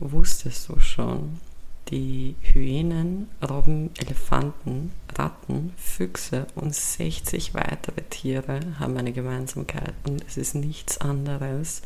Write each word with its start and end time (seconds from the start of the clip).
Wusstest 0.00 0.68
du 0.68 0.80
schon, 0.80 1.38
die 1.88 2.34
Hyänen, 2.40 3.28
Robben, 3.48 3.90
Elefanten, 3.98 4.92
Ratten, 5.16 5.72
Füchse 5.76 6.46
und 6.54 6.74
60 6.74 7.54
weitere 7.54 8.02
Tiere 8.10 8.60
haben 8.78 8.96
eine 8.96 9.12
Gemeinsamkeit 9.12 9.94
und 10.06 10.24
es 10.26 10.36
ist 10.36 10.54
nichts 10.54 10.98
anderes, 10.98 11.82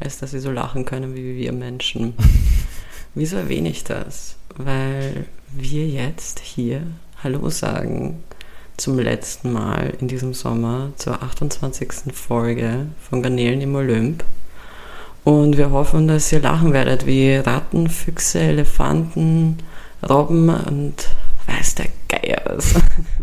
als 0.00 0.18
dass 0.18 0.32
sie 0.32 0.40
so 0.40 0.50
lachen 0.50 0.84
können 0.84 1.14
wie 1.14 1.36
wir 1.36 1.52
Menschen. 1.52 2.14
Wieso 3.14 3.36
erwähne 3.36 3.70
ich 3.70 3.84
das? 3.84 4.36
Weil 4.56 5.26
wir 5.52 5.86
jetzt 5.86 6.40
hier 6.40 6.82
Hallo 7.22 7.50
sagen 7.50 8.22
zum 8.76 8.98
letzten 8.98 9.52
Mal 9.52 9.94
in 10.00 10.08
diesem 10.08 10.32
Sommer 10.34 10.92
zur 10.96 11.22
28. 11.22 12.14
Folge 12.14 12.86
von 13.00 13.22
Garnelen 13.22 13.60
im 13.60 13.74
Olymp. 13.74 14.24
Und 15.30 15.56
wir 15.56 15.70
hoffen, 15.70 16.08
dass 16.08 16.32
ihr 16.32 16.40
lachen 16.40 16.72
werdet 16.72 17.06
wie 17.06 17.36
Ratten, 17.36 17.88
Füchse, 17.88 18.40
Elefanten, 18.40 19.58
Robben 20.08 20.48
und 20.48 20.94
weiß 21.46 21.76
der 21.76 21.86
Geier 22.08 22.42
was. 22.46 22.74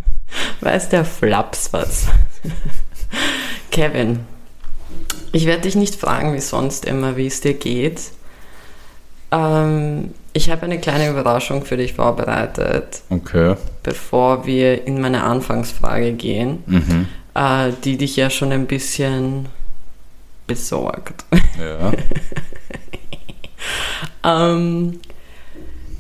weiß 0.62 0.88
der 0.88 1.04
Flaps 1.04 1.74
was. 1.74 2.06
Kevin, 3.72 4.20
ich 5.34 5.46
werde 5.48 5.64
dich 5.64 5.76
nicht 5.76 5.96
fragen, 5.96 6.34
wie 6.34 6.40
sonst 6.40 6.86
immer, 6.86 7.18
wie 7.18 7.28
es 7.28 7.42
dir 7.42 7.56
geht. 7.56 8.00
Ähm, 9.32 10.12
ich 10.32 10.50
habe 10.50 10.62
eine 10.62 10.80
kleine 10.80 11.10
Überraschung 11.10 11.66
für 11.66 11.76
dich 11.76 11.92
vorbereitet. 11.92 13.02
Okay. 13.10 13.56
Bevor 13.84 14.46
wir 14.46 14.88
in 14.88 15.02
meine 15.02 15.24
Anfangsfrage 15.24 16.14
gehen, 16.14 16.64
Mhm. 16.68 17.08
äh, 17.36 17.74
die 17.84 17.98
dich 17.98 18.16
ja 18.16 18.30
schon 18.30 18.54
ein 18.54 18.66
bisschen 18.66 19.50
besorgt. 20.48 21.26
Ja. 21.60 21.92
Ähm, 24.24 25.00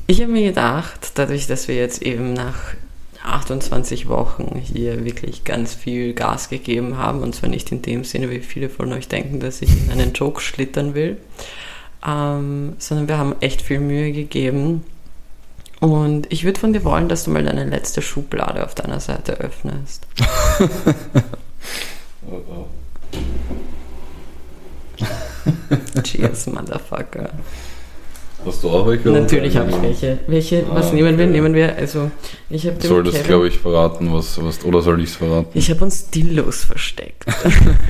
ich 0.05 0.21
habe 0.21 0.31
mir 0.31 0.47
gedacht, 0.49 1.11
dadurch, 1.15 1.47
dass 1.47 1.67
wir 1.67 1.75
jetzt 1.75 2.01
eben 2.01 2.33
nach 2.33 2.75
28 3.23 4.07
Wochen 4.07 4.61
hier 4.61 5.03
wirklich 5.05 5.43
ganz 5.43 5.73
viel 5.73 6.13
Gas 6.13 6.49
gegeben 6.49 6.97
haben, 6.97 7.21
und 7.21 7.35
zwar 7.35 7.49
nicht 7.49 7.71
in 7.71 7.81
dem 7.81 8.03
Sinne, 8.03 8.29
wie 8.29 8.39
viele 8.39 8.69
von 8.69 8.91
euch 8.93 9.07
denken, 9.07 9.39
dass 9.39 9.61
ich 9.61 9.69
in 9.69 9.91
einen 9.91 10.13
Joke 10.13 10.41
schlittern 10.41 10.93
will, 10.93 11.17
ähm, 12.05 12.75
sondern 12.77 13.07
wir 13.07 13.17
haben 13.17 13.35
echt 13.41 13.61
viel 13.61 13.79
Mühe 13.79 14.11
gegeben. 14.11 14.83
Und 15.79 16.31
ich 16.31 16.43
würde 16.43 16.59
von 16.59 16.73
dir 16.73 16.83
wollen, 16.83 17.07
dass 17.07 17.23
du 17.25 17.31
mal 17.31 17.43
deine 17.43 17.65
letzte 17.65 18.01
Schublade 18.01 18.63
auf 18.63 18.73
deiner 18.75 18.99
Seite 18.99 19.33
öffnest. 19.39 20.07
Cheers, 26.03 26.47
Motherfucker. 26.47 27.29
Hast 28.45 28.63
du 28.63 28.69
auch 28.69 28.87
welche? 28.87 29.09
Natürlich 29.09 29.57
habe 29.57 29.71
ich 29.71 29.81
welche. 29.81 30.19
Welche, 30.27 30.63
was 30.69 30.91
Ah, 30.91 30.93
nehmen 30.93 31.17
wir? 31.17 31.25
okay. 31.25 31.33
Nehmen 31.33 31.53
wir, 31.55 31.75
also, 31.75 32.11
ich 32.49 32.65
habe 32.67 32.79
Soll 32.85 33.03
das, 33.03 33.23
glaube 33.23 33.47
ich, 33.47 33.57
verraten, 33.57 34.13
was, 34.13 34.41
was, 34.41 34.63
oder 34.63 34.81
soll 34.81 35.01
ich 35.01 35.09
es 35.09 35.15
verraten? 35.15 35.49
Ich 35.53 35.69
habe 35.69 35.83
uns 35.83 36.09
Dildos 36.09 36.63
versteckt. 36.63 37.25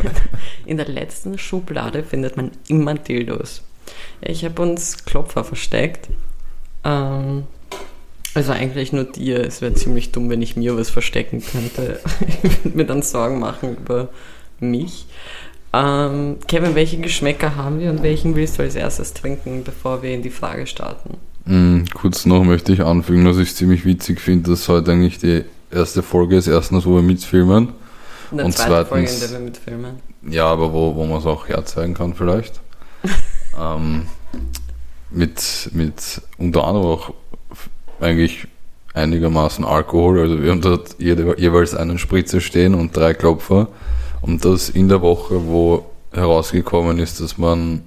In 0.66 0.78
der 0.78 0.88
letzten 0.88 1.38
Schublade 1.38 2.03
findet 2.03 2.38
man 2.38 2.52
immer 2.69 2.94
Dildos. 2.95 3.61
Ich 4.22 4.44
habe 4.45 4.61
uns 4.61 5.05
Klopfer 5.05 5.44
versteckt. 5.44 6.08
Ähm, 6.83 7.44
also 8.33 8.52
eigentlich 8.53 8.94
nur 8.94 9.03
dir. 9.03 9.45
Es 9.45 9.61
wäre 9.61 9.73
ziemlich 9.73 10.11
dumm, 10.11 10.30
wenn 10.30 10.41
ich 10.41 10.55
mir 10.55 10.78
was 10.78 10.89
verstecken 10.89 11.44
könnte. 11.44 12.00
Ich 12.44 12.63
würde 12.63 12.78
mir 12.78 12.85
dann 12.85 13.02
Sorgen 13.02 13.39
machen 13.39 13.78
über 13.78 14.09
mich. 14.59 15.05
Ähm, 15.73 16.38
Kevin, 16.48 16.76
welche 16.76 16.98
Geschmäcker 16.98 17.56
haben 17.56 17.80
wir 17.80 17.90
und 17.90 18.02
welchen 18.04 18.36
willst 18.36 18.58
du 18.58 18.64
als 18.64 18.76
erstes 18.76 19.14
trinken, 19.14 19.64
bevor 19.64 20.02
wir 20.02 20.14
in 20.14 20.22
die 20.22 20.30
Frage 20.30 20.66
starten? 20.66 21.18
Mm, 21.46 21.86
kurz 21.94 22.26
noch 22.26 22.44
möchte 22.44 22.72
ich 22.74 22.82
anfügen, 22.82 23.26
dass 23.26 23.38
ich 23.38 23.50
es 23.50 23.56
ziemlich 23.56 23.86
witzig 23.86 24.20
finde, 24.20 24.50
dass 24.52 24.68
heute 24.70 24.92
eigentlich 24.92 25.18
die 25.20 25.44
erste 25.72 26.04
Folge 26.04 26.38
ist. 26.38 26.48
Erstens, 26.48 26.86
wo 26.86 26.96
wir 26.96 27.02
mitfilmen. 27.02 27.69
Der 28.31 28.46
Und 28.46 28.53
zweiten 28.53 28.88
Folge, 28.88 29.03
in 29.03 29.09
zweitens- 29.09 29.30
der 29.31 29.40
wir 29.40 29.46
mitfilmen. 29.46 29.91
Ja, 30.30 30.46
aber 30.47 30.74
wo, 30.74 30.96
wo 30.96 31.06
man 31.06 31.19
es 31.19 31.25
auch 31.25 31.47
herzeigen 31.47 31.94
kann 31.94 32.14
vielleicht. 32.14 32.59
ähm, 33.59 34.08
mit, 35.09 35.70
mit 35.74 36.22
unter 36.38 36.66
anderem 36.66 36.88
auch 36.88 37.14
eigentlich 38.00 38.47
einigermaßen 38.94 39.64
Alkohol. 39.64 40.20
Also 40.20 40.41
wir 40.41 40.52
haben 40.52 40.62
dort 40.62 40.96
jede, 40.97 41.40
jeweils 41.40 41.75
einen 41.75 41.97
Spritzer 42.00 42.41
stehen 42.41 42.74
und 42.74 42.96
drei 42.96 43.14
Klopfer. 43.14 43.68
Und 44.22 44.45
das 44.45 44.69
in 44.69 44.89
der 44.89 45.01
Woche, 45.01 45.45
wo 45.47 45.85
herausgekommen 46.11 47.00
ist, 47.00 47.19
dass 47.19 47.38
man, 47.38 47.83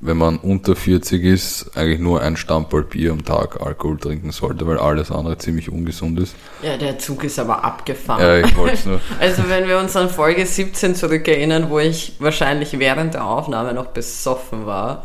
wenn 0.00 0.16
man 0.16 0.36
unter 0.36 0.76
40 0.76 1.24
ist, 1.24 1.76
eigentlich 1.76 2.00
nur 2.00 2.20
ein 2.20 2.36
Stamperl 2.36 2.82
Bier 2.82 3.12
am 3.12 3.24
Tag 3.24 3.60
Alkohol 3.60 3.98
trinken 3.98 4.32
sollte, 4.32 4.66
weil 4.66 4.78
alles 4.78 5.10
andere 5.10 5.38
ziemlich 5.38 5.70
ungesund 5.70 6.18
ist. 6.20 6.34
Ja, 6.62 6.76
der 6.76 6.98
Zug 6.98 7.24
ist 7.24 7.38
aber 7.38 7.64
abgefahren. 7.64 8.20
Ja, 8.20 8.38
ich 8.38 8.56
wollte 8.56 8.74
es 8.74 8.86
nur. 8.86 9.00
Also 9.20 9.48
wenn 9.48 9.66
wir 9.66 9.78
uns 9.78 9.96
an 9.96 10.10
Folge 10.10 10.44
17 10.44 10.94
zurückerinnern, 10.94 11.70
wo 11.70 11.78
ich 11.78 12.14
wahrscheinlich 12.18 12.78
während 12.78 13.14
der 13.14 13.26
Aufnahme 13.26 13.72
noch 13.72 13.86
besoffen 13.86 14.66
war, 14.66 15.04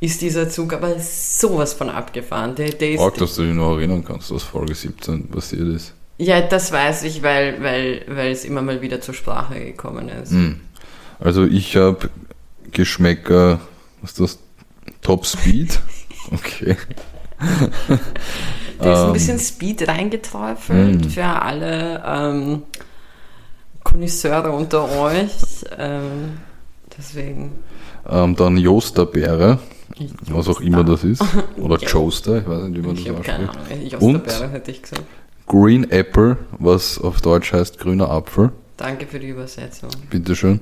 ist 0.00 0.20
dieser 0.20 0.50
Zug 0.50 0.74
aber 0.74 0.98
sowas 0.98 1.72
von 1.72 1.88
abgefahren. 1.88 2.54
Der, 2.56 2.70
der 2.70 3.00
Arg, 3.00 3.14
dass 3.14 3.36
du 3.36 3.42
dich 3.42 3.54
noch 3.54 3.76
erinnern 3.76 4.04
kannst, 4.04 4.32
was 4.34 4.42
Folge 4.42 4.74
17 4.74 5.28
passiert 5.28 5.68
ist. 5.68 5.94
Ja, 6.18 6.40
das 6.42 6.70
weiß 6.72 7.04
ich, 7.04 7.22
weil, 7.22 7.62
weil, 7.62 8.04
weil 8.08 8.30
es 8.32 8.44
immer 8.44 8.62
mal 8.62 8.80
wieder 8.82 9.00
zur 9.00 9.14
Sprache 9.14 9.58
gekommen 9.58 10.08
ist. 10.08 10.30
Hm. 10.32 10.60
Also 11.20 11.44
ich 11.44 11.76
habe 11.76 12.10
Geschmäcker, 12.72 13.60
was 14.00 14.12
ist 14.12 14.20
das? 14.20 14.38
Top 15.02 15.26
Speed? 15.26 15.78
Okay. 16.32 16.74
Da 18.78 18.92
ist 18.92 18.98
ein 19.00 19.06
Ähm, 19.08 19.12
bisschen 19.12 19.38
Speed 19.38 19.86
reingeträufelt 19.86 21.04
Mm. 21.04 21.08
für 21.10 21.24
alle 21.24 22.02
ähm, 22.06 22.62
Connoisseure 23.82 24.50
unter 24.52 24.90
euch. 24.98 25.32
Ähm, 25.76 26.38
deswegen. 26.96 27.52
Ähm, 28.08 28.34
dann 28.36 28.56
Josterbeere, 28.56 29.58
was 30.30 30.48
auch 30.48 30.60
immer 30.60 30.82
das 30.84 31.04
ist. 31.04 31.22
Oder 31.58 31.78
Ja. 31.80 31.88
Joester, 31.88 32.38
ich 32.38 32.48
weiß 32.48 32.62
nicht, 32.64 32.82
wie 32.82 32.86
man 32.86 32.96
Ich 32.96 33.04
das 33.04 33.12
habe 33.14 33.22
keine 33.22 33.48
ausspricht. 33.50 33.70
Ahnung. 33.72 33.86
Ich 33.86 33.96
aus 33.96 34.02
Und? 34.02 34.12
der 34.14 34.18
Beere 34.20 34.48
hätte 34.50 34.70
ich 34.70 34.82
gesagt. 34.82 35.02
Green 35.46 35.90
Apple, 35.90 36.38
was 36.58 36.98
auf 36.98 37.20
Deutsch 37.20 37.52
heißt 37.52 37.78
grüner 37.78 38.10
Apfel. 38.10 38.50
Danke 38.76 39.06
für 39.06 39.20
die 39.20 39.28
Übersetzung. 39.28 39.90
Bitteschön. 40.10 40.60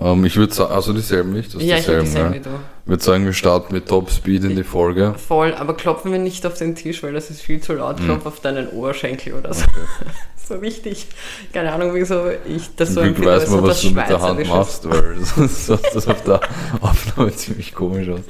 Ähm, 0.00 0.24
ich 0.24 0.36
würde 0.36 0.54
sagen, 0.54 0.72
also 0.72 0.92
dieselben 0.92 1.32
nicht, 1.32 1.54
das 1.54 1.62
Ja, 1.62 1.76
ich 1.76 1.86
habe 1.86 2.00
dieselben, 2.00 2.04
dieselben 2.04 2.34
ja. 2.34 2.40
wie 2.40 2.44
du. 2.44 2.50
Ich 2.84 2.88
würde 2.88 3.04
sagen, 3.04 3.24
wir 3.26 3.32
starten 3.32 3.74
mit 3.74 3.88
Top 3.88 4.10
Speed 4.10 4.44
in 4.44 4.56
die 4.56 4.64
Folge. 4.64 5.14
Voll, 5.16 5.54
aber 5.54 5.74
klopfen 5.74 6.10
wir 6.12 6.18
nicht 6.18 6.46
auf 6.46 6.54
den 6.54 6.74
Tisch, 6.74 7.02
weil 7.02 7.12
das 7.12 7.30
ist 7.30 7.42
viel 7.42 7.60
zu 7.60 7.74
laut. 7.74 8.00
Mhm. 8.00 8.04
Klopf 8.04 8.26
auf 8.26 8.40
deinen 8.40 8.68
Oberschenkel 8.68 9.34
oder 9.34 9.52
so. 9.52 9.64
so 10.48 10.54
richtig. 10.54 11.06
Keine 11.52 11.72
Ahnung, 11.72 11.94
wieso 11.94 12.30
ich 12.46 12.74
das 12.74 12.94
so 12.94 13.02
Glück 13.02 13.16
empfinde, 13.16 13.30
weiß 13.32 13.50
man, 13.50 13.62
was 13.64 13.82
du 13.82 13.90
mit 13.90 14.08
der 14.08 14.20
Hand 14.20 14.48
machst, 14.48 14.88
weil 14.88 15.16
sonst 15.20 15.66
sah 15.66 15.78
das 15.92 16.08
auf 16.08 16.22
der 16.24 16.40
Aufnahme 16.80 17.32
ziemlich 17.32 17.74
komisch 17.74 18.08
aus. 18.08 18.20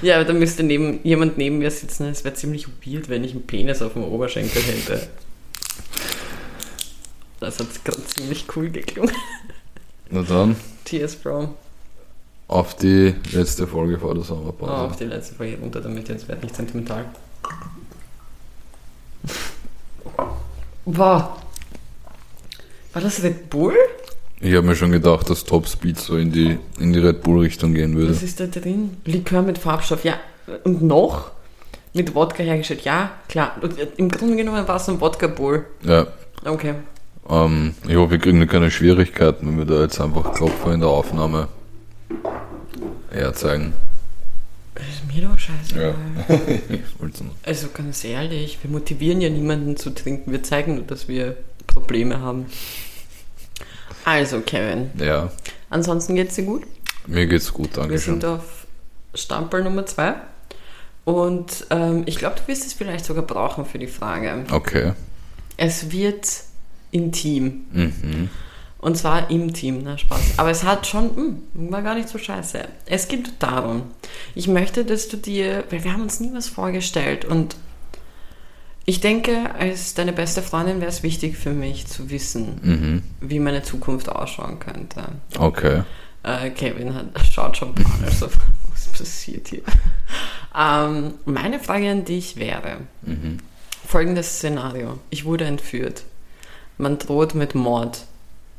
Ja, 0.00 0.16
aber 0.16 0.24
da 0.24 0.32
müsste 0.32 0.62
neben, 0.62 1.00
jemand 1.04 1.36
neben 1.36 1.58
mir 1.58 1.70
sitzen. 1.70 2.06
Es 2.06 2.24
wäre 2.24 2.34
ziemlich 2.34 2.66
weird, 2.84 3.10
wenn 3.10 3.24
ich 3.24 3.32
einen 3.32 3.46
Penis 3.46 3.82
auf 3.82 3.92
dem 3.92 4.04
Oberschenkel 4.04 4.62
hätte. 4.62 5.08
Das 7.40 7.58
hat 7.58 7.66
gerade 7.84 8.04
ziemlich 8.04 8.44
cool 8.54 8.68
geklungen. 8.70 9.14
Na 10.10 10.22
dann, 10.22 10.56
Cheers, 10.84 11.16
Bro. 11.16 11.54
auf 12.48 12.76
die 12.76 13.14
letzte 13.32 13.66
Folge 13.66 13.98
vor 13.98 14.12
der 14.14 14.22
Oh, 14.22 14.26
Sommerpause. 14.26 14.72
auf 14.72 14.96
die 14.96 15.04
letzte 15.04 15.34
Folge 15.36 15.56
runter, 15.58 15.80
damit 15.80 16.08
jetzt 16.08 16.28
wird 16.28 16.42
nicht 16.42 16.54
sentimental. 16.54 17.06
Wow. 20.84 21.28
War 22.92 23.02
das 23.02 23.22
Red 23.22 23.48
Bull? 23.50 23.74
Ich 24.40 24.54
habe 24.54 24.66
mir 24.66 24.74
schon 24.74 24.90
gedacht, 24.90 25.28
dass 25.30 25.44
Top 25.44 25.68
Speed 25.68 25.98
so 25.98 26.16
in 26.16 26.32
die, 26.32 26.58
in 26.78 26.92
die 26.92 26.98
Red 26.98 27.22
Bull 27.22 27.40
Richtung 27.40 27.74
gehen 27.74 27.94
würde. 27.96 28.10
Was 28.12 28.22
ist 28.22 28.40
da 28.40 28.46
drin? 28.46 28.96
Likör 29.04 29.42
mit 29.42 29.58
Farbstoff, 29.58 30.04
ja. 30.04 30.18
Und 30.64 30.82
noch? 30.82 31.30
Mit 31.92 32.14
Wodka 32.14 32.42
hergestellt, 32.42 32.82
ja, 32.82 33.10
klar. 33.28 33.56
Und 33.60 33.78
äh, 33.78 33.88
Im 33.96 34.08
Grunde 34.10 34.36
genommen 34.36 34.66
war 34.68 34.76
es 34.76 34.88
ein 34.88 35.00
Wodka 35.00 35.26
Bull. 35.26 35.64
Ja, 35.82 36.06
Okay. 36.44 36.74
ähm, 37.28 37.74
ich 37.86 37.96
hoffe, 37.96 38.12
wir 38.12 38.18
kriegen 38.18 38.46
keine 38.46 38.70
Schwierigkeiten, 38.70 39.46
wenn 39.48 39.58
wir 39.58 39.64
da 39.64 39.82
jetzt 39.82 40.00
einfach 40.00 40.32
Klopfer 40.34 40.72
in 40.72 40.80
der 40.80 40.88
Aufnahme 40.88 41.48
herzeigen. 43.10 43.72
Ist 44.76 45.14
mir 45.14 45.28
doch 45.28 45.38
scheiße. 45.38 45.80
Ja. 45.82 45.94
Also 47.44 47.68
ganz 47.74 48.04
ehrlich, 48.04 48.58
wir 48.62 48.70
motivieren 48.70 49.20
ja 49.20 49.28
niemanden 49.28 49.76
zu 49.76 49.90
trinken. 49.90 50.30
Wir 50.32 50.42
zeigen 50.42 50.76
nur, 50.76 50.84
dass 50.84 51.08
wir 51.08 51.36
Probleme 51.66 52.20
haben. 52.20 52.46
Also, 54.04 54.40
Kevin. 54.40 54.90
ja, 54.98 55.30
Ansonsten 55.68 56.14
geht's 56.14 56.36
dir 56.36 56.44
gut? 56.44 56.62
mir 57.06 57.26
geht's 57.26 57.52
gut, 57.52 57.70
danke 57.76 57.90
Wir 57.90 57.98
sind 57.98 58.24
auf 58.24 58.66
Stamperl 59.14 59.64
Nummer 59.64 59.84
2. 59.86 60.14
Und 61.04 61.66
ähm, 61.70 62.02
ich 62.06 62.16
glaube, 62.16 62.36
du 62.40 62.46
wirst 62.48 62.66
es 62.66 62.72
vielleicht 62.72 63.04
sogar 63.04 63.24
brauchen 63.24 63.64
für 63.64 63.78
die 63.78 63.86
Frage. 63.86 64.44
Okay. 64.52 64.92
Es 65.56 65.90
wird 65.90 66.26
intim. 66.90 67.64
Mhm. 67.72 68.28
Und 68.78 68.96
zwar 68.96 69.30
im 69.30 69.52
Team, 69.52 69.82
na 69.84 69.98
Spaß. 69.98 70.38
Aber 70.38 70.50
es 70.50 70.64
hat 70.64 70.86
schon, 70.86 71.10
mh, 71.54 71.70
war 71.72 71.82
gar 71.82 71.94
nicht 71.94 72.08
so 72.08 72.16
scheiße. 72.18 72.60
Es 72.86 73.08
geht 73.08 73.30
darum, 73.38 73.82
ich 74.34 74.48
möchte, 74.48 74.84
dass 74.86 75.08
du 75.08 75.16
dir, 75.18 75.64
weil 75.70 75.84
wir 75.84 75.92
haben 75.92 76.02
uns 76.02 76.18
nie 76.20 76.30
was 76.32 76.48
vorgestellt 76.48 77.24
und 77.26 77.56
ich 78.86 79.00
denke, 79.00 79.54
als 79.58 79.94
deine 79.94 80.12
beste 80.12 80.42
Freundin 80.42 80.80
wäre 80.80 80.90
es 80.90 81.02
wichtig 81.02 81.36
für 81.36 81.50
mich 81.52 81.86
zu 81.86 82.10
wissen, 82.10 82.58
Mhm. 82.62 83.02
wie 83.20 83.38
meine 83.38 83.62
Zukunft 83.62 84.08
ausschauen 84.08 84.58
könnte. 84.58 85.02
Okay. 85.38 85.82
Äh, 86.22 86.50
Kevin 86.50 86.94
hat, 86.94 87.06
schaut 87.30 87.56
schon 87.58 87.74
panisch, 87.74 88.14
so, 88.14 88.26
was 88.26 88.32
passiert 89.00 89.48
hier? 89.48 89.62
Ähm, 90.56 91.14
meine 91.24 91.58
Frage 91.60 91.90
an 91.90 92.04
dich 92.04 92.36
wäre, 92.36 92.78
Mhm. 93.02 93.38
folgendes 93.86 94.36
Szenario. 94.36 94.98
Ich 95.10 95.24
wurde 95.24 95.44
entführt. 95.44 96.04
Man 96.78 96.98
droht 96.98 97.34
mit 97.34 97.54
Mord. 97.54 98.04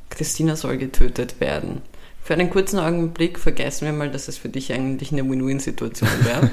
Christina 0.09 0.55
soll 0.55 0.77
getötet 0.77 1.39
werden. 1.39 1.81
Für 2.23 2.33
einen 2.33 2.49
kurzen 2.49 2.79
Augenblick 2.79 3.39
vergessen 3.39 3.85
wir 3.85 3.93
mal, 3.93 4.11
dass 4.11 4.27
es 4.27 4.37
für 4.37 4.49
dich 4.49 4.71
eigentlich 4.73 5.11
eine 5.11 5.27
Win-Win-Situation 5.27 6.09
wäre. 6.23 6.49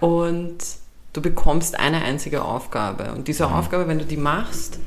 Und 0.00 0.58
du 1.12 1.20
bekommst 1.22 1.78
eine 1.78 2.02
einzige 2.02 2.42
Aufgabe. 2.44 3.12
Und 3.12 3.28
diese 3.28 3.50
Aufgabe, 3.50 3.86
wenn 3.86 3.98
du 3.98 4.04
die 4.04 4.16
machst, 4.16 4.78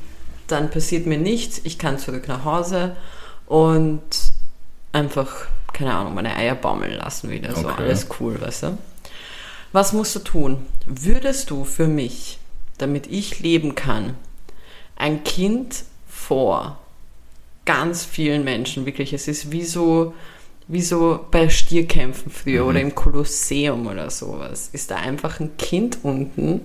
dann 0.46 0.70
passiert 0.70 1.06
mir 1.06 1.18
nichts. 1.18 1.60
Ich 1.64 1.78
kann 1.78 1.98
zurück 1.98 2.28
nach 2.28 2.44
Hause 2.44 2.96
und 3.46 4.02
einfach, 4.92 5.46
keine 5.74 5.92
Ahnung, 5.92 6.14
meine 6.14 6.34
Eier 6.34 6.54
baumeln 6.54 6.94
lassen 6.94 7.30
wieder. 7.30 7.54
So 7.54 7.68
Okay. 7.68 7.82
alles 7.82 8.06
cool, 8.18 8.40
weißt 8.40 8.62
du? 8.64 8.78
Was 9.72 9.92
musst 9.92 10.14
du 10.14 10.20
tun? 10.20 10.64
Würdest 10.86 11.50
du 11.50 11.64
für 11.64 11.88
mich, 11.88 12.38
damit 12.78 13.06
ich 13.08 13.40
leben 13.40 13.74
kann, 13.74 14.14
ein 14.96 15.24
Kind 15.24 15.84
vor 16.08 16.78
ganz 17.64 18.04
vielen 18.04 18.44
Menschen, 18.44 18.86
wirklich, 18.86 19.12
es 19.12 19.26
ist 19.26 19.50
wie 19.50 19.64
so, 19.64 20.14
wie 20.68 20.82
so 20.82 21.26
bei 21.30 21.48
Stierkämpfen 21.48 22.30
früher 22.30 22.64
oder 22.66 22.80
im 22.80 22.94
Kolosseum 22.94 23.86
oder 23.86 24.10
sowas, 24.10 24.70
ist 24.72 24.90
da 24.90 24.96
einfach 24.96 25.40
ein 25.40 25.56
Kind 25.56 25.98
unten 26.02 26.60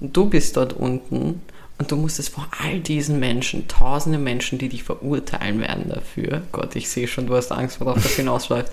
und 0.00 0.16
du 0.16 0.26
bist 0.28 0.56
dort 0.56 0.72
unten 0.72 1.42
und 1.78 1.90
du 1.90 1.96
musst 1.96 2.18
es 2.18 2.28
vor 2.28 2.48
all 2.62 2.80
diesen 2.80 3.18
Menschen, 3.18 3.66
tausende 3.68 4.18
Menschen, 4.18 4.58
die 4.58 4.68
dich 4.68 4.84
verurteilen 4.84 5.60
werden 5.60 5.88
dafür, 5.88 6.42
Gott, 6.52 6.76
ich 6.76 6.88
sehe 6.88 7.08
schon, 7.08 7.26
du 7.26 7.34
hast 7.34 7.50
Angst, 7.52 7.80
worauf 7.80 8.02
das 8.02 8.14
hinausläuft, 8.14 8.72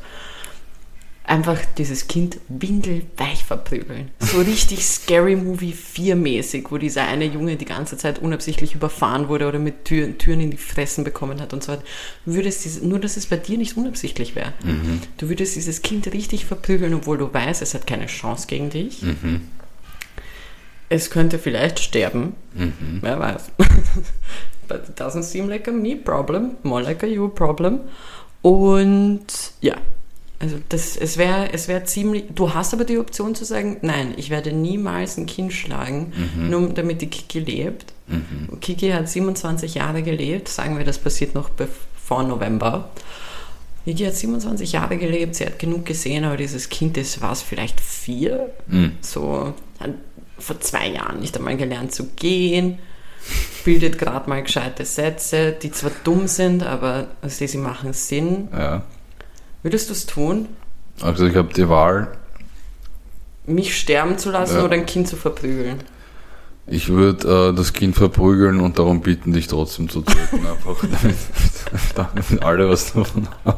einfach 1.23 1.59
dieses 1.77 2.07
Kind 2.07 2.39
windelweich 2.49 3.43
verprügeln. 3.43 4.11
So 4.19 4.39
richtig 4.41 4.85
Scary 4.85 5.35
Movie 5.35 5.71
4 5.71 6.15
mäßig, 6.15 6.67
wo 6.69 6.77
dieser 6.77 7.07
eine 7.07 7.25
Junge 7.25 7.55
die 7.55 7.65
ganze 7.65 7.95
Zeit 7.95 8.19
unabsichtlich 8.19 8.75
überfahren 8.75 9.29
wurde 9.29 9.47
oder 9.47 9.59
mit 9.59 9.85
Türen, 9.85 10.17
Türen 10.17 10.41
in 10.41 10.51
die 10.51 10.57
Fressen 10.57 11.03
bekommen 11.03 11.39
hat 11.39 11.53
und 11.53 11.63
so 11.63 11.71
weiter. 11.71 11.83
Du 12.25 12.33
Würdest 12.33 12.65
diese, 12.65 12.85
nur, 12.85 12.99
dass 12.99 13.17
es 13.17 13.27
bei 13.27 13.37
dir 13.37 13.57
nicht 13.57 13.77
unabsichtlich 13.77 14.35
wäre. 14.35 14.53
Du 15.17 15.29
würdest 15.29 15.55
dieses 15.55 15.81
Kind 15.81 16.11
richtig 16.11 16.45
verprügeln, 16.45 16.93
obwohl 16.93 17.17
du 17.17 17.33
weißt, 17.33 17.61
es 17.61 17.73
hat 17.73 17.87
keine 17.87 18.07
Chance 18.07 18.47
gegen 18.47 18.69
dich. 18.69 19.01
Es 20.91 21.09
könnte 21.09 21.39
vielleicht 21.39 21.79
sterben. 21.79 22.33
Wer 22.99 23.17
weiß. 23.17 23.51
But 24.67 24.89
it 24.89 24.99
doesn't 24.99 25.23
seem 25.23 25.47
like 25.47 25.69
a 25.69 25.71
me 25.71 25.95
problem, 25.95 26.57
more 26.63 26.81
like 26.81 27.01
a 27.01 27.07
you 27.07 27.29
problem. 27.29 27.79
Und 28.41 29.25
ja, 29.61 29.75
also 30.39 30.57
das, 30.67 30.97
es 30.97 31.17
wäre 31.17 31.53
es 31.53 31.69
wär 31.69 31.85
ziemlich. 31.85 32.25
Du 32.35 32.53
hast 32.53 32.73
aber 32.73 32.83
die 32.83 32.97
Option 32.97 33.35
zu 33.35 33.45
sagen, 33.45 33.77
nein, 33.83 34.15
ich 34.17 34.29
werde 34.29 34.51
niemals 34.51 35.15
ein 35.17 35.27
Kind 35.27 35.53
schlagen, 35.53 36.11
nur 36.49 36.67
damit 36.73 37.01
die 37.01 37.07
Kiki 37.07 37.39
lebt. 37.39 37.93
Kiki 38.59 38.89
hat 38.89 39.07
27 39.07 39.75
Jahre 39.75 40.03
gelebt, 40.03 40.49
sagen 40.49 40.77
wir, 40.77 40.83
das 40.83 40.97
passiert 40.97 41.35
noch 41.35 41.51
vor 41.95 42.23
November. 42.23 42.89
Kiki 43.85 44.03
hat 44.03 44.15
27 44.15 44.73
Jahre 44.73 44.97
gelebt, 44.97 45.35
sie 45.35 45.45
hat 45.45 45.57
genug 45.57 45.85
gesehen, 45.85 46.25
aber 46.25 46.35
dieses 46.35 46.67
Kind 46.67 46.97
ist, 46.97 47.21
war 47.21 47.31
es 47.31 47.41
vielleicht 47.41 47.79
vier? 47.79 48.51
Mhm. 48.67 48.91
So, 48.99 49.53
vor 50.41 50.59
zwei 50.59 50.87
Jahren 50.89 51.19
nicht 51.19 51.37
einmal 51.37 51.57
gelernt 51.57 51.93
zu 51.93 52.07
gehen, 52.15 52.79
bildet 53.63 53.97
gerade 53.97 54.29
mal 54.29 54.41
gescheite 54.43 54.85
Sätze, 54.85 55.51
die 55.53 55.71
zwar 55.71 55.91
dumm 56.03 56.27
sind, 56.27 56.63
aber 56.63 57.07
also, 57.21 57.45
sie 57.45 57.57
machen 57.57 57.93
Sinn. 57.93 58.47
Ja. 58.51 58.83
Würdest 59.63 59.89
du 59.89 59.93
es 59.93 60.05
tun, 60.07 60.47
Also 61.01 61.25
ich 61.27 61.35
habe 61.35 61.53
die 61.53 61.69
Wahl. 61.69 62.07
mich 63.45 63.77
sterben 63.77 64.17
zu 64.17 64.31
lassen 64.31 64.57
Ja. 64.57 64.63
oder 64.65 64.73
ein 64.73 64.85
Kind 64.85 65.07
zu 65.07 65.15
verprügeln? 65.15 65.77
Ich 66.67 66.89
würde 66.89 67.49
äh, 67.49 67.55
das 67.55 67.73
Kind 67.73 67.95
verprügeln 67.95 68.59
und 68.61 68.79
darum 68.79 69.01
bitten, 69.01 69.33
dich 69.33 69.47
trotzdem 69.47 69.89
zu 69.89 70.01
töten. 70.01 70.45
Einfach 70.45 70.77
damit, 70.81 71.17
damit 71.95 72.43
alle 72.43 72.69
was 72.69 72.93
davon 72.93 73.27
haben. 73.43 73.57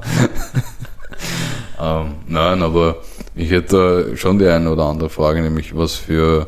ähm, 1.79 2.13
nein, 2.27 2.61
aber 2.61 2.97
ich 3.35 3.51
hätte 3.51 4.15
schon 4.17 4.39
die 4.39 4.47
eine 4.47 4.71
oder 4.71 4.85
andere 4.85 5.09
Frage, 5.09 5.41
nämlich 5.41 5.75
was 5.75 5.95
für. 5.95 6.47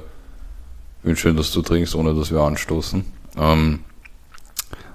Ich 1.05 1.07
bin 1.07 1.17
schön, 1.17 1.37
dass 1.37 1.51
du 1.51 1.61
trinkst, 1.61 1.93
ohne 1.93 2.15
dass 2.15 2.31
wir 2.31 2.39
anstoßen. 2.39 3.05
Ähm, 3.37 3.81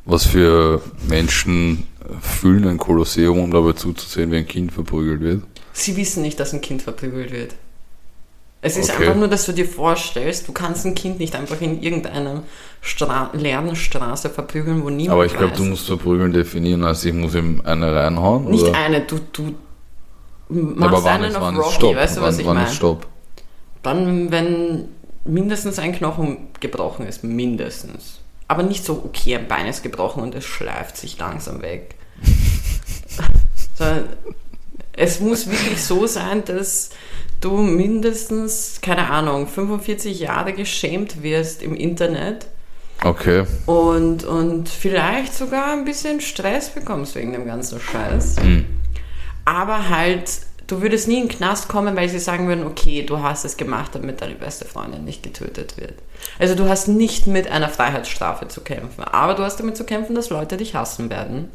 was 0.04 0.26
für 0.26 0.82
Menschen 1.08 1.86
fühlen 2.20 2.66
ein 2.66 2.78
Kolosseum, 2.78 3.38
um 3.38 3.52
dabei 3.52 3.74
zuzusehen, 3.74 4.32
wie 4.32 4.38
ein 4.38 4.46
Kind 4.48 4.72
verprügelt 4.72 5.20
wird? 5.20 5.44
Sie 5.72 5.96
wissen 5.96 6.22
nicht, 6.22 6.40
dass 6.40 6.52
ein 6.52 6.60
Kind 6.60 6.82
verprügelt 6.82 7.30
wird. 7.30 7.54
Es 8.60 8.76
ist 8.76 8.90
Okay. 8.90 9.04
einfach 9.04 9.20
nur, 9.20 9.28
dass 9.28 9.46
du 9.46 9.52
dir 9.52 9.64
vorstellst, 9.64 10.48
du 10.48 10.52
kannst 10.52 10.84
ein 10.84 10.96
Kind 10.96 11.20
nicht 11.20 11.36
einfach 11.36 11.60
in 11.60 11.80
irgendeiner 11.80 12.42
Stra 12.80 13.30
leeren 13.32 13.76
Straße 13.76 14.30
verprügeln, 14.30 14.82
wo 14.82 14.90
niemand 14.90 15.12
Aber 15.12 15.26
ich 15.26 15.36
glaube, 15.36 15.56
du 15.56 15.64
musst 15.64 15.86
verprügeln 15.86 16.32
definieren, 16.32 16.82
als 16.82 17.04
ich 17.04 17.14
muss 17.14 17.36
ihm 17.36 17.62
eine 17.64 17.94
reinhauen. 17.94 18.50
Nicht 18.50 18.64
oder? 18.64 18.76
eine, 18.76 19.02
du, 19.02 19.20
du 19.32 19.42
Ja, 19.44 19.52
machst 20.48 20.92
aber 20.92 21.04
wann 21.04 21.22
einen 21.22 21.36
auf 21.36 21.56
Rocky, 21.56 21.94
weißt 21.94 22.16
du, 22.16 22.20
was 22.22 22.34
wann 22.34 22.40
ich 22.40 22.46
meine? 22.46 22.66
Stopp? 22.66 23.06
Dann, 23.84 24.32
wenn 24.32 24.88
mindestens 25.24 25.78
ein 25.78 25.92
Knochen 25.92 26.48
gebrochen 26.60 27.06
ist, 27.06 27.24
mindestens. 27.24 28.20
Aber 28.48 28.62
nicht 28.62 28.84
so, 28.84 29.02
okay, 29.04 29.36
ein 29.36 29.48
Bein 29.48 29.66
ist 29.66 29.82
gebrochen 29.82 30.22
und 30.22 30.34
es 30.34 30.44
schleift 30.44 30.96
sich 30.96 31.18
langsam 31.18 31.62
weg. 31.62 31.94
Sondern 33.74 34.08
es 34.92 35.20
muss 35.20 35.48
wirklich 35.48 35.82
so 35.82 36.06
sein, 36.06 36.44
dass 36.44 36.90
du 37.40 37.56
mindestens, 37.56 38.80
keine 38.82 39.08
Ahnung, 39.08 39.46
45 39.46 40.20
Jahre 40.20 40.52
geschämt 40.52 41.22
wirst 41.22 41.62
im 41.62 41.74
Internet 41.74 42.46
Okay. 43.02 43.44
und, 43.64 44.24
und 44.24 44.68
vielleicht 44.68 45.34
sogar 45.34 45.72
ein 45.72 45.84
bisschen 45.84 46.20
Stress 46.20 46.68
bekommst 46.68 47.14
wegen 47.14 47.32
dem 47.32 47.46
ganzen 47.46 47.80
Scheiß. 47.80 48.36
Hm. 48.40 48.66
Aber 49.46 49.88
halt, 49.88 50.30
du 50.70 50.82
würdest 50.82 51.08
nie 51.08 51.18
in 51.18 51.28
den 51.28 51.36
Knast 51.36 51.68
kommen, 51.68 51.96
weil 51.96 52.08
sie 52.08 52.18
sagen 52.18 52.46
würden, 52.48 52.66
okay, 52.66 53.02
du 53.02 53.20
hast 53.20 53.44
es 53.44 53.56
gemacht, 53.56 53.94
damit 53.94 54.20
deine 54.20 54.34
beste 54.34 54.64
Freundin 54.64 55.04
nicht 55.04 55.22
getötet 55.22 55.76
wird. 55.76 55.94
Also 56.38 56.54
du 56.54 56.68
hast 56.68 56.88
nicht 56.88 57.26
mit 57.26 57.50
einer 57.50 57.68
Freiheitsstrafe 57.68 58.48
zu 58.48 58.60
kämpfen, 58.60 59.04
aber 59.04 59.34
du 59.34 59.42
hast 59.42 59.58
damit 59.58 59.76
zu 59.76 59.84
kämpfen, 59.84 60.14
dass 60.14 60.30
Leute 60.30 60.56
dich 60.56 60.74
hassen 60.74 61.10
werden. 61.10 61.50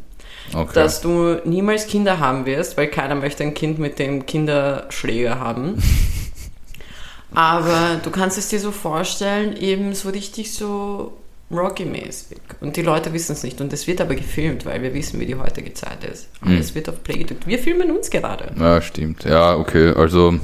Okay. 0.54 0.74
Dass 0.74 1.02
du 1.02 1.42
niemals 1.46 1.88
Kinder 1.88 2.20
haben 2.20 2.46
wirst, 2.46 2.78
weil 2.78 2.88
keiner 2.88 3.16
möchte 3.16 3.44
ein 3.44 3.54
Kind 3.54 3.80
mit 3.80 3.98
dem 3.98 4.26
Kinderschläger 4.26 5.40
haben. 5.40 5.82
Aber 7.34 8.00
du 8.02 8.12
kannst 8.12 8.38
es 8.38 8.48
dir 8.48 8.60
so 8.60 8.72
vorstellen, 8.72 9.58
eben 9.58 9.94
so 9.94 10.10
richtig 10.10 10.54
so 10.54 11.18
Rocky-mäßig. 11.52 12.38
Und 12.60 12.76
die 12.76 12.82
Leute 12.82 13.14
wissen 13.14 13.34
es 13.34 13.44
nicht. 13.44 13.62
Und 13.62 13.72
es 13.72 13.86
wird 13.88 14.02
aber 14.02 14.16
gefilmt, 14.16 14.66
weil 14.66 14.82
wir 14.82 14.94
wissen, 14.94 15.20
wie 15.20 15.26
die 15.26 15.36
heutige 15.36 15.74
Zeit 15.74 16.04
ist. 16.04 16.28
Alles 16.42 16.74
wird 16.74 16.90
auf 16.90 17.04
Play 17.04 17.20
gedrückt. 17.20 17.46
Wir 17.46 17.60
filmen 17.60 17.92
uns 17.92 18.10
gerade. 18.10 18.52
ja, 18.58 18.82
stimmt. 18.82 19.24
Ja, 19.26 19.56
okay. 19.56 19.94
Also, 19.96 20.40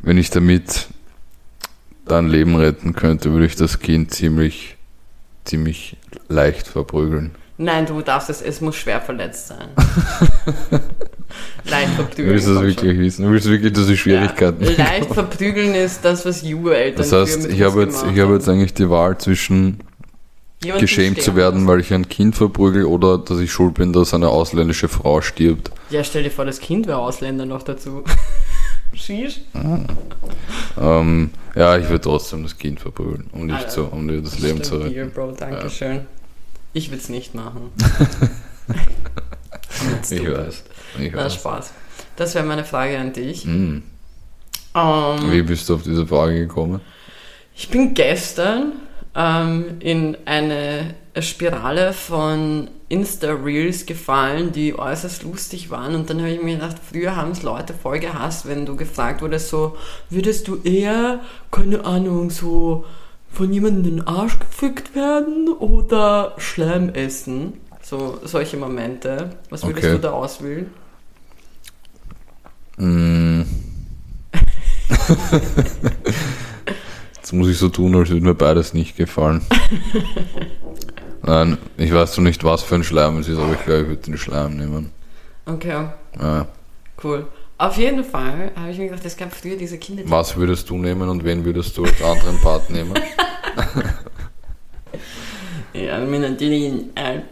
wenn 0.00 0.18
ich 0.18 0.30
damit 0.30 0.88
dein 2.06 2.28
Leben 2.28 2.54
retten 2.56 2.94
könnte, 2.94 3.32
würde 3.32 3.46
ich 3.46 3.56
das 3.56 3.80
Kind 3.80 4.14
ziemlich, 4.14 4.76
ziemlich 5.44 5.96
leicht 6.28 6.68
verprügeln. 6.68 7.32
Nein, 7.58 7.86
du 7.86 8.00
darfst 8.00 8.30
es, 8.30 8.42
es 8.42 8.60
muss 8.60 8.76
schwer 8.76 9.00
verletzt 9.00 9.48
sein. 9.48 9.68
Leicht 11.64 11.92
verprügeln. 11.94 12.30
Willst 12.30 12.48
du 12.48 12.54
das 12.54 12.62
wirklich 12.62 12.98
wissen? 12.98 13.30
Willst 13.30 13.46
du 13.46 13.50
wirklich, 13.50 13.72
dass 13.72 13.88
ich 13.88 14.00
Schwierigkeiten 14.00 14.64
Ja, 14.64 14.70
leicht 14.70 15.14
verprügeln 15.14 15.74
ist 15.74 16.04
das, 16.04 16.24
was 16.26 16.42
Jugo-Eltern 16.42 16.98
Das 16.98 17.12
heißt, 17.12 17.46
ich 17.46 17.62
habe 17.62 17.82
jetzt, 17.82 18.04
ich 18.12 18.18
habe 18.20 18.34
jetzt 18.34 18.48
eigentlich 18.48 18.74
die 18.74 18.88
Wahl 18.90 19.16
zwischen 19.18 19.78
Jemanden 20.64 20.80
geschämt 20.80 21.22
zu 21.22 21.36
werden, 21.36 21.66
weil 21.66 21.80
ich 21.80 21.92
ein 21.92 22.08
Kind 22.08 22.36
verprügel 22.36 22.84
oder 22.84 23.18
dass 23.18 23.38
ich 23.40 23.50
schuld 23.52 23.74
bin, 23.74 23.92
dass 23.92 24.14
eine 24.14 24.28
ausländische 24.28 24.88
Frau 24.88 25.20
stirbt. 25.20 25.70
Ja, 25.90 26.04
stell 26.04 26.22
dir 26.22 26.30
vor, 26.30 26.44
das 26.44 26.60
Kind 26.60 26.86
wäre 26.86 26.98
Ausländer 26.98 27.46
noch 27.46 27.62
dazu. 27.62 28.04
Schieß. 28.94 29.40
Ähm, 30.78 31.30
ja, 31.54 31.78
ich 31.78 31.88
würde 31.88 32.02
trotzdem 32.02 32.42
das 32.42 32.58
Kind 32.58 32.78
verprügeln, 32.80 33.30
um 33.32 33.46
nicht 33.46 33.56
Alter. 33.56 33.70
so, 33.70 33.84
um 33.86 34.06
dir 34.06 34.20
das 34.20 34.38
Leben 34.38 34.62
zu 34.62 34.76
retten. 34.76 35.10
Bro, 35.12 35.32
danke 35.38 35.70
schön. 35.70 36.06
Ich 36.74 36.90
würde 36.90 37.02
es 37.02 37.08
nicht 37.08 37.34
machen. 37.34 37.70
Ich 40.10 40.30
weiß. 40.30 40.64
Ich 41.00 41.12
Na, 41.12 41.24
weiß. 41.24 41.34
Spaß. 41.34 41.72
Das 42.16 42.34
wäre 42.34 42.44
meine 42.44 42.64
Frage 42.64 42.98
an 42.98 43.12
dich. 43.12 43.44
Hm. 43.44 43.82
Ähm, 44.74 45.32
Wie 45.32 45.42
bist 45.42 45.68
du 45.68 45.74
auf 45.74 45.82
diese 45.82 46.06
Frage 46.06 46.34
gekommen? 46.34 46.80
ich 47.54 47.68
bin 47.68 47.92
gestern 47.94 48.72
ähm, 49.14 49.76
in 49.80 50.16
eine 50.24 50.94
Spirale 51.20 51.92
von 51.92 52.68
Insta-Reels 52.88 53.86
gefallen, 53.86 54.52
die 54.52 54.78
äußerst 54.78 55.22
lustig 55.22 55.70
waren. 55.70 55.94
Und 55.94 56.10
dann 56.10 56.20
habe 56.20 56.30
ich 56.30 56.42
mir 56.42 56.56
gedacht, 56.56 56.76
früher 56.90 57.16
haben 57.16 57.32
es 57.32 57.42
Leute 57.42 57.74
voll 57.74 57.98
gehasst, 57.98 58.46
wenn 58.46 58.66
du 58.66 58.76
gefragt 58.76 59.22
wurdest, 59.22 59.48
so, 59.48 59.76
würdest 60.10 60.48
du 60.48 60.58
eher, 60.62 61.20
keine 61.50 61.84
Ahnung, 61.84 62.30
so 62.30 62.84
von 63.30 63.52
jemandem 63.52 63.82
den 63.84 64.06
Arsch 64.06 64.38
gefickt 64.38 64.94
werden 64.94 65.48
oder 65.48 66.34
Schleim 66.38 66.90
essen? 66.90 67.54
So 67.82 68.18
solche 68.24 68.56
Momente. 68.56 69.30
Was 69.50 69.66
würdest 69.66 69.86
Okay. 69.86 69.96
du 69.96 70.00
da 70.00 70.12
auswählen? 70.12 70.70
Mm. 72.76 73.42
Jetzt 77.32 77.38
muss 77.38 77.48
ich 77.48 77.56
so 77.56 77.70
tun, 77.70 77.94
als 77.94 78.10
würde 78.10 78.26
mir 78.26 78.34
beides 78.34 78.74
nicht 78.74 78.94
gefallen. 78.94 79.40
Nein, 81.22 81.56
ich 81.78 81.90
weiß 81.90 82.12
so 82.14 82.20
nicht, 82.20 82.44
was 82.44 82.62
für 82.62 82.74
ein 82.74 82.84
Schleim 82.84 83.16
es 83.16 83.26
ist, 83.28 83.38
aber 83.38 83.54
ich 83.54 83.64
glaube, 83.64 83.80
ich 83.80 83.88
würde 83.88 84.02
den 84.02 84.18
Schleim 84.18 84.54
nehmen. 84.58 84.90
Okay, 85.46 85.86
Ja. 86.20 86.46
cool. 87.02 87.26
Auf 87.56 87.78
jeden 87.78 88.04
Fall 88.04 88.50
habe 88.54 88.70
ich 88.70 88.76
mir 88.76 88.88
gedacht, 88.90 89.06
es 89.06 89.16
gab 89.16 89.32
früher 89.32 89.56
diese 89.56 89.78
Kinder, 89.78 90.02
Was 90.08 90.36
würdest 90.36 90.68
du 90.68 90.76
nehmen 90.76 91.08
und 91.08 91.24
wen 91.24 91.42
würdest 91.42 91.74
du 91.78 91.84
als 91.86 92.02
anderen 92.02 92.38
Part 92.42 92.68
nehmen? 92.68 92.92
Ja, 95.72 95.98
mir 96.00 96.18
natürlich 96.18 96.70
ein 96.96 97.22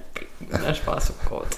na, 0.51 0.75
Spaß, 0.75 1.13
oh 1.13 1.29
Gott. 1.29 1.49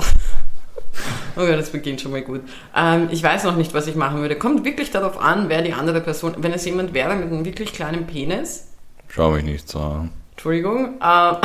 Oh 1.37 1.47
Gott, 1.47 1.59
das 1.59 1.71
beginnt 1.71 2.01
schon 2.01 2.13
mal 2.13 2.21
gut. 2.21 2.43
Ähm, 2.77 3.09
ich 3.11 3.23
weiß 3.23 3.45
noch 3.45 3.57
nicht, 3.57 3.73
was 3.73 3.87
ich 3.87 3.95
machen 3.95 4.21
würde. 4.21 4.37
Kommt 4.37 4.67
wirklich 4.67 4.91
darauf 4.91 5.19
an, 5.19 5.49
wer 5.49 5.63
die 5.63 5.73
andere 5.73 6.03
Person. 6.03 6.35
Wenn 6.39 6.53
es 6.53 6.65
jemand 6.67 6.93
wäre 6.93 7.17
mit 7.17 7.33
einem 7.33 7.47
wirklich 7.47 7.73
kleinen 7.73 8.07
Penis, 8.07 8.67
Schau 9.15 9.31
mich 9.31 9.45
nicht 9.45 9.69
so 9.69 9.79
an. 9.79 10.11
Entschuldigung. 10.31 10.95
Äh, 11.01 11.33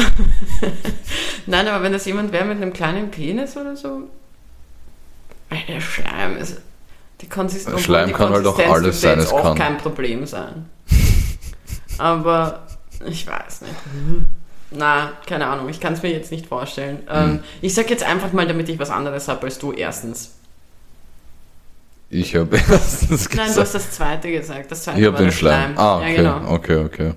Nein, 1.48 1.68
aber 1.68 1.84
wenn 1.84 1.92
das 1.92 2.06
jemand 2.06 2.32
wäre 2.32 2.46
mit 2.46 2.58
einem 2.58 2.72
kleinen 2.72 3.12
Penis 3.12 3.58
oder 3.58 3.76
so. 3.76 4.04
Der 5.68 5.82
Schleim 5.82 6.38
ist. 6.38 6.62
Die 7.20 7.28
Konsistenz, 7.28 7.82
Schleim 7.82 8.08
die 8.08 8.14
kann 8.14 8.32
halt 8.32 8.46
auch 8.46 8.56
Konsistenz 8.56 8.72
alles 8.72 9.02
sein, 9.02 9.20
es 9.20 9.32
auch 9.32 9.44
kann. 9.44 9.58
kein 9.58 9.78
Problem 9.78 10.26
sein. 10.26 10.70
aber 11.98 12.68
ich 13.06 13.28
weiß 13.28 13.62
nicht. 13.62 13.74
Na, 14.72 15.14
keine 15.26 15.48
Ahnung, 15.48 15.70
ich 15.70 15.80
kann 15.80 15.94
es 15.94 16.02
mir 16.04 16.12
jetzt 16.12 16.32
nicht 16.32 16.46
vorstellen. 16.48 17.00
Hm. 17.08 17.30
Ähm, 17.30 17.40
ich 17.62 17.74
sag 17.74 17.90
jetzt 17.90 18.04
einfach 18.04 18.34
mal, 18.34 18.46
damit 18.48 18.68
ich 18.70 18.78
was 18.80 18.90
anderes 18.90 19.28
habe 19.28 19.46
als 19.46 19.58
du, 19.60 19.72
erstens. 19.72 20.34
Ich 22.10 22.36
habe 22.36 22.58
erstens 22.70 23.30
Nein, 23.30 23.38
du 23.38 23.44
gesagt, 23.46 23.60
hast 23.60 23.76
das 23.76 23.92
zweite 23.92 24.32
gesagt. 24.32 24.72
Das 24.72 24.84
zweite 24.84 25.00
ich 25.00 25.06
habe 25.08 25.18
den 25.18 25.26
der 25.28 25.32
Schleim. 25.32 25.78
Ah, 25.78 25.98
okay, 25.98 26.16
Ja, 26.16 26.34
genau. 26.40 26.52
okay, 26.54 26.76
okay. 26.78 27.14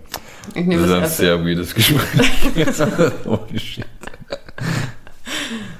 Ich 0.55 0.65
nehme 0.65 0.83
Das 0.83 0.83
ist 0.83 0.89
das 0.91 0.97
ein 0.97 1.03
erste. 1.03 1.23
sehr 1.23 1.45
weirdes 1.45 1.75
Gespräch. 1.75 3.25
Holy 3.25 3.59
shit. 3.59 3.87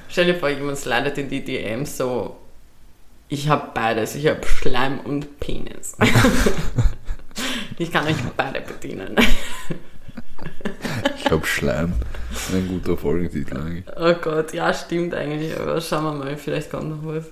Stell 0.09 0.27
dir 0.27 0.35
vor, 0.35 0.49
jemand 0.49 0.77
slidet 0.79 1.19
in 1.19 1.29
die 1.29 1.45
DMs 1.45 1.97
so, 1.97 2.37
ich 3.29 3.49
habe 3.49 3.71
beides, 3.75 4.17
ich 4.17 4.27
habe 4.27 4.45
Schleim 4.47 4.99
und 5.01 5.39
Penis. 5.39 5.97
ich 7.79 7.93
kann 7.93 8.07
euch 8.07 8.17
beide 8.37 8.61
bedienen. 8.61 9.17
Ich 11.31 11.37
habe 11.37 11.47
Schleim. 11.47 11.93
Ein 12.53 12.67
guter 12.67 12.97
Folgentitel 12.97 13.57
eigentlich. 13.57 13.85
Oh 13.97 14.15
Gott, 14.21 14.53
ja, 14.53 14.75
stimmt 14.75 15.15
eigentlich, 15.15 15.57
aber 15.57 15.81
schauen 15.81 16.03
wir 16.03 16.13
mal, 16.13 16.37
vielleicht 16.37 16.73
kommt 16.73 16.91
noch 16.91 17.15
was. 17.15 17.27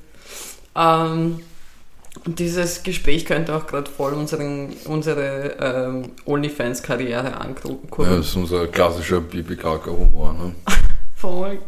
Ähm, 0.77 1.41
und 2.25 2.39
dieses 2.39 2.85
Gespräch 2.85 3.25
könnte 3.25 3.57
auch 3.57 3.67
gerade 3.67 3.91
voll 3.91 4.13
unseren, 4.13 4.73
unsere 4.85 5.57
ähm, 5.59 6.13
OnlyFans-Karriere 6.27 7.41
angucken. 7.41 7.89
Ja, 8.01 8.19
das 8.19 8.29
ist 8.29 8.37
unser 8.37 8.69
klassischer 8.69 9.21
Bibi-Kaka-Humor. 9.21 10.33
Ne? 10.33 10.55
Voll, 11.17 11.59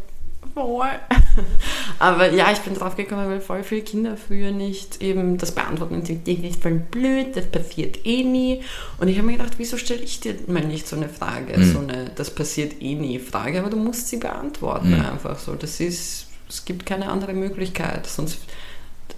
voll. 0.53 0.87
Aber 1.99 2.31
ja, 2.33 2.51
ich 2.51 2.59
bin 2.59 2.73
drauf 2.73 2.95
gekommen, 2.95 3.27
weil 3.29 3.41
voll 3.41 3.63
viele 3.63 3.81
Kinder 3.81 4.17
früher 4.17 4.51
nicht 4.51 5.01
eben 5.01 5.37
das 5.37 5.53
beantworten 5.53 5.95
und 5.95 6.09
das 6.09 6.17
ist 6.27 6.61
voll 6.61 6.73
blöd, 6.79 7.35
das 7.35 7.45
passiert 7.47 8.05
eh 8.05 8.23
nie. 8.23 8.61
Und 8.99 9.07
ich 9.07 9.17
habe 9.17 9.27
mir 9.27 9.37
gedacht, 9.37 9.53
wieso 9.57 9.77
stelle 9.77 10.01
ich 10.01 10.19
dir 10.19 10.35
mal 10.47 10.63
nicht 10.63 10.87
so 10.87 10.95
eine 10.95 11.09
Frage, 11.09 11.57
Mhm. 11.57 11.71
so 11.73 11.79
eine 11.79 12.11
das 12.15 12.33
passiert 12.33 12.81
eh 12.81 12.95
nie 12.95 13.19
Frage, 13.19 13.59
aber 13.59 13.69
du 13.69 13.77
musst 13.77 14.07
sie 14.09 14.17
beantworten 14.17 14.89
Mhm. 14.97 15.05
einfach 15.05 15.39
so. 15.39 15.53
Das 15.55 15.79
ist, 15.79 16.27
es 16.49 16.65
gibt 16.65 16.85
keine 16.85 17.09
andere 17.09 17.33
Möglichkeit. 17.33 18.07
Sonst, 18.07 18.39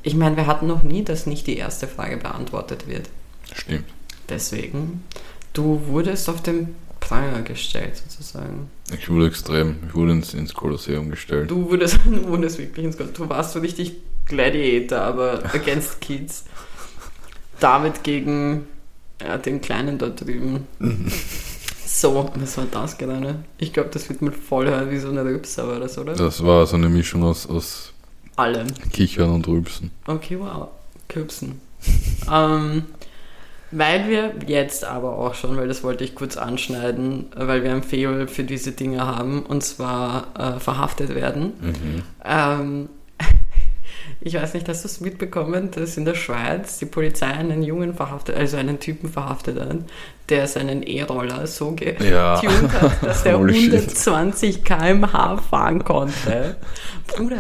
ich 0.03 0.15
meine, 0.15 0.35
wir 0.37 0.47
hatten 0.47 0.67
noch 0.67 0.83
nie, 0.83 1.03
dass 1.03 1.25
nicht 1.25 1.47
die 1.47 1.57
erste 1.57 1.87
Frage 1.87 2.17
beantwortet 2.17 2.87
wird. 2.87 3.09
Stimmt. 3.53 3.85
Deswegen, 4.29 5.03
du 5.53 5.81
wurdest 5.87 6.29
auf 6.29 6.41
den 6.41 6.75
Pranger 7.03 7.41
gestellt 7.41 7.98
sozusagen. 7.98 8.69
Ich 8.98 9.10
wurde 9.10 9.27
extrem. 9.27 9.75
Ich 9.88 9.93
wurde 9.93 10.13
ins, 10.13 10.33
ins 10.33 10.53
Kolosseum 10.53 11.10
gestellt. 11.10 11.51
Du 11.51 11.69
wurdest, 11.69 12.00
du 12.05 12.27
wurdest 12.27 12.57
wirklich 12.57 12.86
ins 12.86 12.98
Gold. 12.98 13.17
Du 13.17 13.27
warst 13.27 13.51
so 13.51 13.60
richtig 13.60 13.98
Gladiator, 14.25 15.00
aber 15.00 15.43
against 15.53 16.00
Kids. 16.00 16.45
David 17.60 18.03
gegen 18.03 18.67
ja, 19.22 19.38
den 19.38 19.60
Kleinen 19.60 19.98
dort 19.98 20.22
drüben. 20.22 20.67
So, 21.86 22.31
was 22.36 22.57
war 22.57 22.65
das 22.72 22.98
gerade? 22.98 23.43
Ich 23.60 23.72
glaube, 23.72 23.89
das 23.91 24.10
wird 24.10 24.22
mal 24.22 24.31
voll 24.31 24.67
hören 24.67 24.89
wie 24.89 24.98
so 24.98 25.10
eine 25.10 25.24
Rübser 25.24 25.67
war 25.67 25.79
das, 25.79 25.95
oder? 25.98 26.15
Das 26.15 26.43
war 26.43 26.65
so 26.65 26.75
eine 26.75 26.89
Mischung 26.89 27.24
aus, 27.24 27.45
aus 27.45 27.93
Allem. 28.36 28.67
Kichern 28.91 29.29
und 29.29 29.48
Rülpsen. 29.48 29.91
Okay, 30.07 30.39
wow. 30.39 30.69
Küpsen. 31.07 31.62
ähm, 32.31 32.86
weil 33.74 34.08
wir 34.08 34.34
jetzt 34.48 34.86
aber 34.86 35.18
auch 35.18 35.34
schon, 35.36 35.58
weil 35.58 35.68
das 35.68 35.84
wollte 35.84 36.03
ich 36.03 36.15
kurz 36.15 36.38
anschneiden, 36.38 37.25
weil 37.36 37.63
wir 37.63 37.72
ein 37.72 37.84
Faible 37.84 38.27
für 38.27 38.44
diese 38.44 38.72
Dinge 38.72 39.06
haben, 39.06 39.44
und 39.44 39.63
zwar 39.63 40.27
äh, 40.38 40.60
verhaftet 40.60 41.15
werden. 41.15 41.53
Mhm. 41.62 42.03
Ähm, 42.25 42.89
ich 44.22 44.36
weiß 44.36 44.53
nicht, 44.53 44.68
hast 44.70 44.84
du 44.84 44.88
es 44.88 45.01
mitbekommen, 45.01 45.72
dass 45.72 45.98
in 45.98 46.06
der 46.06 46.15
Schweiz 46.15 46.80
die 46.80 46.86
Polizei 46.86 47.27
einen 47.27 47.63
Jungen 47.63 47.94
verhaftet, 47.94 48.36
also 48.38 48.58
einen 48.58 48.80
Typen 48.80 49.10
verhaftet 49.10 49.60
hat, 49.60 49.77
der 50.30 50.48
seinen 50.48 50.84
E-Roller 50.84 51.46
so 51.48 51.72
getuned 51.72 52.12
Ja. 52.12 52.42
hat, 52.42 53.03
dass 53.03 53.25
er 53.25 53.38
Holy 53.39 53.53
shit. 53.53 53.74
120 53.74 54.63
km/h 54.63 55.38
fahren 55.38 55.84
konnte. 55.84 56.56
Bruder, 57.08 57.38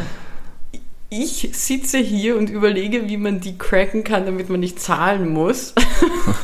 ich 1.21 1.49
sitze 1.53 1.97
hier 1.97 2.37
und 2.37 2.49
überlege, 2.49 3.07
wie 3.07 3.17
man 3.17 3.39
die 3.39 3.57
cracken 3.57 4.03
kann, 4.03 4.25
damit 4.25 4.49
man 4.49 4.59
nicht 4.59 4.79
zahlen 4.79 5.29
muss, 5.29 5.73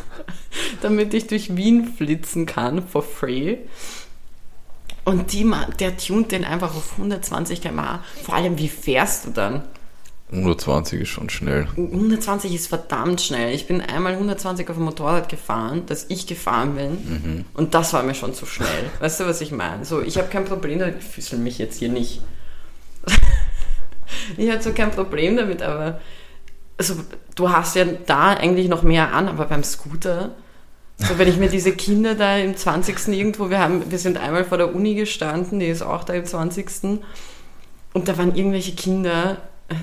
damit 0.82 1.14
ich 1.14 1.28
durch 1.28 1.56
Wien 1.56 1.86
flitzen 1.86 2.46
kann, 2.46 2.88
for 2.88 3.04
free. 3.04 3.58
Und 5.06 5.34
die, 5.34 5.50
der 5.80 5.98
tunt 5.98 6.32
den 6.32 6.46
einfach 6.46 6.76
auf 6.76 6.94
120 6.94 7.62
km/h. 7.62 8.04
Vor 8.24 8.36
allem, 8.36 8.58
wie 8.58 8.70
fährst 8.70 9.26
du 9.26 9.32
dann? 9.32 9.64
120 10.32 11.02
ist 11.02 11.10
schon 11.10 11.30
schnell. 11.30 11.68
120 11.76 12.54
ist 12.54 12.68
verdammt 12.68 13.20
schnell. 13.20 13.56
Ich 13.56 13.66
bin 13.66 13.82
einmal 13.82 14.14
120 14.14 14.70
auf 14.70 14.76
dem 14.76 14.86
Motorrad 14.86 15.28
gefahren, 15.28 15.88
dass 15.88 16.06
ich 16.10 16.28
gefahren 16.28 16.76
bin. 16.76 17.46
Und 17.56 17.74
das 17.74 17.94
war 17.94 18.04
mir 18.04 18.14
schon 18.14 18.36
zu 18.36 18.46
schnell. 18.46 18.92
Weißt 19.00 19.20
du, 19.20 19.26
was 19.26 19.42
ich 19.42 19.52
meine? 19.52 19.86
So, 19.86 20.02
ich 20.02 20.20
habe 20.20 20.28
kein 20.28 20.46
Problem. 20.46 20.82
Ich 21.00 21.04
füßel 21.04 21.40
mich 21.40 21.58
jetzt 21.58 21.80
hier 21.80 21.90
nicht. 21.90 22.22
ich 24.38 24.50
habe 24.50 24.62
so 24.62 24.72
kein 24.74 24.92
Problem 24.92 25.38
damit, 25.38 25.62
aber 25.62 26.00
also, 26.80 26.96
du 27.36 27.50
hast 27.52 27.76
ja 27.76 27.84
da 28.06 28.30
eigentlich 28.30 28.70
noch 28.70 28.84
mehr 28.84 29.14
an, 29.14 29.28
aber 29.28 29.46
beim 29.46 29.64
Scooter, 29.64 30.32
so 30.98 31.18
wenn 31.18 31.28
ich 31.28 31.38
mir 31.38 31.50
diese 31.50 31.74
Kinder 31.74 32.16
da 32.16 32.38
im 32.38 32.56
20. 32.56 33.10
irgendwo, 33.10 33.50
wir 33.50 33.60
haben, 33.60 33.92
wir 33.92 33.98
sind 33.98 34.18
einmal 34.18 34.46
vor 34.46 34.58
der 34.58 34.74
Uni 34.74 34.96
gestanden, 34.96 35.60
die 35.60 35.68
ist 35.68 35.82
auch 35.82 36.06
da 36.06 36.14
im 36.14 36.26
20. 36.26 37.02
Und 37.94 38.08
da 38.08 38.18
waren 38.18 38.34
irgendwelche 38.34 38.76
Kinder, 38.76 39.38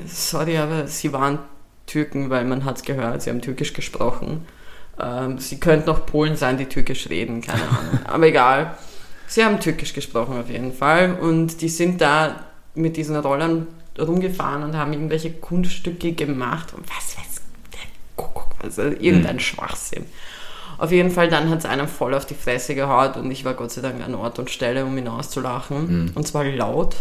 sorry, 0.06 0.56
aber 0.56 0.86
sie 0.86 1.12
waren 1.12 1.38
Türken, 1.86 2.30
weil 2.30 2.44
man 2.44 2.64
hat 2.64 2.78
es 2.78 2.82
gehört, 2.82 3.22
sie 3.22 3.30
haben 3.30 3.42
Türkisch 3.42 3.74
gesprochen. 3.74 4.46
Ähm, 4.98 5.38
sie 5.38 5.60
könnten 5.60 5.90
auch 5.90 6.06
Polen 6.06 6.36
sein, 6.36 6.56
die 6.56 6.66
Türkisch 6.66 7.10
reden, 7.10 7.42
keine 7.42 7.62
Ahnung. 7.62 7.98
aber 8.04 8.26
egal. 8.26 8.74
Sie 9.26 9.44
haben 9.44 9.60
Türkisch 9.60 9.92
gesprochen 9.92 10.38
auf 10.38 10.48
jeden 10.48 10.72
Fall 10.72 11.18
und 11.20 11.60
die 11.60 11.68
sind 11.68 12.00
da 12.00 12.44
mit 12.74 12.96
diesen 12.96 13.16
Rollern 13.16 13.66
rumgefahren 13.98 14.62
und 14.62 14.76
haben 14.76 14.92
irgendwelche 14.92 15.30
Kunststücke 15.32 16.12
gemacht 16.12 16.74
und 16.74 16.84
was 16.88 17.16
weiß 17.16 17.40
der 17.72 17.80
Kuckuck, 18.16 18.54
also 18.62 18.82
irgendein 18.82 19.40
Schwachsinn. 19.40 20.06
Auf 20.78 20.92
jeden 20.92 21.10
Fall, 21.10 21.28
dann 21.28 21.48
hat 21.48 21.60
es 21.60 21.64
einem 21.64 21.88
voll 21.88 22.14
auf 22.14 22.26
die 22.26 22.34
Fresse 22.34 22.74
gehaut 22.74 23.16
und 23.16 23.30
ich 23.30 23.44
war 23.44 23.54
Gott 23.54 23.70
sei 23.72 23.80
Dank 23.80 24.02
an 24.04 24.14
Ort 24.14 24.38
und 24.38 24.50
Stelle, 24.50 24.84
um 24.84 24.96
ihn 24.98 25.08
auszulachen. 25.08 26.12
Und 26.14 26.26
zwar 26.28 26.44
laut 26.44 26.96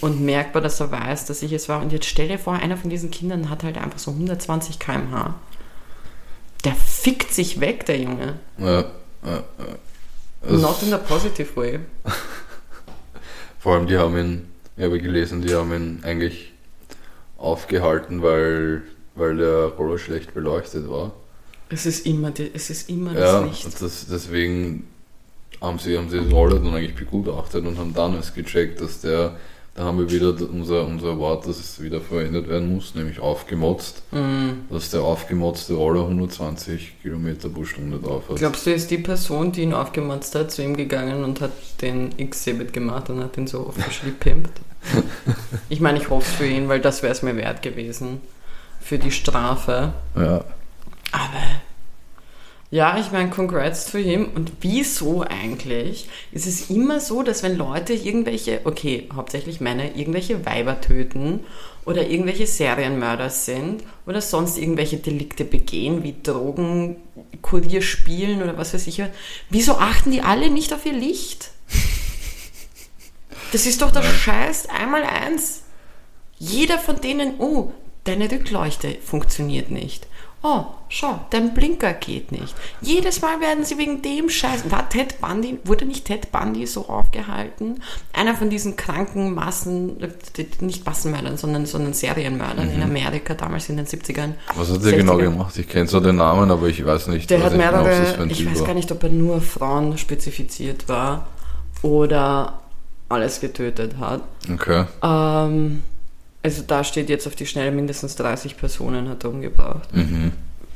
und 0.00 0.20
merkbar, 0.20 0.62
dass 0.62 0.80
er 0.80 0.92
weiß, 0.92 1.26
dass 1.26 1.42
ich 1.42 1.52
es 1.52 1.68
war. 1.68 1.82
Und 1.82 1.92
jetzt 1.92 2.06
stell 2.06 2.28
dir 2.28 2.38
vor, 2.38 2.54
einer 2.54 2.76
von 2.76 2.88
diesen 2.88 3.10
Kindern 3.10 3.50
hat 3.50 3.64
halt 3.64 3.78
einfach 3.78 3.98
so 3.98 4.12
120 4.12 4.78
km/h. 4.78 5.34
Der 6.64 6.74
fickt 6.74 7.32
sich 7.34 7.60
weg, 7.60 7.86
der 7.86 7.98
Junge. 7.98 8.38
Ja, 8.58 8.80
ja, 9.24 9.42
ja. 10.44 10.56
Not 10.56 10.82
in 10.82 10.94
a 10.94 10.98
positive 10.98 11.56
way. 11.56 11.80
Vor 13.58 13.74
allem, 13.74 13.86
die 13.86 13.98
haben 13.98 14.16
ihn, 14.16 14.49
ich 14.80 14.86
habe 14.86 14.98
gelesen, 14.98 15.42
die 15.42 15.52
haben 15.54 15.74
ihn 15.74 16.00
eigentlich 16.04 16.54
aufgehalten, 17.36 18.22
weil, 18.22 18.80
weil 19.14 19.36
der 19.36 19.64
Roller 19.66 19.98
schlecht 19.98 20.32
beleuchtet 20.32 20.88
war. 20.88 21.12
Es 21.68 21.84
ist 21.84 22.06
immer, 22.06 22.30
die, 22.30 22.50
es 22.54 22.70
ist 22.70 22.88
immer 22.88 23.12
Ja, 23.12 23.42
das 23.42 23.44
Licht. 23.44 23.64
und 23.66 23.82
das, 23.82 24.06
deswegen 24.10 24.86
haben 25.60 25.78
sie, 25.78 25.98
haben 25.98 26.08
sie 26.08 26.18
den 26.18 26.32
Roller 26.32 26.60
dann 26.60 26.74
eigentlich 26.74 26.94
begutachtet 26.94 27.66
und 27.66 27.76
haben 27.76 27.92
dann 27.92 28.14
erst 28.14 28.34
gecheckt, 28.34 28.80
dass 28.80 29.02
der 29.02 29.36
Da 29.74 29.84
haben 29.84 29.98
wir 29.98 30.10
wieder 30.10 30.34
unser, 30.50 30.86
unser 30.86 31.18
Wort, 31.18 31.46
das 31.46 31.60
es 31.60 31.80
wieder 31.82 32.00
verwendet 32.00 32.48
werden 32.48 32.74
muss, 32.74 32.94
nämlich 32.94 33.20
aufgemotzt. 33.20 34.02
Mhm. 34.12 34.62
Dass 34.70 34.88
der 34.90 35.02
aufgemotzte 35.02 35.74
Roller 35.74 36.04
120 36.04 37.02
Kilometer 37.02 37.50
pro 37.50 37.64
Stunde 37.64 37.98
drauf 37.98 38.30
hat. 38.30 38.36
Glaubst 38.36 38.66
du, 38.66 38.72
ist 38.72 38.90
die 38.90 38.98
Person, 38.98 39.52
die 39.52 39.60
ihn 39.60 39.74
aufgemotzt 39.74 40.34
hat, 40.34 40.50
zu 40.50 40.62
ihm 40.62 40.74
gegangen 40.74 41.22
und 41.22 41.42
hat 41.42 41.52
den 41.82 42.18
Exhibit 42.18 42.72
gemacht 42.72 43.10
und 43.10 43.22
hat 43.22 43.36
ihn 43.36 43.46
so 43.46 43.66
officially 43.66 44.12
pimpt? 44.18 44.50
Ich 45.68 45.80
meine, 45.80 45.98
ich 45.98 46.10
hoffe 46.10 46.26
es 46.28 46.36
für 46.36 46.46
ihn, 46.46 46.68
weil 46.68 46.80
das 46.80 47.02
wäre 47.02 47.12
es 47.12 47.22
mir 47.22 47.36
wert 47.36 47.62
gewesen. 47.62 48.20
Für 48.80 48.98
die 48.98 49.10
Strafe. 49.10 49.92
Ja. 50.16 50.44
Aber 51.12 51.42
ja, 52.72 52.98
ich 53.00 53.10
meine, 53.10 53.30
congrats 53.30 53.90
für 53.90 54.00
ihn. 54.00 54.26
Und 54.26 54.52
wieso 54.60 55.22
eigentlich? 55.22 56.08
Ist 56.30 56.46
es 56.46 56.70
immer 56.70 57.00
so, 57.00 57.24
dass 57.24 57.42
wenn 57.42 57.56
Leute 57.56 57.94
irgendwelche, 57.94 58.60
okay, 58.64 59.08
hauptsächlich 59.12 59.60
Männer, 59.60 59.96
irgendwelche 59.96 60.46
Weiber 60.46 60.80
töten 60.80 61.40
oder 61.84 62.06
irgendwelche 62.06 62.46
Serienmörder 62.46 63.28
sind 63.28 63.82
oder 64.06 64.20
sonst 64.20 64.56
irgendwelche 64.56 64.98
Delikte 64.98 65.44
begehen, 65.44 66.04
wie 66.04 66.14
Drogen, 66.22 66.96
Kurier 67.42 67.82
spielen 67.82 68.40
oder 68.40 68.56
was 68.56 68.72
weiß 68.72 68.86
ich, 68.86 69.02
wieso 69.48 69.74
achten 69.78 70.12
die 70.12 70.20
alle 70.20 70.48
nicht 70.48 70.72
auf 70.72 70.86
ihr 70.86 70.92
Licht? 70.92 71.50
Das 73.52 73.66
ist 73.66 73.82
doch 73.82 73.90
der 73.90 74.02
Scheiß 74.02 74.68
einmal 74.68 75.02
eins. 75.02 75.62
Jeder 76.38 76.78
von 76.78 77.00
denen, 77.00 77.34
oh, 77.38 77.72
deine 78.04 78.30
Rückleuchte 78.30 78.96
funktioniert 79.04 79.70
nicht. 79.70 80.06
Oh, 80.42 80.64
schau, 80.88 81.20
dein 81.28 81.52
Blinker 81.52 81.92
geht 81.92 82.32
nicht. 82.32 82.54
Jedes 82.80 83.20
Mal 83.20 83.42
werden 83.42 83.62
sie 83.62 83.76
wegen 83.76 84.00
dem 84.00 84.30
Scheiß. 84.30 84.70
War 84.70 84.88
Ted 84.88 85.20
Bundy, 85.20 85.58
wurde 85.64 85.84
nicht 85.84 86.06
Ted 86.06 86.32
Bundy 86.32 86.66
so 86.66 86.88
aufgehalten? 86.88 87.82
Einer 88.14 88.34
von 88.34 88.48
diesen 88.48 88.74
kranken 88.74 89.34
Massen, 89.34 89.98
nicht 90.60 90.86
Massenmördern, 90.86 91.36
sondern, 91.36 91.66
sondern 91.66 91.92
Serienmördern 91.92 92.68
mhm. 92.68 92.74
in 92.74 92.82
Amerika 92.82 93.34
damals 93.34 93.68
in 93.68 93.76
den 93.76 93.84
70ern. 93.84 94.32
Was 94.56 94.70
hat 94.70 94.82
der 94.82 94.92
genau 94.92 95.18
gemacht? 95.18 95.58
Ich 95.58 95.68
kenne 95.68 95.86
zwar 95.86 96.00
den 96.00 96.16
Namen, 96.16 96.50
aber 96.50 96.68
ich 96.68 96.86
weiß 96.86 97.08
nicht. 97.08 97.28
Der 97.28 97.42
hat 97.42 97.54
mehrere, 97.54 98.14
genau, 98.16 98.32
ich 98.32 98.50
weiß 98.50 98.64
gar 98.64 98.74
nicht, 98.74 98.90
ob 98.92 99.02
er 99.02 99.10
nur 99.10 99.42
Frauen 99.42 99.98
spezifiziert 99.98 100.88
war 100.88 101.26
oder 101.82 102.59
alles 103.10 103.40
getötet 103.40 103.98
hat. 103.98 104.22
Okay. 104.52 104.86
Ähm, 105.02 105.82
also 106.42 106.62
da 106.66 106.84
steht 106.84 107.10
jetzt 107.10 107.26
auf 107.26 107.36
die 107.36 107.46
Schnelle 107.46 107.70
mindestens 107.70 108.16
30 108.16 108.56
Personen 108.56 109.08
hat 109.08 109.24
er 109.24 109.30
umgebracht. 109.30 109.94
Mhm. 109.94 110.32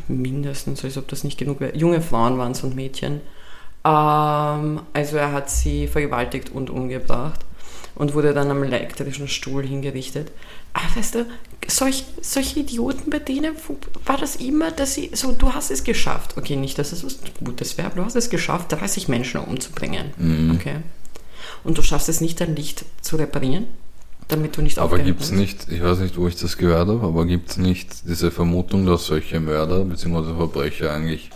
Mindestens, 0.09 0.85
als 0.85 0.99
ob 0.99 1.09
das 1.09 1.25
nicht 1.25 1.39
genug 1.39 1.61
wäre. 1.61 1.77
Junge 1.77 2.03
Frauen 2.03 2.37
waren 2.37 2.53
es 2.53 2.63
und 2.63 2.77
Mädchen. 2.77 3.21
Ähm, 3.85 4.81
also 4.93 5.17
er 5.17 5.33
hat 5.33 5.49
sie 5.49 5.89
vergewaltigt 5.89 6.51
und 6.51 6.69
umgebracht 6.71 7.41
und 7.95 8.15
wurde 8.15 8.35
dann 8.35 8.51
am 8.51 8.63
elektrischen 8.63 9.29
Stuhl 9.29 9.65
hingerichtet. 9.65 10.33
Aber 10.75 10.97
weißt 10.97 11.15
du, 11.15 11.27
solch, 11.69 12.05
solche 12.21 12.61
Idioten, 12.61 13.09
bei 13.09 13.21
denen 13.21 13.55
war 14.05 14.19
das 14.19 14.37
immer, 14.37 14.71
dass 14.73 14.95
sie 14.95 15.11
so, 15.15 15.33
du 15.33 15.55
hast 15.55 15.71
es 15.71 15.85
geschafft. 15.85 16.37
Okay, 16.37 16.57
nicht, 16.57 16.79
dass 16.79 16.93
es 16.93 17.05
was 17.05 17.19
Gutes 17.43 17.79
wäre, 17.79 17.87
aber 17.87 17.97
du 17.97 18.05
hast 18.05 18.17
es 18.17 18.29
geschafft, 18.29 18.73
30 18.73 19.09
Menschen 19.09 19.41
umzubringen. 19.41 20.13
Mhm. 20.17 20.51
Okay. 20.57 20.77
Und 21.65 21.79
du 21.79 21.83
schaffst 21.83 22.09
es 22.09 22.21
nicht, 22.21 22.41
dein 22.41 22.55
Licht 22.55 22.85
zu 23.01 23.17
reparieren 23.17 23.67
damit 24.29 24.57
du 24.57 24.63
nicht 24.63 24.79
Aber 24.79 24.99
gibt 24.99 25.23
es 25.23 25.31
nicht, 25.31 25.71
ich 25.71 25.83
weiß 25.83 25.99
nicht, 25.99 26.17
wo 26.17 26.27
ich 26.27 26.37
das 26.37 26.57
gehört 26.57 26.89
habe, 26.89 27.05
aber 27.05 27.27
gibt 27.27 27.51
es 27.51 27.57
nicht 27.57 28.09
diese 28.09 28.31
Vermutung, 28.31 28.87
dass 28.87 29.07
solche 29.07 29.41
Mörder 29.41 29.85
bzw. 29.85 30.37
Verbrecher 30.37 30.93
eigentlich 30.93 31.31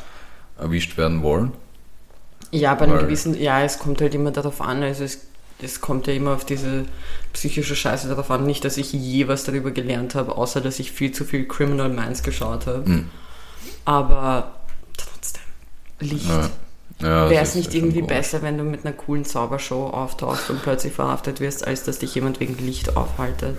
erwischt 0.59 0.97
werden 0.97 1.23
wollen? 1.23 1.53
Ja, 2.51 2.75
bei 2.75 2.85
einem 2.85 2.99
gewissen, 2.99 3.39
ja, 3.39 3.63
es 3.63 3.79
kommt 3.79 4.01
halt 4.01 4.15
immer 4.15 4.31
darauf 4.31 4.63
an, 4.63 4.83
also 4.83 5.05
es, 5.05 5.27
es 5.61 5.83
kommt 5.83 6.07
ja 6.07 6.15
immer 6.15 6.33
auf 6.33 6.47
diese 6.47 6.87
psychische 7.35 7.77
Scheiße 7.77 8.09
darauf 8.09 8.31
an, 8.31 8.47
nicht, 8.47 8.65
dass 8.65 8.79
ich 8.79 8.93
je 8.93 9.29
was 9.29 9.45
darüber 9.45 9.71
gelernt 9.71 10.15
habe, 10.15 10.37
außer 10.37 10.63
dass 10.63 10.79
ich 10.79 10.93
viel 10.93 11.13
zu 11.13 11.25
viel 11.25 11.47
Criminal 11.47 11.91
Minds 11.91 12.23
geschaut 12.23 12.67
habe. 12.67 12.89
Mhm. 12.89 13.11
Aber 13.85 14.53
trotzdem, 14.97 15.43
Licht. 16.01 16.29
Ja. 16.29 16.49
Ja, 17.01 17.31
Wäre 17.31 17.45
es 17.45 17.55
nicht 17.55 17.75
irgendwie 17.75 18.03
besser, 18.03 18.43
wenn 18.43 18.59
du 18.59 18.65
mit 18.65 18.85
einer 18.85 18.93
coolen 18.93 19.25
Zaubershow 19.25 19.87
auftauchst 19.87 20.51
und 20.51 20.63
plötzlich 20.63 20.93
verhaftet 20.93 21.39
wirst, 21.39 21.65
als 21.65 21.85
dass 21.85 22.01
dich 22.01 22.13
jemand 22.17 22.41
wegen 22.41 22.59
Licht 22.59 22.97
aufhaltet? 22.97 23.57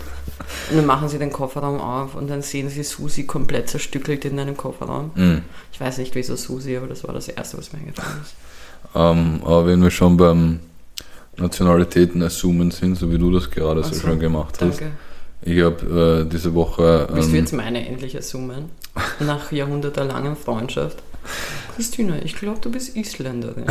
Und 0.69 0.77
dann 0.77 0.85
machen 0.85 1.07
sie 1.07 1.19
den 1.19 1.31
Kofferraum 1.31 1.79
auf 1.79 2.15
und 2.15 2.29
dann 2.29 2.41
sehen 2.41 2.69
sie 2.69 2.83
Susi 2.83 3.25
komplett 3.25 3.69
zerstückelt 3.69 4.25
in 4.25 4.35
deinem 4.35 4.57
Kofferraum. 4.57 5.11
Mhm. 5.15 5.43
Ich 5.71 5.79
weiß 5.79 5.99
nicht, 5.99 6.15
wieso 6.15 6.35
Susi, 6.35 6.75
aber 6.75 6.87
das 6.87 7.07
war 7.07 7.13
das 7.13 7.29
Erste, 7.29 7.57
was 7.57 7.71
mir 7.71 7.79
eingefallen 7.79 8.21
ist. 8.21 8.33
Ähm, 8.93 9.41
aber 9.45 9.67
wenn 9.67 9.81
wir 9.81 9.91
schon 9.91 10.17
beim 10.17 10.59
Nationalitäten 11.37 12.21
assumen 12.21 12.71
sind, 12.71 12.95
so 12.95 13.09
wie 13.09 13.17
du 13.17 13.31
das 13.31 13.49
gerade 13.49 13.83
so, 13.83 13.93
so 13.93 14.01
schön 14.01 14.19
gemacht 14.19 14.57
hast. 14.59 14.81
Danke. 14.81 14.91
Ich 15.41 15.61
habe 15.61 16.25
äh, 16.25 16.29
diese 16.29 16.53
Woche. 16.53 17.07
Ähm, 17.09 17.15
Willst 17.15 17.31
du 17.31 17.35
jetzt 17.37 17.53
meine 17.53 17.87
endlich 17.87 18.17
assumen? 18.17 18.65
Nach 19.21 19.49
jahrhundertelanger 19.51 20.35
Freundschaft? 20.35 21.01
Christina, 21.75 22.15
ich 22.23 22.35
glaube, 22.35 22.59
du 22.61 22.71
bist 22.71 22.95
Isländerin. 22.95 23.65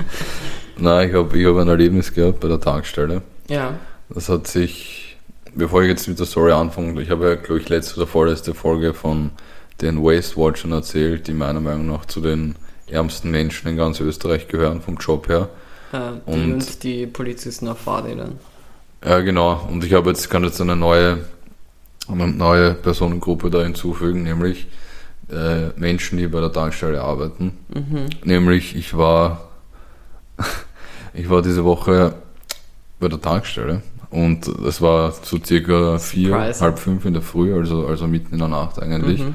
Nein, 0.78 1.08
ich 1.08 1.14
habe 1.14 1.38
ich 1.38 1.46
hab 1.46 1.56
ein 1.56 1.68
Erlebnis 1.68 2.12
gehabt 2.12 2.40
bei 2.40 2.48
der 2.48 2.60
Tankstelle. 2.60 3.22
Ja. 3.48 3.78
Das 4.08 4.28
hat 4.28 4.46
sich, 4.46 5.16
bevor 5.54 5.82
ich 5.82 5.88
jetzt 5.88 6.08
mit 6.08 6.18
der 6.18 6.26
Story 6.26 6.52
anfange, 6.52 7.00
ich 7.00 7.10
habe 7.10 7.28
ja, 7.28 7.34
glaube 7.34 7.60
ich, 7.60 7.68
letzte 7.68 7.96
oder 7.96 8.06
vorletzte 8.06 8.54
Folge 8.54 8.94
von 8.94 9.30
den 9.80 10.02
Waste 10.02 10.36
Watchern 10.36 10.72
erzählt, 10.72 11.26
die 11.26 11.32
meiner 11.32 11.60
Meinung 11.60 11.86
nach 11.86 12.06
zu 12.06 12.20
den 12.20 12.56
ärmsten 12.86 13.30
Menschen 13.30 13.68
in 13.68 13.76
ganz 13.76 14.00
Österreich 14.00 14.48
gehören, 14.48 14.80
vom 14.80 14.96
Job 14.96 15.28
her. 15.28 15.48
Ja, 15.92 16.12
die 16.12 16.32
und, 16.32 16.52
und 16.52 16.82
die 16.82 17.06
Polizisten 17.06 17.68
auf 17.68 17.78
Fahrrädern. 17.78 18.38
Ja, 19.04 19.20
genau. 19.20 19.68
Und 19.70 19.84
ich 19.84 19.92
habe 19.92 20.10
jetzt, 20.10 20.30
kann 20.30 20.44
jetzt 20.44 20.60
eine 20.60 20.76
neue, 20.76 21.24
eine 22.08 22.28
neue 22.28 22.74
Personengruppe 22.74 23.50
da 23.50 23.62
hinzufügen, 23.62 24.22
nämlich 24.22 24.66
äh, 25.32 25.70
Menschen, 25.76 26.18
die 26.18 26.26
bei 26.28 26.40
der 26.40 26.52
Tankstelle 26.52 27.00
arbeiten. 27.00 27.52
Mhm. 27.74 28.06
Nämlich, 28.24 28.76
ich 28.76 28.96
war, 28.96 29.48
ich 31.14 31.28
war 31.30 31.42
diese 31.42 31.64
Woche 31.64 32.14
bei 33.00 33.08
der 33.08 33.20
Tankstelle 33.20 33.82
und 34.10 34.46
es 34.46 34.80
war 34.80 35.12
so 35.12 35.38
circa 35.42 35.98
vier, 35.98 36.28
Surprise. 36.28 36.60
halb 36.60 36.78
fünf 36.78 37.04
in 37.04 37.14
der 37.14 37.22
Früh, 37.22 37.54
also, 37.54 37.86
also 37.86 38.06
mitten 38.06 38.34
in 38.34 38.38
der 38.38 38.48
Nacht 38.48 38.80
eigentlich. 38.80 39.20
Mhm. 39.20 39.34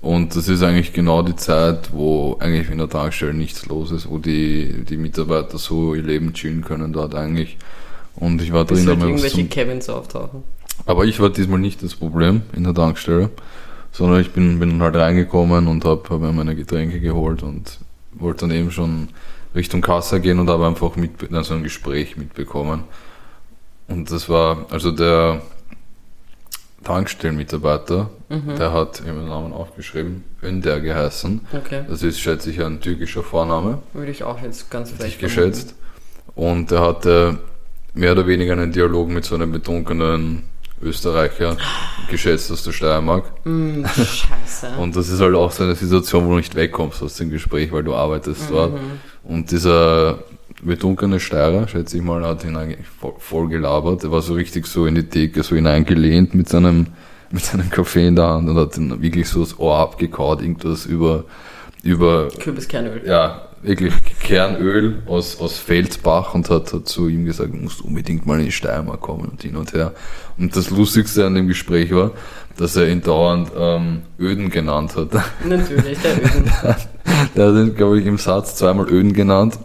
Und 0.00 0.36
das 0.36 0.48
ist 0.48 0.62
eigentlich 0.62 0.92
genau 0.92 1.22
die 1.22 1.34
Zeit, 1.34 1.92
wo 1.92 2.36
eigentlich 2.38 2.70
in 2.70 2.78
der 2.78 2.88
Tankstelle 2.88 3.34
nichts 3.34 3.66
los 3.66 3.90
ist, 3.90 4.08
wo 4.08 4.18
die, 4.18 4.84
die 4.88 4.96
Mitarbeiter 4.96 5.58
so 5.58 5.94
ihr 5.94 6.02
Leben 6.02 6.32
chillen 6.32 6.62
können 6.62 6.92
dort 6.92 7.14
eigentlich. 7.14 7.56
Und 8.14 8.40
ich 8.40 8.52
war 8.52 8.64
Bis 8.64 8.84
drin. 8.84 8.90
Halt 8.90 9.02
irgendwelche 9.02 9.44
Kevins 9.46 9.88
auftauchen. 9.88 10.44
Aber 10.84 11.04
ich 11.04 11.18
war 11.18 11.30
diesmal 11.30 11.58
nicht 11.58 11.82
das 11.82 11.94
Problem 11.94 12.42
in 12.54 12.64
der 12.64 12.74
Tankstelle 12.74 13.30
sondern 13.96 14.20
ich 14.20 14.30
bin, 14.32 14.60
bin 14.60 14.82
halt 14.82 14.94
reingekommen 14.94 15.68
und 15.68 15.86
habe 15.86 16.02
hab 16.10 16.20
mir 16.20 16.30
meine 16.30 16.54
Getränke 16.54 17.00
geholt 17.00 17.42
und 17.42 17.78
wollte 18.12 18.46
dann 18.46 18.54
eben 18.54 18.70
schon 18.70 19.08
Richtung 19.54 19.80
Kasse 19.80 20.20
gehen 20.20 20.38
und 20.38 20.50
habe 20.50 20.66
einfach 20.66 20.96
mit, 20.96 21.32
also 21.32 21.54
ein 21.54 21.62
Gespräch 21.62 22.18
mitbekommen. 22.18 22.84
Und 23.88 24.10
das 24.10 24.28
war, 24.28 24.66
also 24.68 24.90
der 24.90 25.40
Tankstellenmitarbeiter, 26.84 28.10
mhm. 28.28 28.56
der 28.58 28.74
hat 28.74 29.00
ihren 29.00 29.28
Namen 29.28 29.54
aufgeschrieben, 29.54 30.24
Önder 30.42 30.78
geheißen. 30.80 31.46
Okay. 31.54 31.84
Das 31.88 32.02
ist, 32.02 32.20
schätze 32.20 32.50
ich, 32.50 32.62
ein 32.62 32.82
türkischer 32.82 33.22
Vorname. 33.22 33.78
Würde 33.94 34.10
ich 34.10 34.24
auch 34.24 34.42
jetzt 34.42 34.70
ganz 34.70 34.90
vielleicht 34.90 35.20
geschätzt. 35.20 35.74
Und 36.34 36.70
er 36.70 36.82
hatte 36.82 37.38
mehr 37.94 38.12
oder 38.12 38.26
weniger 38.26 38.52
einen 38.52 38.72
Dialog 38.72 39.08
mit 39.08 39.24
so 39.24 39.36
einem 39.36 39.52
betrunkenen 39.52 40.42
Österreicher, 40.82 41.56
geschätzt 42.10 42.50
aus 42.52 42.62
der 42.62 42.72
Steiermark. 42.72 43.24
Mm, 43.44 43.84
scheiße. 43.94 44.76
und 44.78 44.94
das 44.94 45.08
ist 45.08 45.20
halt 45.20 45.34
auch 45.34 45.50
so 45.50 45.64
eine 45.64 45.74
Situation, 45.74 46.26
wo 46.26 46.30
du 46.30 46.36
nicht 46.36 46.54
wegkommst 46.54 47.02
aus 47.02 47.16
dem 47.16 47.30
Gespräch, 47.30 47.72
weil 47.72 47.82
du 47.82 47.94
arbeitest 47.94 48.50
mhm. 48.50 48.54
dort. 48.54 48.72
Und 49.24 49.50
dieser 49.50 50.18
betrunkene 50.62 51.20
Steirer, 51.20 51.68
schätze 51.68 51.96
ich 51.96 52.02
mal, 52.02 52.24
hat 52.24 52.44
ihn 52.44 52.56
eigentlich 52.56 52.86
voll, 52.86 53.14
voll 53.18 53.48
gelabert. 53.48 54.04
Er 54.04 54.12
war 54.12 54.22
so 54.22 54.34
richtig 54.34 54.66
so 54.66 54.86
in 54.86 54.94
die 54.94 55.08
Theke, 55.08 55.42
so 55.42 55.54
hineingelehnt 55.56 56.34
mit 56.34 56.48
seinem, 56.48 56.88
mit 57.30 57.44
seinem 57.44 57.70
Kaffee 57.70 58.06
in 58.06 58.16
der 58.16 58.28
Hand 58.28 58.48
und 58.48 58.56
hat 58.56 58.76
ihn 58.76 59.02
wirklich 59.02 59.28
so 59.28 59.40
das 59.40 59.58
Ohr 59.58 59.78
abgekaut, 59.78 60.42
irgendwas 60.42 60.86
über, 60.86 61.24
über. 61.82 62.28
Kürbiskernöl. 62.38 63.02
Ja, 63.06 63.45
wirklich 63.66 63.94
Kernöl 64.20 65.02
aus, 65.06 65.40
aus 65.40 65.58
Feldbach 65.58 66.34
und 66.34 66.48
hat, 66.50 66.72
hat 66.72 66.88
zu 66.88 67.08
ihm 67.08 67.24
gesagt, 67.24 67.52
du 67.52 67.56
musst 67.56 67.80
unbedingt 67.80 68.24
mal 68.24 68.38
in 68.38 68.46
die 68.46 68.52
Steiermark 68.52 69.00
kommen 69.00 69.26
und 69.26 69.42
hin 69.42 69.56
und 69.56 69.72
her. 69.72 69.92
Und 70.38 70.54
das 70.56 70.70
Lustigste 70.70 71.26
an 71.26 71.34
dem 71.34 71.48
Gespräch 71.48 71.92
war, 71.92 72.12
dass 72.56 72.76
er 72.76 72.88
ihn 72.88 73.02
dauernd 73.02 73.50
ähm, 73.58 74.02
Öden 74.18 74.50
genannt 74.50 74.96
hat. 74.96 75.10
Natürlich, 75.44 75.98
der 76.00 76.16
Öden. 76.16 76.52
der 77.36 77.46
hat 77.46 77.54
ihn, 77.54 77.74
glaube 77.74 78.00
ich, 78.00 78.06
im 78.06 78.18
Satz 78.18 78.54
zweimal 78.54 78.88
Öden 78.88 79.12
genannt. 79.12 79.58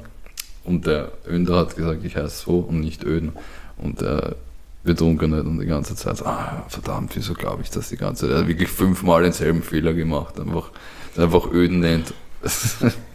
Und 0.63 0.85
der 0.87 1.11
Önder 1.27 1.57
hat 1.57 1.75
gesagt, 1.75 2.03
ich 2.03 2.15
heiße 2.15 2.43
so 2.45 2.59
und 2.59 2.79
nicht 2.79 3.03
Öden. 3.03 3.33
Und 3.77 4.01
der 4.01 4.35
Betrunkene 4.83 5.37
hat 5.37 5.45
dann 5.45 5.59
die 5.59 5.67
ganze 5.67 5.95
Zeit 5.95 6.17
so, 6.17 6.25
ah, 6.25 6.65
verdammt, 6.67 7.15
wieso 7.15 7.33
glaube 7.33 7.61
ich 7.61 7.69
das 7.69 7.89
die 7.89 7.97
ganze 7.97 8.25
Zeit? 8.25 8.31
Er 8.31 8.39
hat 8.39 8.47
wirklich 8.47 8.69
fünfmal 8.69 9.23
denselben 9.23 9.61
Fehler 9.61 9.93
gemacht, 9.93 10.39
einfach, 10.39 10.71
einfach 11.17 11.51
Öden 11.51 11.79
nennt. 11.79 12.13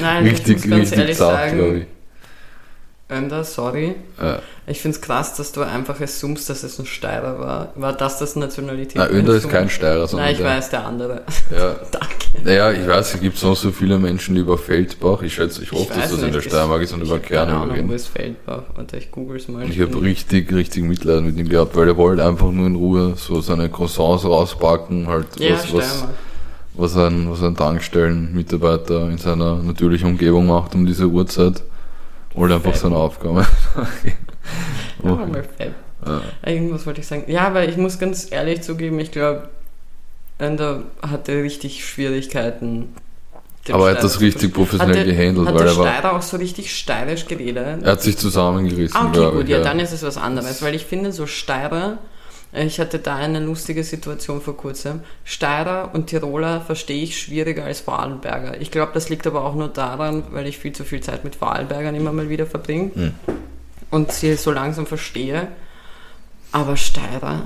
Nein, 0.00 0.24
richtig, 0.24 0.58
ich 0.58 0.66
muss 0.66 0.78
ganz 0.78 0.92
ehrlich 0.92 1.16
sagen, 1.16 1.86
Ender, 3.10 3.42
sorry. 3.42 3.94
Ja. 4.20 4.40
Ich 4.66 4.82
finde 4.82 4.96
es 4.96 5.00
krass, 5.00 5.34
dass 5.34 5.50
du 5.52 5.62
einfach 5.62 5.98
assumst, 5.98 6.50
dass 6.50 6.62
es 6.62 6.78
ein 6.78 6.84
Steirer 6.84 7.38
war. 7.38 7.72
War 7.74 7.94
das 7.94 8.18
das 8.18 8.36
Nationalität? 8.36 8.96
Na, 8.96 9.08
Önder 9.08 9.32
ist 9.32 9.48
kein 9.48 9.70
Steirer, 9.70 10.06
sondern 10.06 10.26
Nein, 10.26 10.34
ich 10.34 10.42
der, 10.42 10.46
weiß, 10.50 10.68
der 10.68 10.84
andere. 10.86 11.22
Ja. 11.50 11.76
Danke. 11.90 12.06
Naja, 12.44 12.70
ich 12.72 12.86
weiß, 12.86 13.14
es 13.14 13.20
gibt 13.22 13.38
sonst 13.38 13.62
so 13.62 13.70
viele 13.72 13.98
Menschen, 13.98 14.36
über 14.36 14.58
Feldbach, 14.58 15.22
ich 15.22 15.32
schätze, 15.32 15.62
ich 15.62 15.72
hoffe, 15.72 15.88
dass 15.88 15.96
weiß 15.96 16.10
das 16.10 16.12
in 16.12 16.18
der 16.18 16.28
nicht, 16.32 16.36
ich- 16.44 16.52
Steiermark 16.52 16.82
ist 16.82 16.92
und 16.92 17.00
Ich 17.00 17.08
über 17.08 17.18
Kerne 17.18 17.54
Ahnung, 17.54 17.88
wo 17.88 17.94
ist 17.94 18.08
Feldbach. 18.08 18.64
Warte, 18.74 18.98
ich 18.98 19.10
google 19.10 19.38
es 19.38 19.48
mal. 19.48 19.64
Und 19.64 19.70
ich 19.70 19.80
habe 19.80 20.02
richtig, 20.02 20.52
richtig 20.52 20.84
Mitleid 20.84 21.22
mit 21.22 21.38
ihm 21.38 21.48
gehabt, 21.48 21.74
weil 21.76 21.88
er 21.88 21.96
wollte 21.96 22.22
einfach 22.26 22.50
nur 22.50 22.66
in 22.66 22.76
Ruhe 22.76 23.14
so 23.16 23.40
seine 23.40 23.70
Croissants 23.70 24.26
rauspacken, 24.26 25.06
halt 25.08 25.28
Ja, 25.38 25.54
was, 25.54 25.72
was. 25.72 26.04
Was 26.78 26.96
ein, 26.96 27.30
was 27.30 27.42
ein 27.42 27.56
Tankstellenmitarbeiter 27.56 29.08
in 29.10 29.18
seiner 29.18 29.56
natürlichen 29.56 30.08
Umgebung 30.10 30.46
macht 30.46 30.74
um 30.74 30.86
diese 30.86 31.06
Uhrzeit. 31.06 31.62
Wollte 32.34 32.54
einfach 32.54 32.74
seine 32.74 32.96
Aufgabe. 32.96 33.46
Ja, 35.04 35.16
Feld. 35.56 35.74
Ja. 36.06 36.20
Irgendwas 36.50 36.86
wollte 36.86 37.00
ich 37.00 37.06
sagen. 37.06 37.24
Ja, 37.28 37.46
aber 37.46 37.68
ich 37.68 37.76
muss 37.76 37.98
ganz 37.98 38.28
ehrlich 38.30 38.62
zugeben, 38.62 38.98
ich 38.98 39.10
glaube, 39.12 39.48
Ender 40.38 40.82
hatte 41.02 41.42
richtig 41.42 41.84
Schwierigkeiten. 41.86 42.94
Aber 43.70 43.90
er 43.90 43.96
hat 43.96 44.02
das 44.04 44.20
richtig 44.20 44.54
professionell 44.54 45.00
Hat 45.00 45.06
der- 45.06 45.14
gehandelt, 45.14 45.46
Hat 45.48 45.54
weil 45.54 45.64
der 45.64 45.72
er 45.72 45.78
war, 45.78 45.86
Steirer 45.92 46.16
auch 46.16 46.22
so 46.22 46.36
richtig 46.38 46.74
steirisch 46.74 47.26
geredet? 47.26 47.82
er 47.82 47.92
hat 47.92 48.00
sich 48.02 48.16
zusammengerissen, 48.16 48.96
Ah, 48.98 49.08
okay, 49.08 49.30
gut, 49.30 49.44
ich. 49.44 49.50
ja, 49.50 49.60
dann 49.60 49.78
ist 49.78 49.92
es 49.92 50.02
was 50.02 50.16
anderes, 50.16 50.62
weil 50.62 50.74
ich 50.74 50.86
finde, 50.86 51.12
so 51.12 51.26
Steirer, 51.26 51.92
äh, 51.92 51.96
ich 52.52 52.80
hatte 52.80 52.98
da 52.98 53.16
eine 53.16 53.40
lustige 53.40 53.84
Situation 53.84 54.40
vor 54.40 54.56
kurzem, 54.56 55.00
Steirer 55.24 55.90
und 55.92 56.06
Tiroler 56.06 56.60
verstehe 56.62 57.02
ich 57.02 57.18
schwieriger 57.18 57.64
als 57.64 57.80
Vorarlberger. 57.80 58.60
Ich 58.60 58.70
glaube, 58.70 58.92
das 58.94 59.08
liegt 59.10 59.26
aber 59.26 59.44
auch 59.44 59.54
nur 59.54 59.68
daran, 59.68 60.24
weil 60.30 60.46
ich 60.46 60.58
viel 60.58 60.72
zu 60.72 60.84
viel 60.84 61.00
Zeit 61.00 61.24
mit 61.24 61.36
Vorarlbergern 61.36 61.94
immer 61.94 62.12
mal 62.12 62.28
wieder 62.30 62.46
verbringe 62.46 62.90
Hm. 62.94 63.14
und 63.90 64.12
sie 64.12 64.34
so 64.36 64.50
langsam 64.50 64.86
verstehe. 64.86 65.48
Aber 66.50 66.76
Steirer 66.78 67.42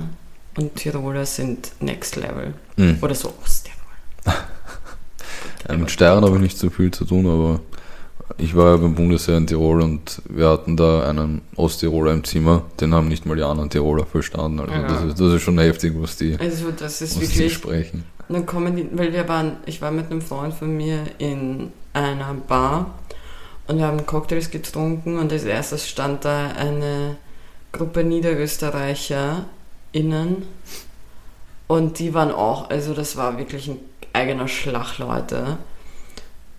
und 0.57 0.77
Tiroler 0.77 1.27
sind 1.27 1.73
Next 1.81 2.15
Level. 2.17 2.55
Mhm. 2.77 2.99
Oder 3.01 3.15
so 3.17 3.35
Osttirol. 3.43 3.79
Ja, 5.69 5.77
mit 5.77 5.91
Steirern 5.93 6.25
habe 6.25 6.35
ich 6.37 6.43
nicht 6.43 6.59
so 6.59 6.71
viel 6.71 6.91
zu 6.91 7.05
tun, 7.05 7.25
aber 7.27 7.61
ich 8.39 8.57
war 8.57 8.71
ja 8.73 8.77
beim 8.77 8.95
Bundesheer 8.95 9.37
in 9.37 9.47
Tirol 9.47 9.83
und 9.83 10.23
wir 10.29 10.49
hatten 10.49 10.77
da 10.77 11.09
einen 11.09 11.43
Osttiroler 11.57 12.13
im 12.13 12.25
Zimmer, 12.25 12.63
den 12.81 12.95
haben 12.95 13.09
nicht 13.09 13.27
mal 13.27 13.37
die 13.37 13.43
anderen 13.43 13.71
Tiroler 13.71 14.07
verstanden. 14.07 14.61
Also 14.61 14.73
Ja. 14.73 14.83
das, 14.89 15.05
ist, 15.05 15.21
das 15.21 15.33
ist 15.35 15.43
schon 15.43 15.59
heftig, 15.59 15.95
was 15.97 16.17
die, 16.17 16.37
Also 16.39 16.71
das 16.71 17.03
ist 17.03 17.17
was 17.21 17.29
die 17.29 17.35
wirklich... 17.39 17.53
sprechen. 17.55 18.05
Dann 18.29 18.47
kommen 18.47 18.77
die, 18.77 18.89
weil 18.93 19.13
wir 19.13 19.29
waren, 19.29 19.59
ich 19.67 19.83
war 19.83 19.91
mit 19.91 20.11
einem 20.11 20.23
Freund 20.23 20.55
von 20.55 20.75
mir 20.77 21.05
in 21.19 21.73
einer 21.93 22.35
Bar 22.49 22.95
und 23.67 23.79
wir 23.79 23.87
haben 23.87 24.07
Cocktails 24.07 24.51
getrunken 24.51 25.19
und 25.19 25.33
als 25.33 25.45
erstes 25.45 25.89
stand 25.89 26.25
da 26.25 26.49
eine 26.53 27.17
Gruppe 27.73 28.05
Niederösterreicher 28.05 29.47
innen 29.93 30.45
und 31.67 31.99
die 31.99 32.15
waren 32.15 32.31
auch, 32.33 32.71
also 32.71 32.95
das 32.95 33.17
war 33.17 33.39
wirklich 33.39 33.69
ein 33.69 33.79
eigener 34.13 34.49
Schlag, 34.49 34.99
Leute. 34.99 35.59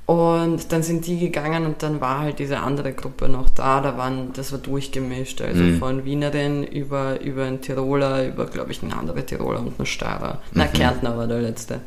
Und 0.06 0.72
dann 0.74 0.84
sind 0.84 1.08
die 1.08 1.18
gegangen 1.18 1.66
und 1.66 1.82
dann 1.82 2.02
war 2.02 2.20
halt 2.20 2.40
diese 2.40 2.60
andere 2.60 2.92
Gruppe 2.92 3.30
noch 3.30 3.50
da. 3.50 3.80
Da 3.80 3.98
waren, 3.98 4.34
das 4.34 4.52
war 4.52 4.60
durchgemischt, 4.60 5.42
also 5.42 5.64
Mhm. 5.64 5.80
von 5.80 6.04
Wienerin 6.06 6.64
über, 6.66 7.22
über 7.22 7.46
einen 7.46 7.62
Tiroler, 7.62 8.28
über, 8.28 8.46
glaube 8.48 8.72
ich, 8.74 8.82
einen 8.84 8.92
anderen 8.92 9.26
Tiroler 9.26 9.60
und 9.62 9.80
einen 9.80 9.86
Steirer. 9.86 10.42
Na, 10.52 10.66
Mhm. 10.66 10.74
Kärntner 10.74 11.18
war 11.18 11.28
der 11.28 11.40
letzte. 11.42 11.80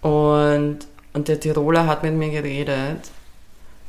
Und, 0.00 0.78
und 1.12 1.28
der 1.28 1.38
Tiroler 1.40 1.86
hat 1.86 2.02
mit 2.02 2.14
mir 2.14 2.30
geredet. 2.30 3.10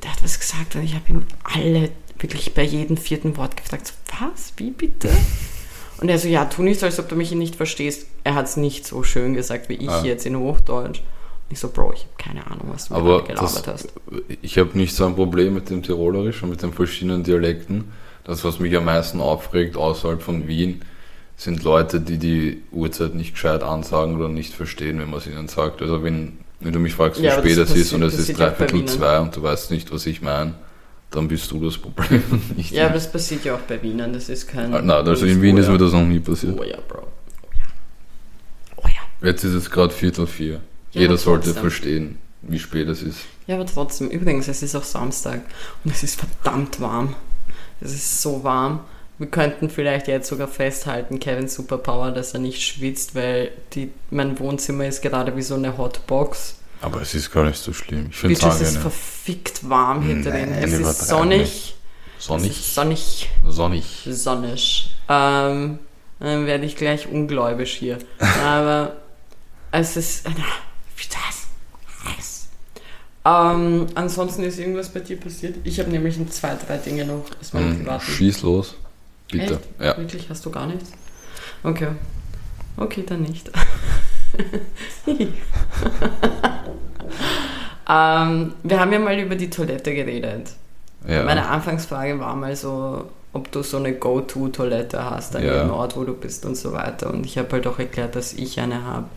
Der 0.03 0.11
hat 0.11 0.23
was 0.23 0.39
gesagt 0.39 0.75
und 0.75 0.83
ich 0.83 0.95
habe 0.95 1.05
ihm 1.09 1.25
alle, 1.43 1.89
wirklich 2.19 2.53
bei 2.53 2.63
jedem 2.63 2.97
vierten 2.97 3.37
Wort 3.37 3.55
gefragt, 3.55 3.87
so, 3.87 3.93
was, 4.19 4.53
wie 4.57 4.71
bitte? 4.71 5.09
Und 6.01 6.09
er 6.09 6.17
so, 6.17 6.27
ja, 6.27 6.45
tu 6.45 6.63
nicht 6.63 6.79
so, 6.79 6.87
als 6.87 6.97
ob 6.99 7.09
du 7.09 7.15
mich 7.15 7.31
nicht 7.31 7.55
verstehst. 7.55 8.07
Er 8.23 8.33
hat 8.33 8.45
es 8.47 8.57
nicht 8.57 8.87
so 8.87 9.03
schön 9.03 9.35
gesagt 9.35 9.69
wie 9.69 9.75
ich 9.75 9.87
Ah. 9.89 10.03
jetzt 10.03 10.25
in 10.25 10.35
Hochdeutsch. 10.35 11.01
Ich 11.51 11.59
so, 11.59 11.67
Bro, 11.69 11.93
ich 11.93 12.01
habe 12.01 12.11
keine 12.17 12.47
Ahnung, 12.47 12.69
was 12.71 12.87
du 12.87 12.95
Aber 12.95 13.23
gerade 13.23 13.39
das, 13.41 13.55
gelabert 13.61 13.73
hast. 13.73 13.93
ich 14.41 14.57
habe 14.57 14.77
nicht 14.77 14.95
so 14.95 15.05
ein 15.05 15.15
Problem 15.15 15.53
mit 15.53 15.69
dem 15.69 15.83
Tirolerisch 15.83 16.41
und 16.43 16.49
mit 16.49 16.61
den 16.63 16.71
verschiedenen 16.71 17.23
Dialekten. 17.23 17.91
Das, 18.23 18.43
was 18.45 18.59
mich 18.59 18.75
am 18.77 18.85
meisten 18.85 19.19
aufregt 19.19 19.75
außerhalb 19.75 20.21
von 20.21 20.47
Wien, 20.47 20.81
sind 21.35 21.63
Leute, 21.63 21.99
die 21.99 22.17
die 22.17 22.61
Uhrzeit 22.71 23.15
nicht 23.15 23.33
gescheit 23.33 23.63
ansagen 23.63 24.15
oder 24.15 24.29
nicht 24.29 24.53
verstehen, 24.53 24.99
wenn 24.99 25.09
man 25.09 25.19
es 25.19 25.27
ihnen 25.27 25.47
sagt. 25.47 25.81
Also 25.81 26.03
wenn, 26.03 26.37
wenn 26.59 26.71
du 26.71 26.79
mich 26.79 26.93
fragst, 26.93 27.19
wie 27.19 27.25
Ja, 27.25 27.39
spät 27.39 27.57
es 27.57 27.75
ist 27.75 27.93
und 27.93 28.03
es 28.03 28.17
ist 28.17 28.37
dreiviertel 28.37 28.85
zwei 28.85 29.19
und 29.19 29.35
du 29.35 29.41
weißt 29.43 29.71
nicht, 29.71 29.91
was 29.91 30.05
ich 30.05 30.21
meine, 30.21 30.53
dann 31.09 31.27
bist 31.27 31.51
du 31.51 31.59
das 31.65 31.77
Problem. 31.77 32.23
nicht 32.55 32.71
Ja, 32.71 32.85
aber 32.85 32.93
das 32.93 33.11
passiert 33.11 33.43
ja 33.43 33.55
auch 33.55 33.61
bei 33.61 33.81
Wienern, 33.81 34.13
das 34.13 34.29
ist 34.29 34.47
kein... 34.47 34.73
Ah, 34.73 34.81
Nein, 34.81 35.05
also 35.05 35.25
in 35.25 35.41
Wien 35.41 35.57
ist 35.57 35.67
mir 35.67 35.77
das 35.77 35.91
noch 35.91 36.05
nie 36.05 36.19
passiert. 36.19 36.57
Oh 36.57 36.63
ja, 36.63 36.77
Bro. 36.87 37.01
Oh 37.01 37.49
ja. 37.57 37.63
Oh 38.77 38.87
ja. 38.87 39.27
Jetzt 39.27 39.43
ist 39.43 39.53
es 39.53 39.69
gerade 39.69 39.93
Viertel 39.93 40.27
vier. 40.27 40.61
Ja, 40.93 41.01
Jeder 41.01 41.17
sollte 41.17 41.53
verstehen, 41.53 42.17
wie 42.41 42.59
spät 42.59 42.87
es 42.87 43.01
ist. 43.01 43.19
Ja, 43.47 43.55
aber 43.55 43.65
trotzdem, 43.65 44.09
übrigens, 44.09 44.47
es 44.47 44.61
ist 44.61 44.75
auch 44.75 44.83
Samstag 44.83 45.41
und 45.83 45.91
es 45.91 46.03
ist 46.03 46.19
verdammt 46.19 46.79
warm. 46.79 47.15
Es 47.79 47.93
ist 47.93 48.21
so 48.21 48.43
warm. 48.43 48.81
Wir 49.17 49.27
könnten 49.27 49.69
vielleicht 49.69 50.07
jetzt 50.07 50.27
sogar 50.27 50.47
festhalten, 50.47 51.19
Kevin 51.19 51.47
Superpower, 51.47 52.11
dass 52.11 52.33
er 52.33 52.39
nicht 52.39 52.61
schwitzt, 52.61 53.13
weil 53.13 53.51
die, 53.73 53.91
mein 54.09 54.39
Wohnzimmer 54.39 54.85
ist 54.85 55.01
gerade 55.01 55.35
wie 55.35 55.43
so 55.43 55.55
eine 55.55 55.77
Hotbox. 55.77 56.55
Aber 56.81 57.01
es 57.01 57.13
ist 57.13 57.31
gar 57.31 57.45
nicht 57.45 57.59
so 57.59 57.71
schlimm. 57.73 58.07
Ich 58.09 58.17
finde 58.17 58.33
es 58.33 58.39
Bitch, 58.39 58.49
es 58.49 58.61
ist 58.61 58.67
angenehm. 58.67 58.81
verfickt 58.81 59.69
warm 59.69 60.01
hier 60.01 60.21
drin. 60.23 60.51
Es 60.53 60.73
ist 60.73 61.07
sonnig. 61.07 61.75
Sonnig. 62.17 62.51
ist 62.51 62.75
sonnig. 62.75 63.29
Sonnig. 63.47 64.03
Sonnig. 64.07 64.95
Ähm, 65.07 65.79
dann 66.19 66.45
werde 66.45 66.65
ich 66.65 66.75
gleich 66.75 67.07
ungläubisch 67.07 67.73
hier. 67.73 67.99
Aber 68.43 68.95
es 69.71 69.97
ist. 69.97 70.27
Das? 71.09 71.47
Was? 72.05 72.47
Ähm, 73.23 73.87
ansonsten 73.95 74.43
ist 74.43 74.57
irgendwas 74.59 74.89
bei 74.89 74.99
dir 75.01 75.19
passiert? 75.19 75.55
Ich 75.63 75.79
habe 75.79 75.89
nämlich 75.91 76.17
ein, 76.17 76.29
zwei, 76.31 76.55
drei 76.55 76.77
Dinge 76.77 77.05
noch 77.05 77.23
aus 77.39 77.53
meinem 77.53 77.77
privaten. 77.77 78.01
schieß 78.03 78.41
los. 78.43 78.75
Bitte. 79.31 79.53
Echt? 79.55 79.61
Ja. 79.79 79.97
Wirklich? 79.97 80.29
Hast 80.29 80.45
du 80.45 80.49
gar 80.51 80.65
nichts? 80.65 80.91
Okay. 81.63 81.89
Okay, 82.77 83.03
dann 83.05 83.21
nicht. 83.21 83.49
ähm, 87.89 88.53
wir 88.63 88.79
haben 88.79 88.91
ja 88.93 88.99
mal 88.99 89.19
über 89.19 89.35
die 89.35 89.49
Toilette 89.49 89.93
geredet. 89.93 90.51
ja. 91.07 91.23
Meine 91.23 91.47
Anfangsfrage 91.47 92.19
war 92.19 92.35
mal 92.35 92.55
so, 92.55 93.09
ob 93.33 93.51
du 93.51 93.63
so 93.63 93.77
eine 93.77 93.93
Go-To-Toilette 93.93 95.03
hast 95.09 95.35
an 95.35 95.43
Ja. 95.45 95.55
jedem 95.57 95.71
Ort, 95.71 95.95
wo 95.97 96.03
du 96.03 96.13
bist 96.13 96.45
und 96.45 96.55
so 96.55 96.71
weiter. 96.73 97.09
Und 97.11 97.25
ich 97.25 97.37
habe 97.37 97.49
halt 97.51 97.67
auch 97.67 97.79
erklärt, 97.79 98.15
dass 98.15 98.33
ich 98.33 98.59
eine 98.59 98.83
habe. 98.83 99.07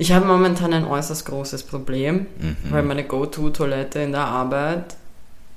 Ich 0.00 0.12
habe 0.12 0.24
momentan 0.26 0.72
ein 0.72 0.84
äußerst 0.84 1.26
großes 1.26 1.64
Problem, 1.64 2.26
Mhm. 2.40 2.56
weil 2.70 2.82
meine 2.84 3.04
Go-To-Toilette 3.04 3.98
in 4.00 4.12
der 4.12 4.24
Arbeit, 4.26 4.96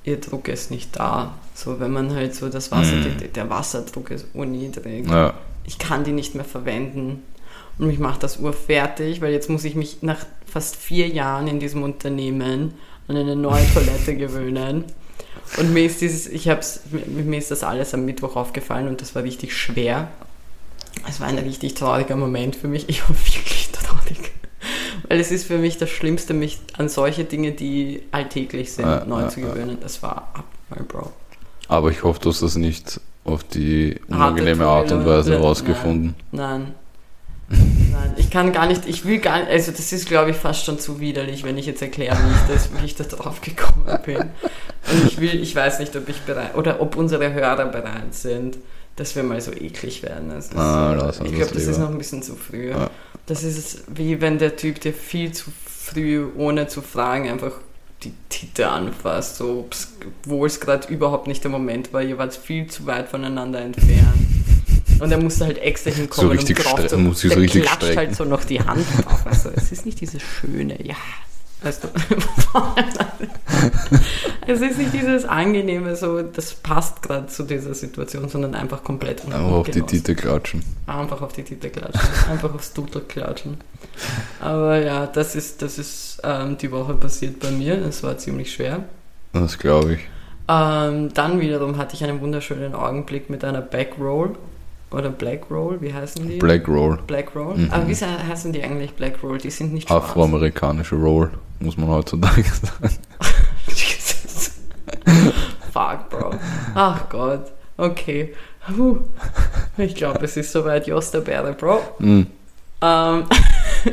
ihr 0.04 0.20
Druck 0.20 0.48
ist 0.48 0.70
nicht 0.70 0.98
da. 0.98 1.34
So, 1.54 1.78
wenn 1.78 1.92
man 1.92 2.12
halt 2.14 2.34
so 2.34 2.48
das 2.48 2.72
Wasser, 2.72 2.96
Mhm. 2.96 3.18
der, 3.20 3.28
der 3.28 3.50
Wasserdruck 3.50 4.10
ist 4.10 4.26
urniedrig. 4.34 5.08
ja. 5.08 5.32
Ich 5.64 5.78
kann 5.78 6.02
die 6.02 6.10
nicht 6.10 6.34
mehr 6.34 6.44
verwenden. 6.44 7.22
Und 7.78 7.86
mich 7.86 8.00
macht 8.00 8.24
das 8.24 8.38
urfertig, 8.38 9.20
weil 9.20 9.32
jetzt 9.32 9.48
muss 9.48 9.62
ich 9.64 9.76
mich 9.76 10.02
nach 10.02 10.26
fast 10.44 10.74
vier 10.74 11.06
Jahren 11.06 11.46
in 11.46 11.60
diesem 11.60 11.84
Unternehmen 11.84 12.74
an 13.06 13.16
eine 13.16 13.36
neue 13.36 13.62
Toilette 13.74 14.16
gewöhnen. 14.16 14.84
Und 15.58 15.72
mir 15.72 15.84
ist 15.86 16.00
dieses, 16.00 16.26
ich 16.26 16.48
hab's, 16.48 16.80
mir 16.90 17.22
mir 17.22 17.38
ist 17.38 17.50
das 17.52 17.62
alles 17.62 17.94
am 17.94 18.04
Mittwoch 18.04 18.34
aufgefallen 18.34 18.88
und 18.88 19.00
das 19.00 19.14
war 19.14 19.22
richtig 19.22 19.56
schwer. 19.56 20.08
Es 21.08 21.20
war 21.20 21.28
ein 21.28 21.38
richtig 21.38 21.74
trauriger 21.74 22.16
Moment 22.16 22.56
für 22.56 22.68
mich. 22.68 22.88
Ich 22.88 23.02
war 23.02 23.10
wirklich 23.24 23.70
traurig. 23.72 24.32
Weil 25.08 25.20
es 25.20 25.30
ist 25.30 25.46
für 25.46 25.58
mich 25.58 25.78
das 25.78 25.90
Schlimmste, 25.90 26.34
mich 26.34 26.60
an 26.78 26.88
solche 26.88 27.24
Dinge, 27.24 27.52
die 27.52 28.02
alltäglich 28.12 28.72
sind, 28.72 28.86
Ja, 28.86 29.04
neu 29.04 29.22
ja, 29.22 29.28
zu 29.28 29.40
gewöhnen. 29.40 29.78
Das 29.80 30.02
war 30.02 30.32
Abfall, 30.34 30.84
Bro. 30.86 31.12
Aber 31.68 31.90
ich 31.90 32.02
hoffe, 32.02 32.20
du 32.20 32.30
hast 32.30 32.42
das 32.42 32.56
nicht 32.56 33.00
auf 33.24 33.44
die 33.44 34.00
unangenehme 34.08 34.66
Art 34.66 34.92
und. 34.92 35.06
Weise 35.06 35.30
Nein. 35.32 35.40
rausgefunden. 35.42 36.14
Nein. 36.32 36.74
Nein, 37.48 38.14
ich 38.16 38.30
kann 38.30 38.52
gar 38.52 38.66
nicht, 38.66 38.86
ich 38.86 39.04
will 39.04 39.18
gar 39.18 39.40
nicht, 39.40 39.50
also 39.50 39.72
das 39.72 39.92
ist 39.92 40.08
glaube 40.08 40.30
ich 40.30 40.36
fast 40.36 40.64
schon 40.64 40.78
zu 40.78 41.00
widerlich, 41.00 41.44
wenn 41.44 41.58
ich 41.58 41.66
jetzt 41.66 41.82
erkläre, 41.82 42.16
wie 42.16 42.30
ich, 42.30 42.54
das, 42.54 42.70
wie 42.72 42.84
ich 42.86 42.94
da 42.96 43.04
drauf 43.04 43.42
gekommen 43.42 43.84
bin. 44.06 44.16
Und 44.16 45.06
ich 45.06 45.20
will, 45.20 45.40
ich 45.42 45.54
weiß 45.54 45.78
nicht, 45.80 45.94
ob 45.96 46.08
ich 46.08 46.20
bereit, 46.22 46.54
oder 46.56 46.80
ob 46.80 46.96
unsere 46.96 47.32
Hörer 47.32 47.66
bereit 47.66 48.14
sind, 48.14 48.56
dass 48.96 49.16
wir 49.16 49.22
mal 49.22 49.40
so 49.40 49.52
eklig 49.52 50.02
werden. 50.02 50.30
Ist, 50.32 50.54
Ah, 50.56 50.92
uns 50.92 51.20
ich 51.20 51.34
glaube, 51.34 51.52
das 51.54 51.64
ist 51.64 51.78
noch 51.78 51.90
ein 51.90 51.98
bisschen 51.98 52.22
zu 52.22 52.34
früh. 52.36 52.70
Ja. 52.70 52.90
Das 53.26 53.42
ist 53.42 53.84
wie 53.94 54.20
wenn 54.20 54.38
der 54.38 54.56
Typ 54.56 54.80
dir 54.80 54.92
viel 54.92 55.32
zu 55.32 55.50
früh, 55.66 56.26
ohne 56.36 56.66
zu 56.68 56.82
fragen, 56.82 57.28
einfach 57.28 57.52
die 58.02 58.12
Titte 58.28 58.68
anfasst, 58.68 59.36
so, 59.36 59.68
obwohl 60.24 60.46
es 60.48 60.58
gerade 60.58 60.88
überhaupt 60.92 61.28
nicht 61.28 61.44
der 61.44 61.50
Moment 61.52 61.92
war, 61.92 62.02
ihr 62.02 62.18
wart 62.18 62.34
viel 62.34 62.66
zu 62.66 62.84
weit 62.86 63.08
voneinander 63.08 63.60
entfernt. 63.60 64.26
Und 64.98 65.10
er 65.10 65.18
musste 65.20 65.44
halt 65.46 65.58
extra 65.58 65.90
hinkommen 65.90 66.38
So 66.38 66.52
und 66.52 66.58
stre- 66.58 66.88
so, 66.88 66.98
muss 66.98 67.20
sich 67.20 67.32
so 67.32 67.38
richtig 67.38 67.62
klatscht 67.62 67.82
strecken. 67.82 67.96
halt 67.98 68.16
so 68.16 68.24
noch 68.24 68.44
die 68.44 68.60
Hand 68.60 68.84
drauf. 69.04 69.24
Also, 69.24 69.50
es 69.54 69.72
ist 69.72 69.86
nicht 69.86 70.00
dieses 70.00 70.20
schöne, 70.22 70.80
ja, 70.84 70.94
weißt 71.64 71.84
du. 71.84 71.88
Es 74.46 74.60
ist 74.60 74.76
nicht 74.76 74.92
dieses 74.92 75.24
angenehme, 75.24 75.94
so, 75.94 76.20
das 76.20 76.54
passt 76.54 77.02
gerade 77.02 77.28
zu 77.28 77.44
dieser 77.44 77.74
Situation, 77.74 78.28
sondern 78.28 78.54
einfach 78.56 78.82
komplett 78.82 79.24
Einfach 79.24 79.40
auf 79.40 79.70
die. 79.70 79.82
Tite 79.82 80.16
klatschen. 80.16 80.64
Einfach 80.86 81.22
auf 81.22 81.32
die 81.32 81.44
Titel 81.44 81.68
klatschen. 81.68 82.00
Einfach 82.30 82.52
aufs 82.52 82.72
Dudel 82.72 83.02
klatschen. 83.02 83.58
Aber 84.40 84.78
ja, 84.78 85.06
das 85.06 85.36
ist, 85.36 85.62
das 85.62 85.78
ist 85.78 86.20
ähm, 86.24 86.58
die 86.58 86.72
Woche 86.72 86.94
passiert 86.94 87.38
bei 87.38 87.50
mir. 87.52 87.76
Das 87.76 88.02
war 88.02 88.18
ziemlich 88.18 88.52
schwer. 88.52 88.84
Das 89.32 89.58
glaube 89.58 89.94
ich. 89.94 90.00
Ähm, 90.48 91.14
dann 91.14 91.40
wiederum 91.40 91.78
hatte 91.78 91.94
ich 91.94 92.02
einen 92.02 92.20
wunderschönen 92.20 92.74
Augenblick 92.74 93.30
mit 93.30 93.44
einer 93.44 93.60
Backroll. 93.60 94.34
Oder 94.92 95.10
Black 95.10 95.50
Roll, 95.50 95.80
wie 95.80 95.92
heißen 95.92 96.28
die? 96.28 96.36
Black 96.36 96.68
Roll. 96.68 96.98
Black 97.06 97.34
Roll. 97.34 97.56
Mhm. 97.56 97.70
Aber 97.70 97.88
wie 97.88 97.94
heißen 97.94 98.52
die 98.52 98.62
eigentlich 98.62 98.94
Black 98.94 99.22
Roll? 99.22 99.38
Die 99.38 99.50
sind 99.50 99.72
nicht 99.72 99.88
schwarz. 99.88 100.04
Afroamerikanische 100.04 100.96
Roll, 100.96 101.30
muss 101.60 101.76
man 101.76 101.88
heutzutage 101.88 102.42
sagen. 102.44 102.94
Jesus. 103.68 104.52
Fuck, 105.72 106.10
Bro. 106.10 106.34
Ach 106.74 107.08
Gott. 107.08 107.52
Okay. 107.78 108.34
Puh. 108.66 108.98
Ich 109.78 109.94
glaube, 109.94 110.24
es 110.24 110.36
ist 110.36 110.52
soweit 110.52 110.86
Josterbäre, 110.86 111.52
Bro. 111.54 111.80
Hm. 111.98 112.26
Ähm, 112.82 113.24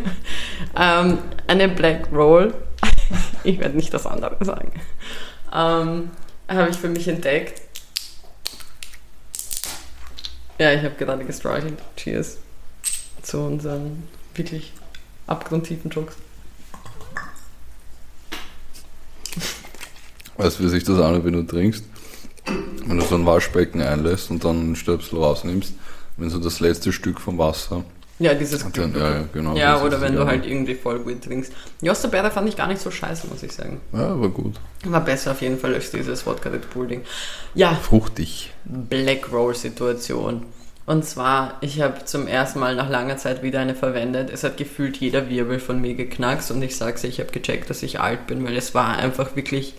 ähm, 0.77 1.17
eine 1.47 1.69
Black 1.69 2.09
Roll. 2.13 2.53
Ich 3.45 3.57
werde 3.57 3.77
nicht 3.77 3.93
das 3.93 4.05
andere 4.05 4.43
sagen. 4.43 4.73
Ähm, 5.55 6.09
habe 6.49 6.69
ich 6.69 6.77
für 6.77 6.89
mich 6.89 7.07
entdeckt. 7.07 7.62
Ja, 10.60 10.74
ich 10.74 10.84
habe 10.84 10.95
gerade 10.95 11.24
gestruggelt. 11.24 11.80
Cheers. 11.95 12.38
Zu 13.24 13.39
unseren 13.39 14.04
wirklich 14.36 14.74
abgrundtiefen 15.26 15.89
Jokes. 15.89 16.15
Weißt 20.36 20.60
du, 20.60 20.63
wie 20.65 20.69
sich 20.69 20.84
das 20.84 21.00
an, 21.00 21.24
wenn 21.24 21.34
du 21.34 21.43
trinkst? 21.43 21.86
Wenn 22.86 22.98
du 22.98 23.06
so 23.06 23.15
ein 23.15 23.26
Waschbecken 23.26 23.82
einlässt 23.82 24.32
und 24.32 24.43
dann 24.43 24.60
einen 24.60 24.76
Stöpsel 24.76 25.19
rausnimmst, 25.19 25.74
wenn 26.17 26.30
so 26.30 26.39
das 26.39 26.60
letzte 26.60 26.91
Stück 26.91 27.22
vom 27.22 27.38
Wasser. 27.38 27.86
Ja, 28.19 28.34
dieses 28.34 28.69
Dann, 28.73 28.93
ja, 28.93 29.12
ja, 29.12 29.23
genau. 29.32 29.55
Ja, 29.55 29.82
oder 29.82 30.01
wenn 30.01 30.13
du 30.13 30.25
halt 30.25 30.45
irgendwie 30.45 30.75
voll 30.75 30.99
gut 30.99 31.23
trinkst. 31.23 31.53
Josterbeere 31.82 32.29
fand 32.29 32.49
ich 32.49 32.58
gar 32.58 32.67
nicht 32.67 32.82
so 32.82 32.91
scheiße, 32.91 33.27
muss 33.27 33.43
ich 33.43 33.53
sagen. 33.53 33.79
Ja, 33.93 34.19
war 34.19 34.27
gut. 34.27 34.55
War 34.84 35.03
besser 35.03 35.32
auf 35.32 35.41
jeden 35.41 35.58
Fall 35.58 35.73
als 35.73 35.91
dieses 35.91 36.25
Wodka 36.25 36.49
Red 36.49 36.69
Bull 36.69 36.88
Ding. 36.88 37.01
Ja, 37.55 37.75
Fruchtig. 37.75 38.51
Black 38.65 39.32
Roll 39.32 39.55
Situation. 39.55 40.45
Und 40.86 41.05
zwar, 41.05 41.60
ich 41.62 41.82
habe 41.82 42.03
zum 42.03 42.27
ersten 42.27 42.60
Mal 42.60 42.75
nach 42.75 42.89
langer 42.89 43.15
Zeit 43.15 43.41
wieder 43.41 43.60
eine 43.60 43.75
verwendet. 43.75 44.29
Es 44.32 44.43
hat 44.43 44.58
gefühlt 44.58 44.97
jeder 44.97 45.29
Wirbel 45.29 45.60
von 45.60 45.79
mir 45.79 45.93
geknackst 45.93 46.51
und 46.51 46.62
ich 46.62 46.75
sag's 46.75 47.03
ich 47.05 47.19
habe 47.19 47.32
gecheckt, 47.32 47.69
dass 47.69 47.84
ich 47.84 48.01
alt 48.01 48.27
bin, 48.27 48.43
weil 48.43 48.58
es 48.58 48.73
war 48.73 48.97
einfach 48.97 49.36
wirklich, 49.36 49.75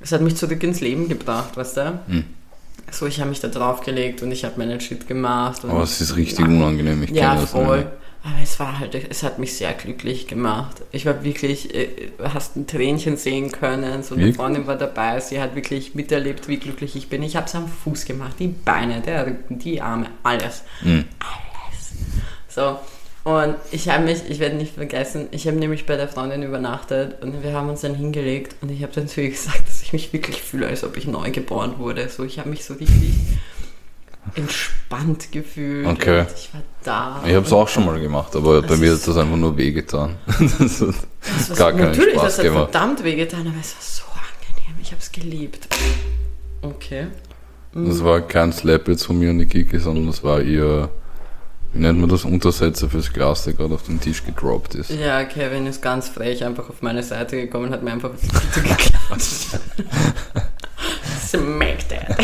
es 0.00 0.10
hat 0.12 0.22
mich 0.22 0.36
zurück 0.36 0.62
ins 0.62 0.80
Leben 0.80 1.08
gebracht, 1.08 1.56
weißt 1.56 1.76
du? 1.76 2.00
Hm. 2.06 2.24
So, 2.90 3.06
ich 3.06 3.20
habe 3.20 3.30
mich 3.30 3.40
da 3.40 3.48
draufgelegt 3.48 4.22
und 4.22 4.32
ich 4.32 4.44
habe 4.44 4.58
meinen 4.58 4.80
Shit 4.80 5.06
gemacht. 5.06 5.64
Aber 5.64 5.82
es 5.82 6.00
ist 6.00 6.16
richtig 6.16 6.46
unangenehm, 6.46 7.02
ich 7.02 7.10
ja, 7.10 7.30
kenne 7.30 7.40
das 7.42 7.50
voll. 7.50 7.78
nicht. 7.78 7.88
Aber 8.22 8.34
es 8.42 8.60
war 8.60 8.78
halt, 8.78 8.94
es 8.94 9.22
hat 9.22 9.38
mich 9.38 9.56
sehr 9.56 9.72
glücklich 9.72 10.26
gemacht. 10.26 10.82
Ich 10.92 11.06
war 11.06 11.24
wirklich, 11.24 11.74
äh, 11.74 12.10
hast 12.34 12.54
ein 12.56 12.66
Tränchen 12.66 13.16
sehen 13.16 13.50
können. 13.50 14.02
So 14.02 14.14
eine 14.14 14.24
Wirklich? 14.24 14.36
Freundin 14.36 14.66
war 14.66 14.76
dabei, 14.76 15.20
sie 15.20 15.40
hat 15.40 15.54
wirklich 15.54 15.94
miterlebt, 15.94 16.46
wie 16.46 16.58
glücklich 16.58 16.96
ich 16.96 17.08
bin. 17.08 17.22
Ich 17.22 17.36
habe 17.36 17.46
es 17.46 17.54
am 17.54 17.66
Fuß 17.66 18.04
gemacht, 18.04 18.36
die 18.38 18.48
Beine, 18.48 19.00
der 19.00 19.26
Rücken, 19.26 19.58
die 19.58 19.80
Arme, 19.80 20.08
alles. 20.22 20.64
Hm. 20.80 21.06
Alles. 21.18 21.92
So. 22.48 22.78
Und 23.22 23.56
ich 23.70 23.88
habe 23.90 24.04
mich, 24.04 24.20
ich 24.30 24.38
werde 24.38 24.56
nicht 24.56 24.74
vergessen, 24.74 25.28
ich 25.30 25.46
habe 25.46 25.58
nämlich 25.58 25.84
bei 25.84 25.96
der 25.96 26.08
Freundin 26.08 26.42
übernachtet 26.42 27.22
und 27.22 27.42
wir 27.42 27.52
haben 27.52 27.68
uns 27.68 27.82
dann 27.82 27.94
hingelegt 27.94 28.56
und 28.62 28.70
ich 28.70 28.82
habe 28.82 28.92
dann 28.94 29.08
zu 29.08 29.20
ihr 29.20 29.28
gesagt, 29.30 29.68
dass 29.68 29.82
ich 29.82 29.92
mich 29.92 30.12
wirklich 30.14 30.42
fühle, 30.42 30.66
als 30.68 30.84
ob 30.84 30.96
ich 30.96 31.06
neu 31.06 31.30
geboren 31.30 31.74
wurde. 31.78 32.08
So, 32.08 32.24
ich 32.24 32.38
habe 32.38 32.48
mich 32.48 32.64
so 32.64 32.74
richtig 32.74 33.12
entspannt 34.34 35.32
gefühlt. 35.32 35.86
Okay. 35.86 36.24
Ich 36.34 36.50
war 36.54 36.62
da. 36.84 37.22
Ich 37.26 37.34
habe 37.34 37.46
es 37.46 37.52
auch 37.52 37.68
schon 37.68 37.84
mal 37.86 37.98
gemacht, 38.00 38.34
aber 38.36 38.62
bei 38.62 38.76
mir 38.76 38.92
hat 38.94 39.06
das 39.06 39.16
einfach 39.16 39.36
nur 39.36 39.56
wehgetan. 39.56 40.16
das 40.26 40.80
hat 40.80 40.94
das 41.48 41.58
gar 41.58 41.72
so- 41.72 41.76
keinen 41.78 41.90
Natürlich, 41.90 42.14
Spaß 42.14 42.22
das 42.24 42.38
hat 42.38 42.44
gemacht. 42.44 42.70
verdammt 42.70 43.04
wehgetan, 43.04 43.40
aber 43.46 43.56
es 43.60 43.74
war 43.74 43.82
so 43.82 44.02
angenehm. 44.12 44.80
Ich 44.82 44.90
habe 44.92 45.00
es 45.00 45.12
geliebt. 45.12 45.68
Okay. 46.62 47.06
Das 47.72 48.02
war 48.02 48.20
kein 48.22 48.52
Slap 48.52 48.88
jetzt 48.88 49.04
von 49.04 49.18
mir 49.18 49.30
und 49.30 49.38
die 49.38 49.46
Kiki, 49.46 49.78
sondern 49.78 50.06
das 50.06 50.24
war 50.24 50.40
ihr, 50.42 50.88
wie 51.72 51.78
nennt 51.78 52.00
man 52.00 52.08
das, 52.08 52.24
Untersetzer 52.24 52.88
fürs 52.88 53.12
Glas, 53.12 53.44
der 53.44 53.54
gerade 53.54 53.74
auf 53.74 53.84
den 53.84 54.00
Tisch 54.00 54.24
gedroppt 54.24 54.74
ist. 54.74 54.90
Ja, 54.90 55.24
Kevin 55.24 55.66
ist 55.66 55.80
ganz 55.80 56.08
frech 56.08 56.44
einfach 56.44 56.68
auf 56.68 56.82
meine 56.82 57.02
Seite 57.02 57.36
gekommen 57.36 57.66
und 57.66 57.72
hat 57.72 57.82
mir 57.82 57.92
einfach 57.92 58.10
auf 58.10 58.20
die 58.20 58.28
Tüte 58.28 58.62
geklatscht. 58.62 59.60
Smack 61.28 61.88
that. 61.88 62.18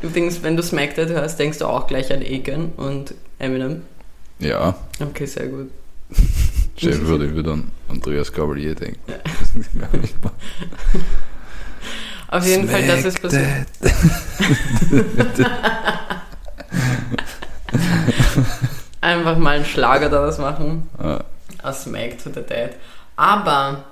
Übrigens, 0.00 0.42
wenn 0.42 0.56
du 0.56 0.62
Smack 0.62 0.94
that 0.94 1.08
hörst, 1.08 1.38
denkst 1.38 1.58
du 1.58 1.66
auch 1.66 1.86
gleich 1.86 2.12
an 2.12 2.22
Egan 2.22 2.70
und 2.76 3.14
Eminem. 3.38 3.82
Ja, 4.38 4.76
Okay, 5.00 5.26
sehr 5.26 5.48
gut. 5.48 5.70
Chef 6.76 7.00
würde 7.06 7.26
ich 7.26 7.36
wieder 7.36 7.52
an 7.52 7.70
Andreas 7.88 8.32
Cavalier 8.32 8.74
denken. 8.74 8.98
Auf 12.28 12.46
jeden 12.46 12.68
Fall, 12.68 12.86
das 12.86 13.04
ist 13.04 13.20
passiert. 13.20 13.66
Einfach 19.00 19.36
mal 19.36 19.56
einen 19.56 19.64
Schlager 19.64 20.08
daraus 20.08 20.38
machen. 20.38 20.88
Ah, 20.98 21.20
Aus 21.62 21.82
Smack 21.82 22.22
to 22.22 22.30
the 22.30 22.42
Dead. 22.42 22.70
Aber, 23.16 23.84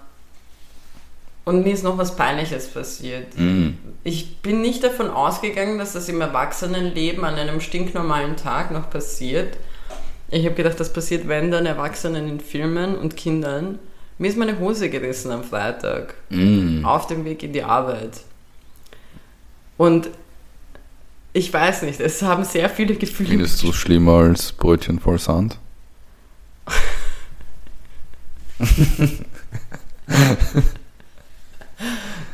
und 1.44 1.64
mir 1.64 1.72
ist 1.72 1.82
noch 1.84 1.98
was 1.98 2.14
Peinliches 2.16 2.68
passiert. 2.68 3.36
mm, 3.36 3.70
Ich 4.04 4.38
bin 4.38 4.60
nicht 4.60 4.84
davon 4.84 5.10
ausgegangen, 5.10 5.78
dass 5.78 5.92
das 5.94 6.08
im 6.08 6.20
Erwachsenenleben 6.20 7.24
an 7.24 7.34
einem 7.34 7.60
stinknormalen 7.60 8.36
Tag 8.36 8.70
noch 8.70 8.88
passiert. 8.90 9.56
Ich 10.30 10.44
habe 10.44 10.54
gedacht, 10.54 10.78
das 10.78 10.92
passiert, 10.92 11.26
wenn 11.26 11.50
dann 11.50 11.66
Erwachsenen 11.66 12.28
in 12.28 12.40
Filmen 12.40 12.96
und 12.96 13.16
Kindern. 13.16 13.80
Mir 14.18 14.28
ist 14.28 14.38
meine 14.38 14.58
Hose 14.60 14.90
gerissen 14.90 15.32
am 15.32 15.42
Freitag 15.42 16.14
mm. 16.28 16.84
auf 16.84 17.06
dem 17.08 17.24
Weg 17.24 17.42
in 17.42 17.52
die 17.52 17.64
Arbeit. 17.64 18.20
Und 19.76 20.08
ich 21.32 21.52
weiß 21.52 21.82
nicht, 21.82 22.00
es 22.00 22.22
haben 22.22 22.44
sehr 22.44 22.68
viele 22.68 22.94
Gefühle. 22.94 23.30
Findest 23.30 23.62
du 23.62 23.70
es 23.70 23.76
schlimmer 23.76 24.14
als 24.18 24.52
Brötchen 24.52 24.98
voll 25.00 25.18
Sand? 25.18 25.58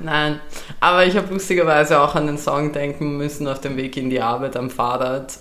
Nein, 0.00 0.40
aber 0.80 1.06
ich 1.06 1.16
habe 1.16 1.32
lustigerweise 1.32 2.00
auch 2.00 2.14
an 2.14 2.26
den 2.26 2.38
Song 2.38 2.72
denken 2.72 3.16
müssen 3.16 3.46
auf 3.48 3.60
dem 3.60 3.76
Weg 3.76 3.96
in 3.96 4.10
die 4.10 4.20
Arbeit 4.20 4.56
am 4.56 4.70
Fahrrad. 4.70 5.38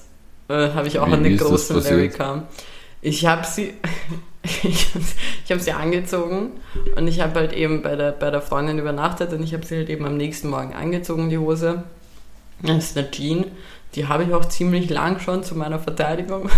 Äh, 0.48 0.70
habe 0.74 0.88
ich 0.88 1.00
auch 1.00 1.08
Wie- 1.08 1.14
an 1.14 1.24
den 1.24 1.38
großen? 1.38 1.82
Lyrica. 1.84 2.44
Ich 3.02 3.26
habe 3.26 3.46
sie, 3.46 3.74
ich 4.64 5.52
habe 5.52 5.60
sie 5.60 5.72
angezogen 5.72 6.52
und 6.96 7.08
ich 7.08 7.20
habe 7.22 7.40
halt 7.40 7.54
eben 7.54 7.82
bei 7.82 7.96
der, 7.96 8.12
bei 8.12 8.32
der 8.32 8.42
Freundin 8.42 8.80
übernachtet 8.80 9.34
und 9.34 9.44
ich 9.44 9.54
habe 9.54 9.66
sie 9.66 9.78
halt 9.78 9.90
eben 9.90 10.06
am 10.06 10.18
nächsten 10.18 10.50
Morgen 10.50 10.74
angezogen, 10.74 11.30
die 11.30 11.38
Hose. 11.38 11.84
Das 12.62 12.92
ist 12.92 12.98
eine 12.98 13.12
Jean, 13.12 13.46
die 13.96 14.08
habe 14.08 14.24
ich 14.24 14.34
auch 14.34 14.46
ziemlich 14.46 14.90
lang 14.90 15.20
schon 15.20 15.44
zu 15.44 15.56
meiner 15.56 15.80
Verteidigung. 15.80 16.50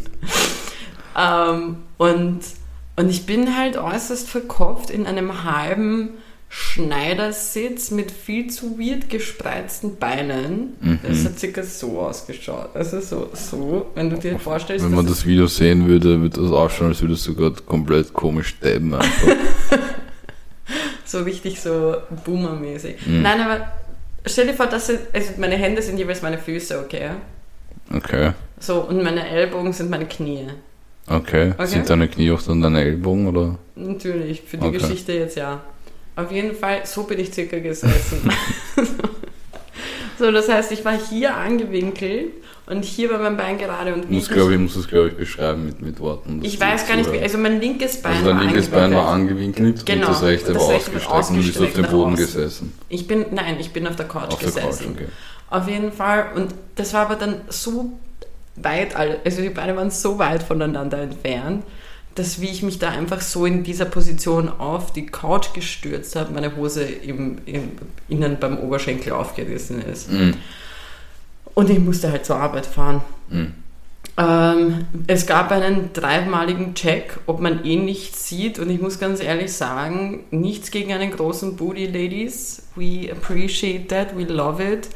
ähm, 1.16 1.76
und, 1.98 2.40
und 2.96 3.08
ich 3.08 3.26
bin 3.26 3.56
halt 3.56 3.76
äußerst 3.76 4.28
verkopft 4.28 4.90
in 4.90 5.06
einem 5.06 5.44
halben 5.44 6.10
Schneidersitz 6.48 7.90
mit 7.90 8.10
viel 8.10 8.48
zu 8.48 8.78
weird 8.78 9.10
gespreizten 9.10 9.96
Beinen. 9.96 10.76
Mhm. 10.80 11.00
Das 11.02 11.24
hat 11.24 11.38
circa 11.38 11.62
so 11.62 12.00
ausgeschaut. 12.00 12.70
Also 12.74 13.00
so, 13.00 13.30
so, 13.34 13.86
wenn 13.94 14.10
du 14.10 14.16
dir 14.16 14.38
vorstellst, 14.38 14.84
Wenn 14.84 14.94
man 14.94 15.06
das 15.06 15.26
Video 15.26 15.48
sehen 15.48 15.88
würde, 15.88 16.20
würde 16.20 16.40
das 16.40 16.52
ausschauen, 16.52 16.88
als 16.88 17.02
würdest 17.02 17.26
du 17.26 17.34
gerade 17.34 17.62
komplett 17.62 18.12
komisch 18.12 18.54
einfach. 18.62 19.04
so 21.04 21.22
richtig 21.22 21.60
so 21.60 21.96
Boomer-mäßig. 22.24 23.06
Mhm. 23.06 23.22
Nein, 23.22 23.40
aber 23.40 23.72
stell 24.26 24.46
dir 24.46 24.54
vor, 24.54 24.66
dass 24.66 24.90
also 24.90 25.32
meine 25.38 25.56
Hände 25.56 25.82
sind 25.82 25.98
jeweils 25.98 26.22
meine 26.22 26.38
Füße, 26.38 26.78
okay? 26.84 27.10
Okay, 27.94 28.32
So, 28.58 28.80
und 28.82 29.02
meine 29.02 29.28
Ellbogen 29.28 29.72
sind 29.72 29.90
meine 29.90 30.06
Knie. 30.06 30.46
okay. 31.08 31.52
Okay. 31.56 31.66
Sind 31.66 31.88
deine 31.88 32.08
Knie 32.08 32.32
auch 32.32 32.42
dann 32.42 32.60
deine 32.60 32.80
Ellbogen 32.82 33.28
oder? 33.28 33.58
Natürlich, 33.76 34.42
für 34.42 34.56
die 34.58 34.66
Okay. 34.66 34.78
Geschichte 34.78 35.12
jetzt 35.12 35.36
ja. 35.36 35.60
Auf 36.16 36.32
jeden 36.32 36.56
Fall, 36.56 36.80
so 36.84 37.04
bin 37.04 37.20
ich 37.20 37.32
circa 37.32 37.58
gesessen. 37.58 38.28
so, 40.18 40.32
das 40.32 40.48
heißt, 40.48 40.72
ich 40.72 40.84
war 40.84 40.98
hier 40.98 41.34
angewinkelt 41.36 42.32
und 42.66 42.84
hier 42.84 43.10
war 43.10 43.18
mein 43.18 43.36
Bein 43.36 43.58
gerade 43.58 43.94
und 43.94 44.10
muss, 44.10 44.24
ich 44.24 44.28
glaube 44.28 44.54
ich, 44.54 44.58
muss 44.58 44.74
das, 44.74 44.88
glaube 44.88 45.08
ich, 45.08 45.16
beschreiben 45.16 45.66
mit, 45.66 45.80
mit 45.80 46.00
Worten. 46.00 46.40
ich 46.42 46.60
weiß 46.60 46.88
gar 46.88 46.96
nicht, 46.96 47.06
wie, 47.06 47.16
zuhörst. 47.16 47.34
also 47.34 47.38
mein 47.38 47.60
linkes 47.60 48.02
Bein 48.02 48.12
Also 48.12 48.26
dein 48.26 48.36
war 48.36 48.44
linkes 48.44 48.68
Bein 48.68 48.94
war 48.94 49.08
angewinkelt. 49.08 49.86
Genau, 49.86 50.06
und 50.06 50.12
das 50.14 50.22
rechte 50.22 50.52
das 50.52 50.62
war 50.62 50.70
rechte 50.70 50.94
war 51.04 51.12
ausgestreckt 51.12 51.30
und 51.30 51.36
du 51.36 51.42
bist 51.42 51.60
auf 51.60 51.72
dem 51.72 51.84
ausgestreckt 51.84 51.90
Boden 51.90 52.16
gesessen. 52.16 52.72
Ich 52.88 53.06
bin, 53.06 53.26
nein, 53.32 53.56
ich 53.60 53.72
bin 53.72 53.86
auf 53.86 53.96
der 53.96 54.08
Couch 54.08 54.32
Auf 54.32 54.38
der 54.40 54.48
gesessen. 54.48 54.96
Couch, 54.96 55.04
okay. 55.04 55.08
Auf 55.48 55.68
jeden 55.68 55.92
Fall. 55.92 56.26
Und 56.34 56.54
das 56.74 56.92
war 56.92 57.02
aber 57.02 57.14
dann 57.14 57.42
so 57.48 57.92
weit, 58.56 58.96
also 58.96 59.42
die 59.42 59.50
Beine 59.50 59.76
waren 59.76 59.90
so 59.90 60.18
weit 60.18 60.42
voneinander 60.42 60.98
entfernt, 60.98 61.62
dass 62.16 62.40
wie 62.40 62.48
ich 62.48 62.62
mich 62.62 62.78
da 62.78 62.90
einfach 62.90 63.20
so 63.20 63.46
in 63.46 63.62
dieser 63.62 63.84
Position 63.84 64.48
auf 64.48 64.92
die 64.92 65.06
Couch 65.06 65.52
gestürzt 65.52 66.16
habe, 66.16 66.32
meine 66.32 66.56
Hose 66.56 66.82
im, 66.82 67.38
im, 67.44 67.72
innen 68.08 68.38
beim 68.40 68.58
Oberschenkel 68.58 69.12
aufgerissen 69.12 69.82
ist. 69.82 70.10
Mhm. 70.10 70.34
Und 71.56 71.70
ich 71.70 71.78
musste 71.78 72.12
halt 72.12 72.26
zur 72.26 72.36
Arbeit 72.36 72.66
fahren. 72.66 73.00
Mhm. 73.30 73.54
Ähm, 74.18 74.86
es 75.06 75.26
gab 75.26 75.50
einen 75.50 75.90
dreimaligen 75.94 76.74
Check, 76.74 77.18
ob 77.24 77.40
man 77.40 77.64
eh 77.64 77.76
nichts 77.76 78.28
sieht. 78.28 78.58
Und 78.58 78.68
ich 78.68 78.78
muss 78.78 78.98
ganz 78.98 79.22
ehrlich 79.22 79.54
sagen, 79.54 80.24
nichts 80.30 80.70
gegen 80.70 80.92
einen 80.92 81.10
großen 81.10 81.56
Booty, 81.56 81.86
Ladies. 81.86 82.68
We 82.76 83.10
appreciate 83.10 83.88
that, 83.88 84.16
we 84.16 84.24
love 84.24 84.62
it. 84.62 84.90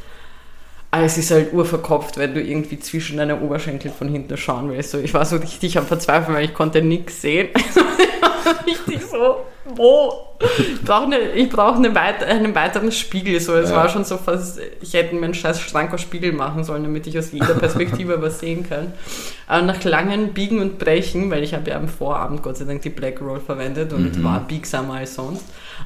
Aber 0.91 1.05
es 1.05 1.17
ist 1.17 1.31
halt 1.31 1.55
urverkopft, 1.55 2.19
wenn 2.19 2.35
du 2.35 2.43
irgendwie 2.43 2.79
zwischen 2.79 3.17
deine 3.17 3.41
Oberschenkel 3.41 3.91
von 3.91 4.09
hinten 4.09 4.37
schauen 4.37 4.71
willst. 4.71 4.91
So, 4.91 4.99
ich 4.99 5.15
war 5.15 5.25
so 5.25 5.37
richtig 5.37 5.79
am 5.79 5.87
Verzweifeln, 5.87 6.37
weil 6.37 6.45
ich 6.45 6.53
konnte 6.53 6.83
nichts 6.83 7.23
sehen. 7.23 7.49
Richtig 8.67 9.03
so, 9.03 9.45
wo? 9.77 10.13
Ich 10.59 10.83
brauche 10.83 11.15
ich 11.17 11.49
brauch 11.51 11.77
eine 11.77 11.95
weit, 11.95 12.25
einen 12.25 12.55
weiteren 12.55 12.91
Spiegel. 12.93 13.39
So, 13.41 13.55
es 13.55 13.71
Ja. 13.71 13.77
war 13.77 13.89
schon 13.89 14.05
so 14.05 14.17
fast, 14.17 14.59
ich 14.81 14.95
hätte 14.95 15.15
mir 15.15 15.25
einen 15.27 15.35
scheiß 15.35 15.61
Schrank 15.61 15.93
aus 15.93 16.01
Spiegel 16.01 16.33
machen 16.33 16.65
sollen, 16.65 16.83
damit 16.83 17.07
ich 17.07 17.19
aus 17.19 17.33
jeder 17.33 17.55
Perspektive 17.55 18.21
was 18.23 18.41
sehen 18.41 18.67
kann. 18.69 18.93
Aber 19.47 19.63
nach 19.63 19.83
langem 19.85 20.33
Biegen 20.33 20.61
und 20.61 20.79
Brechen, 20.79 21.31
weil 21.31 21.43
ich 21.43 21.53
habe 21.55 21.71
ja 21.71 21.77
am 21.77 21.89
Vorabend 21.89 22.43
Gott 22.43 22.57
sei 22.57 22.65
Dank 22.65 22.83
die 22.83 22.91
Black 22.91 23.21
Roll 23.21 23.41
verwendet 23.41 23.93
und 23.93 24.23
war 24.25 24.41
biegsamer 24.41 24.95
als 24.95 25.15
sonst, 25.15 25.45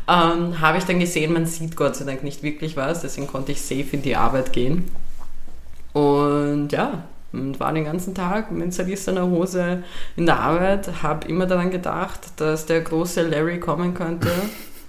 ähm, 0.08 0.60
habe 0.60 0.78
ich 0.78 0.84
dann 0.84 1.00
gesehen, 1.00 1.32
man 1.32 1.46
sieht 1.46 1.74
Gott 1.76 1.96
sei 1.96 2.04
Dank 2.04 2.22
nicht 2.22 2.42
wirklich 2.42 2.76
was, 2.76 3.00
deswegen 3.02 3.26
konnte 3.26 3.52
ich 3.52 3.60
safe 3.62 3.86
in 3.92 4.02
die 4.02 4.14
Arbeit 4.16 4.52
gehen. 4.52 4.88
Und 5.92 6.68
ja, 6.72 7.04
und 7.34 7.60
war 7.60 7.72
den 7.72 7.84
ganzen 7.84 8.14
Tag 8.14 8.50
mit 8.50 8.72
zerrissener 8.72 9.26
Hose 9.26 9.82
in 10.16 10.26
der 10.26 10.40
Arbeit, 10.40 11.02
habe 11.02 11.28
immer 11.28 11.46
daran 11.46 11.70
gedacht, 11.70 12.20
dass 12.36 12.66
der 12.66 12.80
große 12.80 13.22
Larry 13.28 13.60
kommen 13.60 13.94
könnte. 13.94 14.30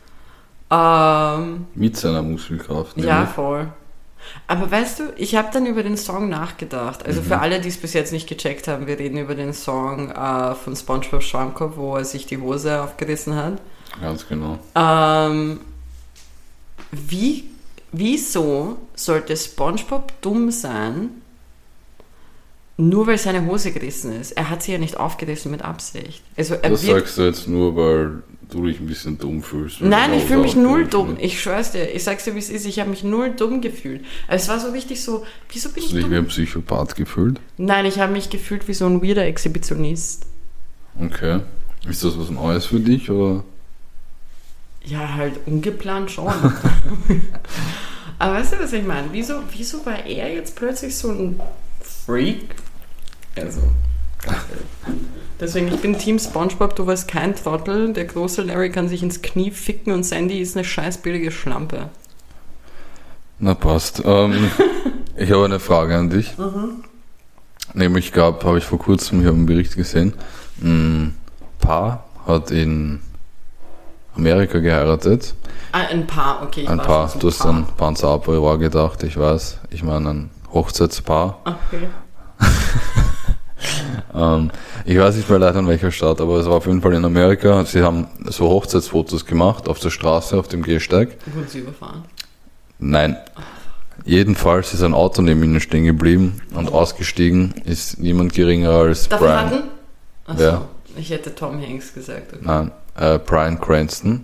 ähm, 0.71 1.67
Mit 1.75 1.97
seiner 1.97 2.21
Muskelkraft. 2.21 2.97
ja, 2.97 3.15
nämlich. 3.15 3.29
voll. 3.29 3.67
Aber 4.47 4.69
weißt 4.69 4.99
du, 4.99 5.03
ich 5.17 5.35
habe 5.35 5.49
dann 5.53 5.65
über 5.65 5.83
den 5.83 5.97
Song 5.97 6.29
nachgedacht. 6.29 7.05
Also 7.05 7.21
für 7.21 7.39
alle, 7.39 7.61
die 7.61 7.69
es 7.69 7.77
bis 7.77 7.93
jetzt 7.93 8.11
nicht 8.11 8.27
gecheckt 8.27 8.67
haben, 8.67 8.87
wir 8.87 8.97
reden 8.97 9.17
über 9.17 9.35
den 9.35 9.53
Song 9.53 10.11
äh, 10.11 10.55
von 10.55 10.75
SpongeBob 10.75 11.21
Schwammkopf, 11.21 11.77
wo 11.77 11.95
er 11.95 12.05
sich 12.05 12.25
die 12.25 12.39
Hose 12.39 12.81
aufgerissen 12.81 13.35
hat. 13.35 13.61
Ganz 14.01 14.27
genau. 14.27 14.59
Ähm, 14.75 15.59
wie, 16.91 17.45
wieso 17.91 18.77
sollte 18.95 19.35
SpongeBob 19.37 20.11
dumm 20.21 20.51
sein, 20.51 21.09
nur 22.77 23.07
weil 23.07 23.17
seine 23.17 23.45
Hose 23.45 23.71
gerissen 23.71 24.11
ist? 24.19 24.33
Er 24.33 24.49
hat 24.49 24.63
sie 24.63 24.73
ja 24.73 24.77
nicht 24.77 24.97
aufgerissen 24.97 25.51
mit 25.51 25.61
Absicht. 25.61 26.21
Also 26.35 26.55
er 26.55 26.69
Das 26.71 26.81
sagst 26.81 27.17
du 27.17 27.21
jetzt 27.23 27.47
nur, 27.47 27.75
weil 27.75 28.23
du 28.49 28.65
dich 28.67 28.79
ein 28.79 28.85
bisschen 28.87 29.17
dumm 29.17 29.41
fühlst. 29.41 29.81
Nein, 29.81 30.13
ich 30.13 30.23
fühle 30.25 30.41
mich 30.41 30.55
null 30.55 30.85
dumm. 30.85 31.15
bist. 31.15 31.25
Ich 31.25 31.41
schwör's 31.41 31.71
dir. 31.71 31.85
Ich 31.95 32.03
sag's 32.03 32.25
dir, 32.25 32.35
wie 32.35 32.39
es 32.39 32.49
ist. 32.49 32.65
Ich 32.65 32.79
habe 32.79 32.89
mich 32.89 33.03
null 33.03 33.31
dumm 33.31 33.61
gefühlt. 33.61 34.03
Also 34.27 34.43
es 34.43 34.49
war 34.49 34.59
so 34.59 34.71
richtig 34.71 35.01
so, 35.01 35.25
wieso 35.51 35.69
bin 35.69 35.83
Hast 35.83 35.85
ich 35.85 35.91
du 35.91 35.97
dich 35.97 36.05
wie 36.11 36.15
dumm? 36.15 36.25
ein 36.25 36.27
Psychopath 36.27 36.95
gefühlt? 36.95 37.39
Nein, 37.57 37.85
ich 37.85 37.99
habe 37.99 38.11
mich 38.11 38.29
gefühlt 38.29 38.67
wie 38.67 38.73
so 38.73 38.85
ein 38.85 39.01
weirder 39.01 39.25
Exhibitionist. 39.25 40.25
Okay. 41.01 41.39
Ist 41.89 42.03
das 42.03 42.17
was 42.19 42.29
Neues 42.29 42.65
für 42.65 42.79
dich 42.79 43.09
oder? 43.09 43.43
Ja, 44.85 45.15
halt 45.15 45.33
ungeplant 45.47 46.11
schon. 46.11 46.27
Aber 48.19 48.33
weißt 48.35 48.53
du, 48.53 48.59
was 48.59 48.71
ich 48.73 48.85
meine? 48.85 49.07
Wieso, 49.11 49.35
wieso 49.51 49.85
war 49.85 50.05
er 50.05 50.33
jetzt 50.33 50.55
plötzlich 50.55 50.95
so 50.95 51.09
ein 51.09 51.39
Freak? 51.81 52.55
Also. 53.37 53.61
Deswegen, 55.39 55.67
ich 55.67 55.81
bin 55.81 55.97
Team 55.97 56.17
Spongebob, 56.17 56.75
du 56.75 56.87
warst 56.87 57.07
kein 57.07 57.35
Trottel. 57.35 57.91
Der 57.91 58.05
große 58.05 58.41
Larry 58.41 58.71
kann 58.71 58.87
sich 58.87 59.03
ins 59.03 59.21
Knie 59.21 59.51
ficken 59.51 59.91
und 59.91 60.03
Sandy 60.03 60.39
ist 60.39 60.55
eine 60.55 60.63
scheiß 60.63 60.99
billige 60.99 61.31
Schlampe. 61.31 61.89
Na 63.39 63.53
passt. 63.53 64.01
Ähm, 64.05 64.49
ich 65.17 65.31
habe 65.31 65.45
eine 65.45 65.59
Frage 65.59 65.97
an 65.97 66.09
dich. 66.09 66.33
Nämlich 67.73 68.13
gab, 68.13 68.45
habe 68.45 68.57
ich 68.57 68.63
vor 68.63 68.79
kurzem 68.79 69.19
hier 69.19 69.31
einen 69.31 69.45
Bericht 69.45 69.75
gesehen, 69.75 70.13
ein 70.61 71.17
Paar 71.59 72.05
hat 72.25 72.51
in 72.51 73.01
Amerika 74.15 74.59
geheiratet. 74.59 75.33
Ah, 75.73 75.87
ein 75.89 76.07
Paar, 76.07 76.43
okay. 76.43 76.61
Ich 76.61 76.69
Ein 76.69 76.77
war 76.77 76.85
Paar, 76.85 77.13
du 77.19 77.27
hast 77.27 77.45
an 77.45 77.67
Panzer 77.75 78.19
gedacht, 78.57 79.03
ich 79.03 79.17
weiß. 79.17 79.59
Ich 79.71 79.83
meine 79.83 80.09
ein 80.09 80.29
Hochzeitspaar. 80.53 81.39
Okay. 81.43 81.89
Ähm, 84.15 84.49
ich 84.85 84.97
weiß 84.97 85.17
nicht 85.17 85.29
mehr 85.29 85.39
leider 85.39 85.59
in 85.59 85.67
welcher 85.67 85.91
Stadt, 85.91 86.21
aber 86.21 86.37
es 86.37 86.45
war 86.45 86.53
auf 86.53 86.67
jeden 86.67 86.81
Fall 86.81 86.93
in 86.93 87.03
Amerika. 87.03 87.65
Sie 87.65 87.81
haben 87.83 88.07
so 88.23 88.47
Hochzeitsfotos 88.47 89.25
gemacht 89.25 89.67
auf 89.67 89.79
der 89.79 89.89
Straße, 89.89 90.37
auf 90.39 90.47
dem 90.47 90.63
Gehsteig. 90.63 91.17
Wurden 91.25 91.47
sie 91.49 91.59
überfahren? 91.59 92.03
Nein. 92.79 93.17
Jedenfalls 94.05 94.73
ist 94.73 94.83
ein 94.83 94.93
Auto 94.93 95.21
neben 95.21 95.43
ihnen 95.43 95.59
stehen 95.59 95.83
geblieben 95.83 96.41
und 96.53 96.71
ausgestiegen 96.71 97.55
ist 97.65 97.99
niemand 97.99 98.33
geringer 98.33 98.69
als 98.71 99.09
Darf 99.09 99.19
ich 99.19 99.25
Brian. 99.27 99.43
raten? 99.47 99.63
Achso, 100.27 100.39
Wer? 100.39 100.61
ich 100.95 101.09
hätte 101.09 101.35
Tom 101.35 101.59
Hanks 101.61 101.93
gesagt. 101.93 102.33
Okay. 102.33 102.41
Nein, 102.45 102.71
äh, 102.97 103.19
Brian 103.19 103.59
Cranston, 103.59 104.23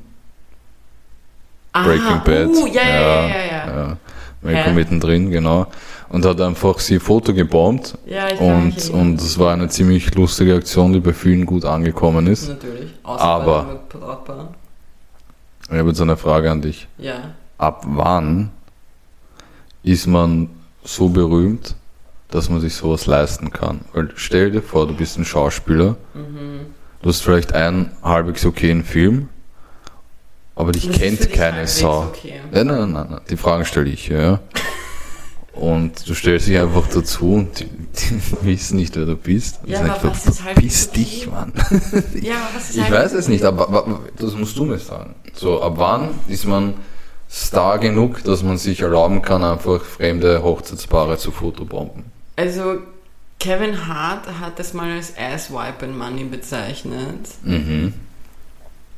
Ah, 1.73 1.83
Breaking 1.83 2.21
Bad. 2.25 2.47
Uh, 2.47 2.67
ja, 2.67 2.81
ja, 2.81 3.01
ja, 3.01 3.27
ja. 3.27 3.43
ja. 3.45 3.65
ja. 3.67 3.97
Malcolm 4.41 4.75
mittendrin, 4.75 5.31
genau. 5.31 5.67
Und 6.11 6.25
hat 6.25 6.41
einfach 6.41 6.79
sie 6.79 6.99
Foto 6.99 7.33
gebombt. 7.33 7.97
Ja, 8.05 8.27
ich 8.29 8.39
Und, 8.39 8.89
und 8.89 9.21
es 9.21 9.39
war 9.39 9.53
eine 9.53 9.69
ziemlich 9.69 10.13
lustige 10.13 10.55
Aktion, 10.55 10.91
die 10.91 10.99
bei 10.99 11.13
vielen 11.13 11.45
gut 11.45 11.63
angekommen 11.63 12.27
ist. 12.27 12.49
Natürlich. 12.49 12.91
Außer 13.03 13.21
Aber-. 13.23 13.79
Ich 15.69 15.77
habe 15.77 15.87
jetzt 15.89 16.01
eine 16.01 16.17
Frage 16.17 16.51
an 16.51 16.61
dich. 16.61 16.87
Ja. 16.97 17.33
Ab 17.57 17.83
wann 17.87 18.49
ist 19.83 20.05
man 20.07 20.49
so 20.83 21.07
berühmt, 21.09 21.75
dass 22.29 22.49
man 22.49 22.59
sich 22.59 22.73
sowas 22.75 23.05
leisten 23.05 23.51
kann? 23.51 23.81
Weil 23.93 24.09
stell 24.15 24.51
dir 24.51 24.61
vor, 24.61 24.87
du 24.87 24.93
bist 24.93 25.17
ein 25.17 25.23
Schauspieler, 25.25 25.95
Mhm. 26.13 26.65
du 27.01 27.09
hast 27.09 27.21
vielleicht 27.21 27.53
einen 27.53 27.91
halbwegs 28.03 28.45
okayen 28.45 28.83
Film, 28.83 29.29
aber 30.55 30.73
dich 30.73 30.87
Das 30.89 30.97
kennt 30.97 31.31
keine 31.31 31.67
Sau. 31.67 32.01
okay. 32.09 32.41
Nein, 32.51 32.67
nein, 32.67 32.91
nein, 32.91 33.07
nein, 33.11 33.21
die 33.29 33.37
Fragen 33.37 33.63
stelle 33.63 33.89
ich, 33.89 34.09
ja. 34.09 34.39
Und 35.53 36.07
du 36.07 36.13
stellst 36.13 36.47
dich 36.47 36.57
einfach 36.57 36.87
dazu 36.87 37.33
und 37.33 37.59
die, 37.59 37.65
die 37.65 38.21
wissen 38.45 38.77
nicht, 38.77 38.95
wer 38.95 39.05
du 39.05 39.15
bist. 39.15 39.59
Und 39.63 39.69
Ja, 39.69 39.79
sagen, 39.79 39.89
aber 39.91 40.09
was 40.11 40.25
ist 40.25 40.43
halbwegs 40.43 40.85
verpiss 40.85 40.91
dich, 40.91 41.27
Mann. 41.29 41.51
Ja, 42.21 42.35
aber 42.35 42.55
was 42.55 42.69
ist 42.69 42.77
Ich 42.77 42.83
halt- 42.83 42.91
weiß 42.93 43.13
es 43.13 43.27
nicht, 43.27 43.43
aber 43.43 43.99
das 44.17 44.33
musst 44.35 44.57
du 44.57 44.63
mir 44.65 44.79
sagen. 44.79 45.13
So, 45.33 45.61
ab 45.61 45.73
wann 45.75 46.09
ist 46.27 46.45
man 46.45 46.75
Star 47.29 47.79
genug, 47.79 48.23
dass 48.23 48.43
man 48.43 48.57
sich 48.57 48.81
erlauben 48.81 49.21
kann, 49.21 49.43
einfach 49.43 49.83
fremde 49.83 50.41
Hochzeitspaare 50.43 51.17
zu 51.17 51.31
fotobomben? 51.31 52.03
Also, 52.37 52.77
Kevin 53.39 53.87
Hart 53.87 54.27
hat 54.39 54.57
das 54.59 54.73
mal 54.73 54.91
als 54.91 55.13
Ass-Wiping 55.17 55.97
Money 55.97 56.25
bezeichnet. 56.25 57.27
Mhm. 57.43 57.93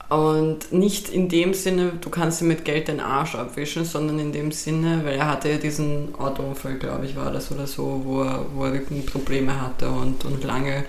Und 0.10 0.72
nicht 0.72 1.10
in 1.10 1.30
dem 1.30 1.54
Sinne, 1.54 1.94
du 2.00 2.10
kannst 2.10 2.42
dir 2.42 2.46
mit 2.46 2.66
Geld 2.66 2.88
den 2.88 3.00
Arsch 3.00 3.36
abwischen, 3.36 3.86
sondern 3.86 4.20
in 4.20 4.32
dem 4.32 4.52
Sinne, 4.52 5.02
weil 5.04 5.16
er 5.16 5.28
hatte 5.28 5.50
ja 5.50 5.58
diesen 5.58 6.14
Autounfall, 6.16 6.76
glaube 6.76 7.06
ich, 7.06 7.16
war 7.16 7.32
das 7.32 7.52
oder 7.52 7.66
so, 7.66 8.02
wo 8.04 8.22
er, 8.22 8.46
wo 8.54 8.66
er 8.66 8.74
Rückenprobleme 8.74 9.60
hatte 9.60 9.90
und, 9.90 10.24
und 10.26 10.44
lange 10.44 10.84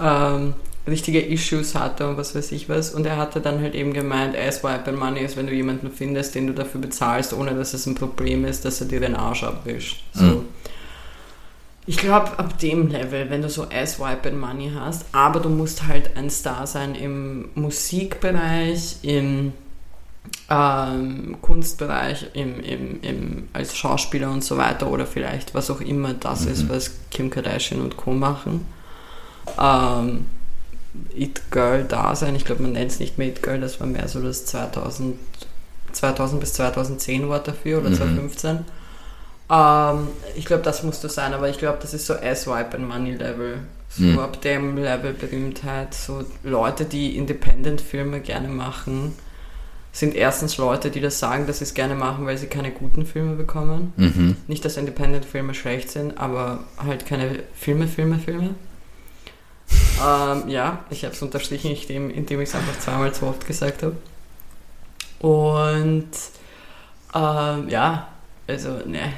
ähm, 0.00 0.54
richtige 0.86 1.20
Issues 1.20 1.74
hatte 1.74 2.08
und 2.08 2.16
was 2.16 2.34
weiß 2.34 2.52
ich 2.52 2.68
was. 2.68 2.94
Und 2.94 3.06
er 3.06 3.16
hatte 3.16 3.40
dann 3.40 3.60
halt 3.60 3.74
eben 3.74 3.92
gemeint, 3.92 4.36
Ass-Wipe 4.36 4.92
Money 4.92 5.20
ist, 5.20 5.36
wenn 5.36 5.46
du 5.46 5.52
jemanden 5.52 5.90
findest, 5.90 6.34
den 6.34 6.46
du 6.46 6.52
dafür 6.52 6.80
bezahlst, 6.80 7.32
ohne 7.32 7.54
dass 7.54 7.74
es 7.74 7.86
ein 7.86 7.94
Problem 7.94 8.44
ist, 8.44 8.64
dass 8.64 8.80
er 8.80 8.86
dir 8.86 9.00
den 9.00 9.16
Arsch 9.16 9.44
abwischt. 9.44 10.04
So. 10.12 10.24
Mhm. 10.24 10.44
Ich 11.86 11.98
glaube, 11.98 12.38
ab 12.38 12.58
dem 12.58 12.88
Level, 12.88 13.28
wenn 13.28 13.42
du 13.42 13.50
so 13.50 13.66
Ass-Wipe 13.70 14.30
Money 14.32 14.72
hast, 14.74 15.04
aber 15.12 15.40
du 15.40 15.50
musst 15.50 15.86
halt 15.86 16.16
ein 16.16 16.30
Star 16.30 16.66
sein 16.66 16.94
im 16.94 17.50
Musikbereich, 17.54 18.96
im 19.02 19.52
ähm, 20.50 21.36
Kunstbereich, 21.42 22.26
im, 22.32 22.60
im, 22.60 23.00
im, 23.02 23.48
als 23.52 23.76
Schauspieler 23.76 24.30
und 24.30 24.42
so 24.42 24.56
weiter 24.56 24.90
oder 24.90 25.06
vielleicht 25.06 25.54
was 25.54 25.70
auch 25.70 25.82
immer 25.82 26.14
das 26.14 26.46
ist, 26.46 26.68
was 26.70 26.92
Kim 27.10 27.28
Kardashian 27.28 27.82
und 27.82 27.96
Co. 27.98 28.12
machen. 28.12 28.66
Ähm, 29.60 30.26
It 31.14 31.42
Girl 31.50 31.84
da 31.84 32.14
sein, 32.14 32.34
ich 32.36 32.44
glaube, 32.44 32.62
man 32.62 32.72
nennt 32.72 32.92
es 32.92 33.00
nicht 33.00 33.18
mehr 33.18 33.28
It 33.28 33.42
Girl, 33.42 33.60
das 33.60 33.80
war 33.80 33.86
mehr 33.86 34.08
so 34.08 34.22
das 34.22 34.46
2000, 34.46 35.16
2000 35.92 36.40
bis 36.40 36.52
2010 36.54 37.28
Wort 37.28 37.46
dafür 37.48 37.80
oder 37.80 37.90
Mhm. 37.90 37.94
2015. 37.96 38.58
Ähm, 39.50 40.08
ich 40.36 40.44
glaube, 40.46 40.62
das 40.62 40.82
musste 40.82 41.08
sein, 41.08 41.34
aber 41.34 41.48
ich 41.48 41.58
glaube, 41.58 41.78
das 41.82 41.92
ist 41.94 42.06
so 42.06 42.14
S-Wipe 42.14 42.76
and 42.76 42.88
Money 42.88 43.12
Level. 43.12 43.58
So 43.90 44.02
Mhm. 44.02 44.18
ab 44.18 44.40
dem 44.40 44.76
Level 44.76 45.12
Berühmtheit. 45.12 45.94
So 45.94 46.24
Leute, 46.42 46.84
die 46.84 47.16
Independent-Filme 47.16 48.20
gerne 48.20 48.48
machen, 48.48 49.14
sind 49.92 50.16
erstens 50.16 50.56
Leute, 50.56 50.90
die 50.90 51.00
das 51.00 51.20
sagen, 51.20 51.46
dass 51.46 51.58
sie 51.58 51.64
es 51.64 51.74
gerne 51.74 51.94
machen, 51.94 52.26
weil 52.26 52.36
sie 52.36 52.48
keine 52.48 52.72
guten 52.72 53.06
Filme 53.06 53.36
bekommen. 53.36 53.92
Mhm. 53.96 54.36
Nicht, 54.48 54.64
dass 54.64 54.76
Independent-Filme 54.76 55.54
schlecht 55.54 55.90
sind, 55.90 56.18
aber 56.18 56.64
halt 56.76 57.06
keine 57.06 57.44
Filme, 57.54 57.86
Filme, 57.86 58.18
Filme. 58.18 58.50
ähm, 60.04 60.48
ja, 60.48 60.84
ich 60.90 61.04
habe 61.04 61.14
es 61.14 61.22
unterstrichen, 61.22 61.70
indem, 61.70 62.10
indem 62.10 62.40
ich 62.40 62.48
es 62.48 62.54
einfach 62.56 62.78
zweimal 62.80 63.14
zu 63.14 63.26
oft 63.26 63.46
gesagt 63.46 63.84
habe. 63.84 63.94
Und 65.20 66.08
ähm, 67.14 67.68
ja, 67.68 68.08
also, 68.48 68.70
ne. 68.86 69.12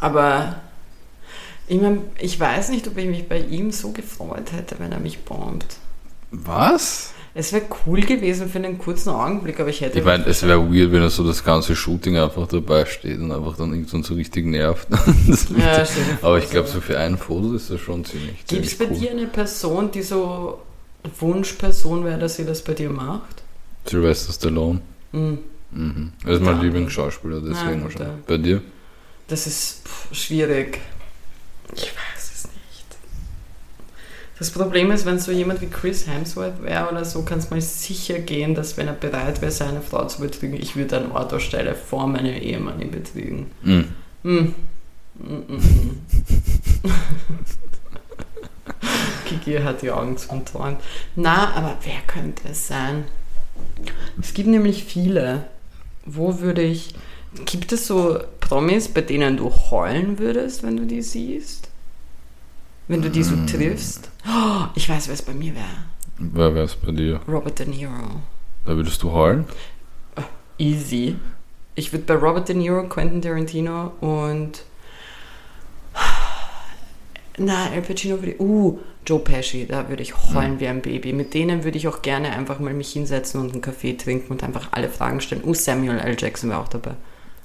Aber 0.00 0.56
ich 1.66 1.80
meine, 1.80 2.00
ich 2.18 2.38
weiß 2.38 2.70
nicht, 2.70 2.86
ob 2.86 2.96
ich 2.96 3.06
mich 3.06 3.28
bei 3.28 3.40
ihm 3.40 3.72
so 3.72 3.92
gefreut 3.92 4.52
hätte, 4.52 4.76
wenn 4.78 4.92
er 4.92 5.00
mich 5.00 5.20
bombt. 5.24 5.76
Was? 6.30 7.12
Es 7.34 7.52
wäre 7.52 7.64
cool 7.86 8.00
gewesen 8.00 8.48
für 8.48 8.58
einen 8.58 8.78
kurzen 8.78 9.10
Augenblick, 9.10 9.60
aber 9.60 9.68
ich 9.68 9.80
hätte. 9.80 9.98
Ich 9.98 10.04
meine, 10.04 10.26
es 10.26 10.42
wäre 10.42 10.60
weird, 10.72 10.92
wenn 10.92 11.02
er 11.02 11.10
so 11.10 11.24
das 11.24 11.44
ganze 11.44 11.76
Shooting 11.76 12.16
einfach 12.16 12.48
dabei 12.48 12.84
steht 12.86 13.20
und 13.20 13.30
einfach 13.30 13.56
dann 13.56 13.72
irgendwann 13.72 14.02
so 14.02 14.14
richtig 14.14 14.46
nervt. 14.46 14.88
Ja, 15.56 15.84
aber 16.22 16.38
ich 16.38 16.50
glaube, 16.50 16.68
so 16.68 16.80
für 16.80 16.98
ein 16.98 17.16
Foto 17.16 17.54
ist 17.54 17.70
das 17.70 17.80
schon 17.80 18.04
ziemlich 18.04 18.44
Gibt 18.46 18.66
es 18.66 18.76
bei 18.76 18.86
cool. 18.90 18.98
dir 18.98 19.10
eine 19.10 19.26
Person, 19.26 19.90
die 19.90 20.02
so 20.02 20.58
Wunschperson 21.20 22.04
wäre, 22.04 22.18
dass 22.18 22.36
sie 22.36 22.44
das 22.44 22.62
bei 22.62 22.74
dir 22.74 22.90
macht? 22.90 23.42
Sylvester 23.86 24.32
Stallone. 24.32 24.80
Hm. 25.12 25.38
Mhm. 25.70 26.12
Er 26.24 26.32
ist 26.32 26.42
mein. 26.42 26.60
Lieblingsschauspieler, 26.60 27.40
deswegen 27.40 27.78
Ja, 27.78 27.84
wahrscheinlich. 27.84 28.24
Bei 28.26 28.38
dir? 28.38 28.62
Das 29.28 29.46
ist 29.46 29.86
pff, 29.86 30.14
schwierig. 30.14 30.80
Ich 31.74 31.82
weiß 31.94 32.32
es 32.34 32.44
nicht. 32.44 32.96
Das 34.38 34.50
Problem 34.50 34.90
ist, 34.90 35.04
wenn 35.04 35.18
so 35.18 35.30
jemand 35.32 35.60
wie 35.60 35.66
Chris 35.66 36.06
Hemsworth 36.06 36.62
wäre 36.62 36.88
oder 36.90 37.04
so, 37.04 37.22
kann 37.22 37.38
es 37.38 37.50
mal 37.50 37.60
sicher 37.60 38.18
gehen, 38.20 38.54
dass 38.54 38.76
wenn 38.76 38.86
er 38.88 38.94
bereit 38.94 39.42
wäre, 39.42 39.52
seine 39.52 39.82
Frau 39.82 40.06
zu 40.06 40.20
betrügen, 40.20 40.60
ich 40.60 40.76
würde 40.76 40.96
an 40.96 41.12
Ort 41.12 41.32
und 41.32 41.42
Stelle 41.42 41.74
vor 41.74 42.06
meinem 42.06 42.34
Ehemann 42.34 42.80
ihn 42.80 42.90
betrügen. 42.90 43.50
Mm, 43.62 43.84
mm, 44.22 44.54
mm. 45.18 46.00
Kiki 49.26 49.58
hat 49.58 49.82
die 49.82 49.90
Augen 49.90 50.16
zum 50.16 50.44
Träumen. 50.44 50.78
Na, 51.16 51.54
aber 51.54 51.76
wer 51.82 52.00
könnte 52.06 52.48
es 52.48 52.66
sein? 52.68 53.04
Es 54.20 54.32
gibt 54.32 54.48
nämlich 54.48 54.84
viele. 54.84 55.46
Wo 56.06 56.40
würde 56.40 56.62
ich. 56.62 56.94
Gibt 57.44 57.72
es 57.72 57.86
so 57.86 58.18
Promis, 58.40 58.88
bei 58.88 59.02
denen 59.02 59.36
du 59.36 59.50
heulen 59.50 60.18
würdest, 60.18 60.62
wenn 60.62 60.76
du 60.76 60.86
die 60.86 61.02
siehst? 61.02 61.68
Wenn 62.88 63.02
du 63.02 63.10
die 63.10 63.22
so 63.22 63.36
triffst? 63.46 64.10
Oh, 64.26 64.64
ich 64.74 64.88
weiß, 64.88 65.08
wer 65.08 65.14
es 65.14 65.22
bei 65.22 65.34
mir 65.34 65.54
wäre. 65.54 65.66
Wer 66.18 66.54
wäre 66.54 66.64
es 66.64 66.74
bei 66.74 66.90
dir? 66.90 67.20
Robert 67.28 67.58
De 67.58 67.66
Niro. 67.66 67.92
Da 68.64 68.74
würdest 68.74 69.02
du 69.02 69.12
heulen? 69.12 69.44
Easy. 70.56 71.16
Ich 71.74 71.92
würde 71.92 72.06
bei 72.06 72.14
Robert 72.14 72.48
De 72.48 72.56
Niro, 72.56 72.82
Quentin 72.88 73.22
Tarantino 73.22 73.92
und. 74.00 74.64
Na, 77.36 77.70
Al 77.70 77.82
Pacino 77.82 78.16
würde 78.16 78.32
ich. 78.32 78.40
Uh, 78.40 78.78
Joe 79.06 79.20
Pesci, 79.20 79.66
da 79.66 79.88
würde 79.88 80.02
ich 80.02 80.14
heulen 80.34 80.60
wie 80.60 80.66
ein 80.66 80.82
Baby. 80.82 81.12
Mit 81.12 81.32
denen 81.34 81.64
würde 81.64 81.78
ich 81.78 81.88
auch 81.88 82.02
gerne 82.02 82.30
einfach 82.30 82.58
mal 82.58 82.74
mich 82.74 82.92
hinsetzen 82.92 83.40
und 83.40 83.52
einen 83.52 83.62
Kaffee 83.62 83.96
trinken 83.96 84.32
und 84.32 84.42
einfach 84.42 84.68
alle 84.72 84.88
Fragen 84.88 85.20
stellen. 85.20 85.44
Uh, 85.44 85.54
Samuel 85.54 85.98
L. 85.98 86.16
Jackson 86.18 86.50
wäre 86.50 86.60
auch 86.60 86.68
dabei. 86.68 86.96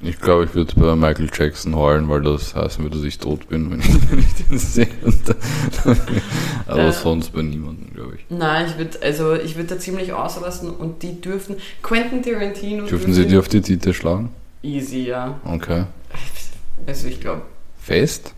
Ich 0.02 0.20
glaube, 0.20 0.44
ich 0.46 0.54
würde 0.54 0.74
bei 0.76 0.96
Michael 0.96 1.30
Jackson 1.34 1.76
heulen, 1.76 2.10
weil 2.10 2.22
das 2.22 2.56
heißen 2.56 2.84
würde, 2.84 2.98
dass 2.98 3.06
ich 3.06 3.20
tot 3.20 3.48
bin, 3.48 3.72
wenn 3.72 3.80
ich, 3.80 3.88
wenn 4.12 4.20
ich 4.20 4.34
den 4.48 4.58
sehe. 4.58 4.88
Aber 6.68 6.84
Ja. 6.84 6.92
sonst 6.92 7.30
bei 7.32 7.42
niemandem, 7.42 7.94
glaube 7.94 8.16
ich. 8.16 8.26
Nein, 8.30 8.66
ich 8.70 8.78
würde 8.78 8.98
also 9.02 9.34
ich 9.36 9.56
würde 9.56 9.76
da 9.76 9.80
ziemlich 9.80 10.12
ausrasten 10.12 10.72
und 10.72 11.04
die 11.04 11.22
dürfen. 11.22 11.56
Quentin 11.82 12.22
Tarantino. 12.22 12.86
Dürfen 12.86 13.14
sie 13.14 13.26
dir 13.28 13.40
auf 13.40 13.48
die 13.48 13.62
Tite 13.62 13.94
schlagen? 13.94 14.30
Easy, 14.62 15.06
ja. 15.08 15.40
Okay. 15.46 15.86
Also 16.86 17.08
ich 17.08 17.22
glaube. 17.22 17.44
Fest? 17.80 18.34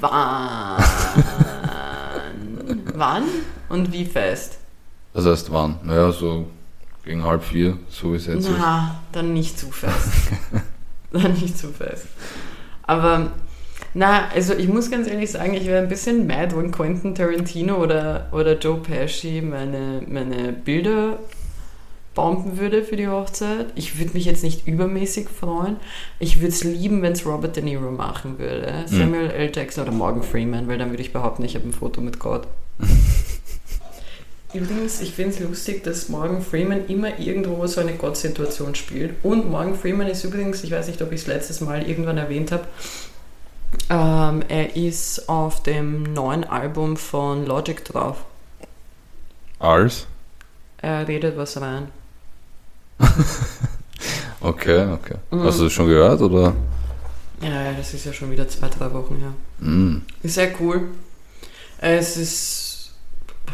Wann? 0.00 0.82
Wann? 2.94 3.24
Und 3.68 3.92
wie 3.92 4.04
fest? 4.04 4.58
Das 5.14 5.24
heißt 5.26 5.52
wann? 5.52 5.76
Naja, 5.84 6.12
so 6.12 6.46
gegen 7.06 7.24
halb 7.24 7.42
vier, 7.42 7.78
so 7.88 8.12
wie 8.12 8.16
es 8.16 8.26
jetzt 8.26 8.48
ist. 8.48 8.50
Na, 8.58 9.00
dann 9.12 9.32
nicht 9.32 9.58
zu 9.58 9.70
fest. 9.70 10.32
dann 11.12 11.32
nicht 11.32 11.56
zu 11.56 11.68
fest. 11.68 12.06
Aber, 12.82 13.30
na, 13.94 14.28
also 14.34 14.54
ich 14.54 14.68
muss 14.68 14.90
ganz 14.90 15.08
ehrlich 15.08 15.30
sagen, 15.30 15.54
ich 15.54 15.66
wäre 15.66 15.82
ein 15.82 15.88
bisschen 15.88 16.26
mad, 16.26 16.54
wenn 16.56 16.72
Quentin 16.72 17.14
Tarantino 17.14 17.76
oder, 17.76 18.28
oder 18.32 18.58
Joe 18.58 18.78
Pesci 18.78 19.40
meine, 19.40 20.02
meine 20.06 20.52
Bilder 20.52 21.18
bomben 22.14 22.58
würde 22.58 22.82
für 22.82 22.96
die 22.96 23.08
Hochzeit. 23.08 23.66
Ich 23.76 23.98
würde 23.98 24.14
mich 24.14 24.24
jetzt 24.24 24.42
nicht 24.42 24.66
übermäßig 24.66 25.28
freuen. 25.28 25.76
Ich 26.18 26.40
würde 26.40 26.48
es 26.48 26.64
lieben, 26.64 27.02
wenn 27.02 27.12
es 27.12 27.24
Robert 27.24 27.54
De 27.54 27.62
Niro 27.62 27.92
machen 27.92 28.38
würde. 28.38 28.84
Samuel 28.86 29.30
L. 29.30 29.52
Jackson 29.54 29.84
oder 29.84 29.92
Morgan 29.92 30.22
Freeman, 30.22 30.66
weil 30.66 30.78
dann 30.78 30.90
würde 30.90 31.02
ich 31.02 31.12
behaupten, 31.12 31.44
ich 31.44 31.54
habe 31.54 31.68
ein 31.68 31.72
Foto 31.72 32.00
mit 32.00 32.18
Gott. 32.18 32.48
Übrigens, 34.54 35.00
ich 35.00 35.12
finde 35.12 35.34
es 35.34 35.40
lustig, 35.40 35.82
dass 35.84 36.08
Morgan 36.08 36.40
Freeman 36.40 36.86
immer 36.86 37.18
irgendwo 37.18 37.66
so 37.66 37.80
eine 37.80 37.94
Gott-Situation 37.94 38.74
spielt. 38.74 39.14
Und 39.22 39.50
Morgan 39.50 39.74
Freeman 39.74 40.06
ist 40.06 40.24
übrigens, 40.24 40.62
ich 40.64 40.70
weiß 40.70 40.86
nicht, 40.86 41.02
ob 41.02 41.12
ich 41.12 41.22
es 41.22 41.26
letztes 41.26 41.60
Mal 41.60 41.88
irgendwann 41.88 42.16
erwähnt 42.16 42.52
habe, 42.52 42.66
ähm, 43.90 44.42
er 44.48 44.76
ist 44.76 45.28
auf 45.28 45.62
dem 45.62 46.04
neuen 46.04 46.44
Album 46.44 46.96
von 46.96 47.44
Logic 47.44 47.84
drauf. 47.84 48.24
Als? 49.58 50.06
Er 50.78 51.06
redet 51.08 51.36
was 51.36 51.60
rein. 51.60 51.88
Okay, 54.40 54.86
okay. 54.92 55.16
Mhm. 55.30 55.42
Hast 55.42 55.58
du 55.58 55.64
das 55.64 55.72
schon 55.72 55.88
gehört, 55.88 56.20
oder? 56.20 56.54
Ja, 57.40 57.72
das 57.72 57.94
ist 57.94 58.04
ja 58.04 58.12
schon 58.12 58.30
wieder 58.30 58.48
zwei, 58.48 58.68
drei 58.68 58.92
Wochen 58.92 59.16
her. 59.16 59.32
Mm. 59.58 60.02
Ist 60.22 60.34
sehr 60.34 60.52
cool. 60.60 60.88
Es 61.78 62.16
ist 62.16 62.65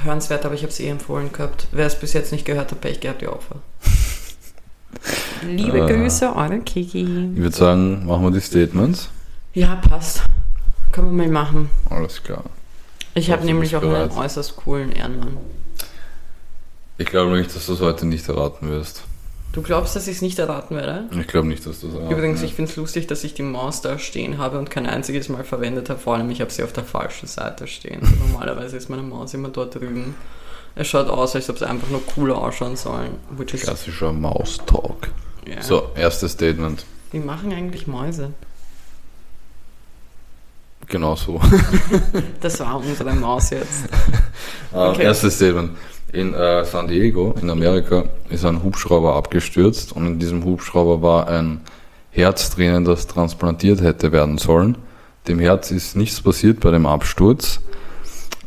hörenswert, 0.04 0.44
aber 0.44 0.54
ich 0.54 0.62
habe 0.62 0.72
es 0.72 0.80
eh 0.80 0.88
empfohlen 0.88 1.32
gehabt. 1.32 1.66
Wer 1.72 1.86
es 1.86 1.98
bis 1.98 2.12
jetzt 2.12 2.32
nicht 2.32 2.44
gehört 2.44 2.70
hat, 2.70 2.80
Pech 2.80 3.00
gehabt, 3.00 3.20
die 3.22 3.28
Opfer. 3.28 3.56
Liebe 5.46 5.78
Äh. 5.80 5.92
Grüße, 5.92 6.34
eure 6.34 6.60
Kiki. 6.60 7.00
Ich 7.34 7.40
würde 7.40 7.56
sagen, 7.56 8.06
machen 8.06 8.22
wir 8.24 8.30
die 8.30 8.40
Statements. 8.40 9.08
Ja, 9.54 9.76
passt. 9.76 10.22
Können 10.92 11.16
wir 11.16 11.26
mal 11.26 11.44
machen. 11.44 11.70
Alles 11.90 12.22
klar. 12.22 12.44
Ich 13.14 13.30
habe 13.30 13.44
nämlich 13.44 13.74
auch 13.76 13.82
einen 13.82 13.90
bereit. 13.92 14.16
äußerst 14.16 14.56
coolen 14.56 14.92
Ehrenmann. 14.92 15.36
Ich 16.98 17.06
glaube 17.06 17.36
nicht, 17.36 17.54
dass 17.54 17.66
du 17.66 17.72
es 17.74 17.80
heute 17.80 18.06
nicht 18.06 18.28
erraten 18.28 18.68
wirst. 18.70 19.02
Du 19.52 19.60
glaubst, 19.60 19.94
dass 19.94 20.08
ich 20.08 20.16
es 20.16 20.22
nicht 20.22 20.38
erraten 20.38 20.76
werde? 20.76 21.04
Ich 21.18 21.26
glaube 21.26 21.46
nicht, 21.48 21.66
dass 21.66 21.80
du 21.80 21.88
es 21.88 21.94
erraten 21.94 22.10
Übrigens, 22.10 22.42
ich 22.42 22.54
finde 22.54 22.70
es 22.70 22.76
lustig, 22.76 23.06
dass 23.06 23.22
ich 23.22 23.34
die 23.34 23.42
Maus 23.42 23.82
da 23.82 23.98
stehen 23.98 24.38
habe 24.38 24.58
und 24.58 24.70
kein 24.70 24.86
einziges 24.86 25.28
Mal 25.28 25.44
verwendet 25.44 25.90
habe. 25.90 26.00
Vor 26.00 26.14
allem, 26.16 26.30
ich 26.30 26.40
habe 26.40 26.50
sie 26.50 26.62
auf 26.62 26.72
der 26.72 26.84
falschen 26.84 27.26
Seite 27.26 27.66
stehen. 27.66 28.00
Also 28.00 28.14
normalerweise 28.28 28.76
ist 28.78 28.88
meine 28.88 29.02
Maus 29.02 29.34
immer 29.34 29.50
dort 29.50 29.74
drüben. 29.74 30.14
Es 30.74 30.88
schaut 30.88 31.08
aus, 31.08 31.36
als 31.36 31.50
ob 31.50 31.56
es 31.56 31.62
einfach 31.62 31.90
nur 31.90 32.04
cooler 32.06 32.38
ausschauen 32.38 32.72
is, 32.72 32.86
Klassischer 33.60 34.12
Maus-Talk. 34.12 35.08
ja. 35.46 35.60
So, 35.60 35.90
erstes 35.94 36.32
Statement. 36.32 36.86
Wie 37.10 37.18
machen 37.18 37.52
eigentlich 37.52 37.86
Mäuse? 37.86 38.32
Genau 40.88 41.14
so. 41.14 41.40
Das 42.40 42.58
war 42.60 42.76
unsere 42.78 43.12
Maus 43.14 43.50
jetzt. 43.50 43.84
Ähm, 43.84 44.20
Okay. 44.92 45.02
Erstes 45.02 45.36
Statement. 45.36 45.76
In 46.12 46.34
äh, 46.34 46.64
San 46.66 46.88
Diego, 46.88 47.34
in 47.40 47.48
Amerika, 47.48 48.04
ist 48.28 48.44
ein 48.44 48.62
Hubschrauber 48.62 49.16
abgestürzt 49.16 49.92
und 49.92 50.06
in 50.06 50.18
diesem 50.18 50.44
Hubschrauber 50.44 51.00
war 51.00 51.26
ein 51.26 51.62
Herz 52.10 52.50
drinnen, 52.50 52.84
das 52.84 53.06
transplantiert 53.06 53.80
hätte 53.80 54.12
werden 54.12 54.36
sollen. 54.36 54.76
Dem 55.26 55.38
Herz 55.38 55.70
ist 55.70 55.96
nichts 55.96 56.20
passiert 56.20 56.60
bei 56.60 56.70
dem 56.70 56.84
Absturz. 56.84 57.60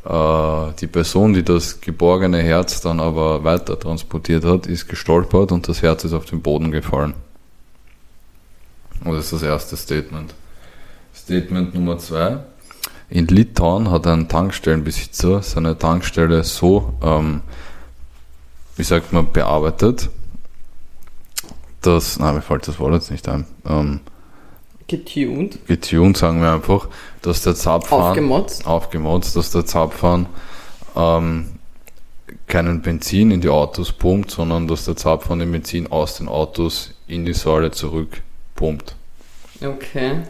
Äh, 0.05 0.73
die 0.79 0.85
Person, 0.85 1.33
die 1.33 1.43
das 1.43 1.81
geborgene 1.81 2.37
Herz 2.37 2.81
dann 2.81 2.99
aber 2.99 3.43
weiter 3.43 3.79
transportiert 3.79 4.45
hat, 4.45 4.67
ist 4.67 4.87
gestolpert 4.87 5.51
und 5.51 5.67
das 5.67 5.81
Herz 5.81 6.03
ist 6.03 6.13
auf 6.13 6.25
den 6.25 6.43
Boden 6.43 6.69
gefallen. 6.69 7.15
Und 9.03 9.13
das 9.15 9.25
ist 9.25 9.33
das 9.33 9.41
erste 9.41 9.75
Statement. 9.75 10.35
Statement 11.15 11.73
Nummer 11.73 11.97
zwei. 11.97 12.37
In 13.09 13.27
Litauen 13.27 13.91
hat 13.91 14.07
ein 14.07 14.27
Tankstellenbesitzer 14.27 15.41
seine 15.41 15.77
Tankstelle 15.77 16.43
so, 16.43 16.93
ähm, 17.03 17.41
wie 18.75 18.83
sagt 18.83 19.13
man, 19.13 19.31
bearbeitet, 19.31 20.09
dass, 21.81 22.19
nein, 22.19 22.35
mir 22.35 22.41
fällt 22.41 22.67
das 22.67 22.79
Wort 22.79 22.93
jetzt 22.93 23.11
nicht 23.11 23.27
ein, 23.29 23.45
ähm, 23.65 23.99
Getuned. 24.87 25.65
getuned, 25.65 26.15
sagen 26.17 26.41
wir 26.41 26.51
einfach, 26.51 26.87
dass 27.23 27.41
der 27.41 27.55
Zapfhahn, 27.55 28.01
Aufgemotzt. 28.01 28.67
aufgemotzt, 28.67 29.35
dass 29.35 29.49
der 29.49 29.65
Zapfhahn 29.65 30.27
ähm, 30.95 31.55
keinen 32.47 32.81
Benzin 32.81 33.31
in 33.31 33.41
die 33.41 33.49
Autos 33.49 33.91
pumpt, 33.91 34.29
sondern 34.29 34.67
dass 34.67 34.85
der 34.85 34.95
Zapfhahn 34.95 35.39
den 35.39 35.51
Benzin 35.51 35.91
aus 35.91 36.17
den 36.17 36.27
Autos 36.27 36.91
in 37.07 37.25
die 37.25 37.33
Säule 37.33 37.71
zurück 37.71 38.21
pumpt. 38.55 38.95
Okay. 39.61 40.21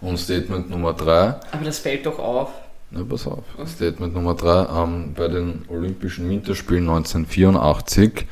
Und 0.00 0.18
Statement 0.18 0.70
Nummer 0.70 0.92
3. 0.92 1.10
Aber 1.52 1.64
das 1.64 1.78
fällt 1.78 2.06
doch 2.06 2.18
auf. 2.18 2.50
Na, 2.90 3.02
pass 3.02 3.26
auf. 3.26 3.44
Statement 3.66 4.14
Nummer 4.14 4.34
3. 4.34 4.82
Ähm, 4.82 5.14
bei 5.14 5.28
den 5.28 5.64
Olympischen 5.68 6.28
Winterspielen 6.28 6.88
1984 6.88 8.26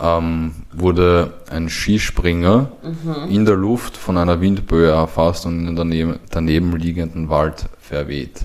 ähm, 0.00 0.54
wurde 0.72 1.34
ein 1.50 1.68
Skispringer 1.68 2.70
mhm. 2.82 3.30
in 3.30 3.44
der 3.44 3.56
Luft 3.56 3.96
von 3.96 4.16
einer 4.16 4.40
Windböe 4.40 4.90
erfasst 4.90 5.46
und 5.46 5.58
in 5.58 5.66
den 5.66 5.76
daneben, 5.76 6.18
daneben 6.30 6.76
liegenden 6.76 7.28
Wald 7.28 7.66
verweht. 7.80 8.44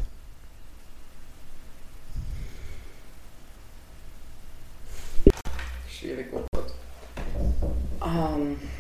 Schwierig, 5.88 6.28
oh 6.34 6.43
Gott. 6.51 6.74
Ähm. 8.01 8.72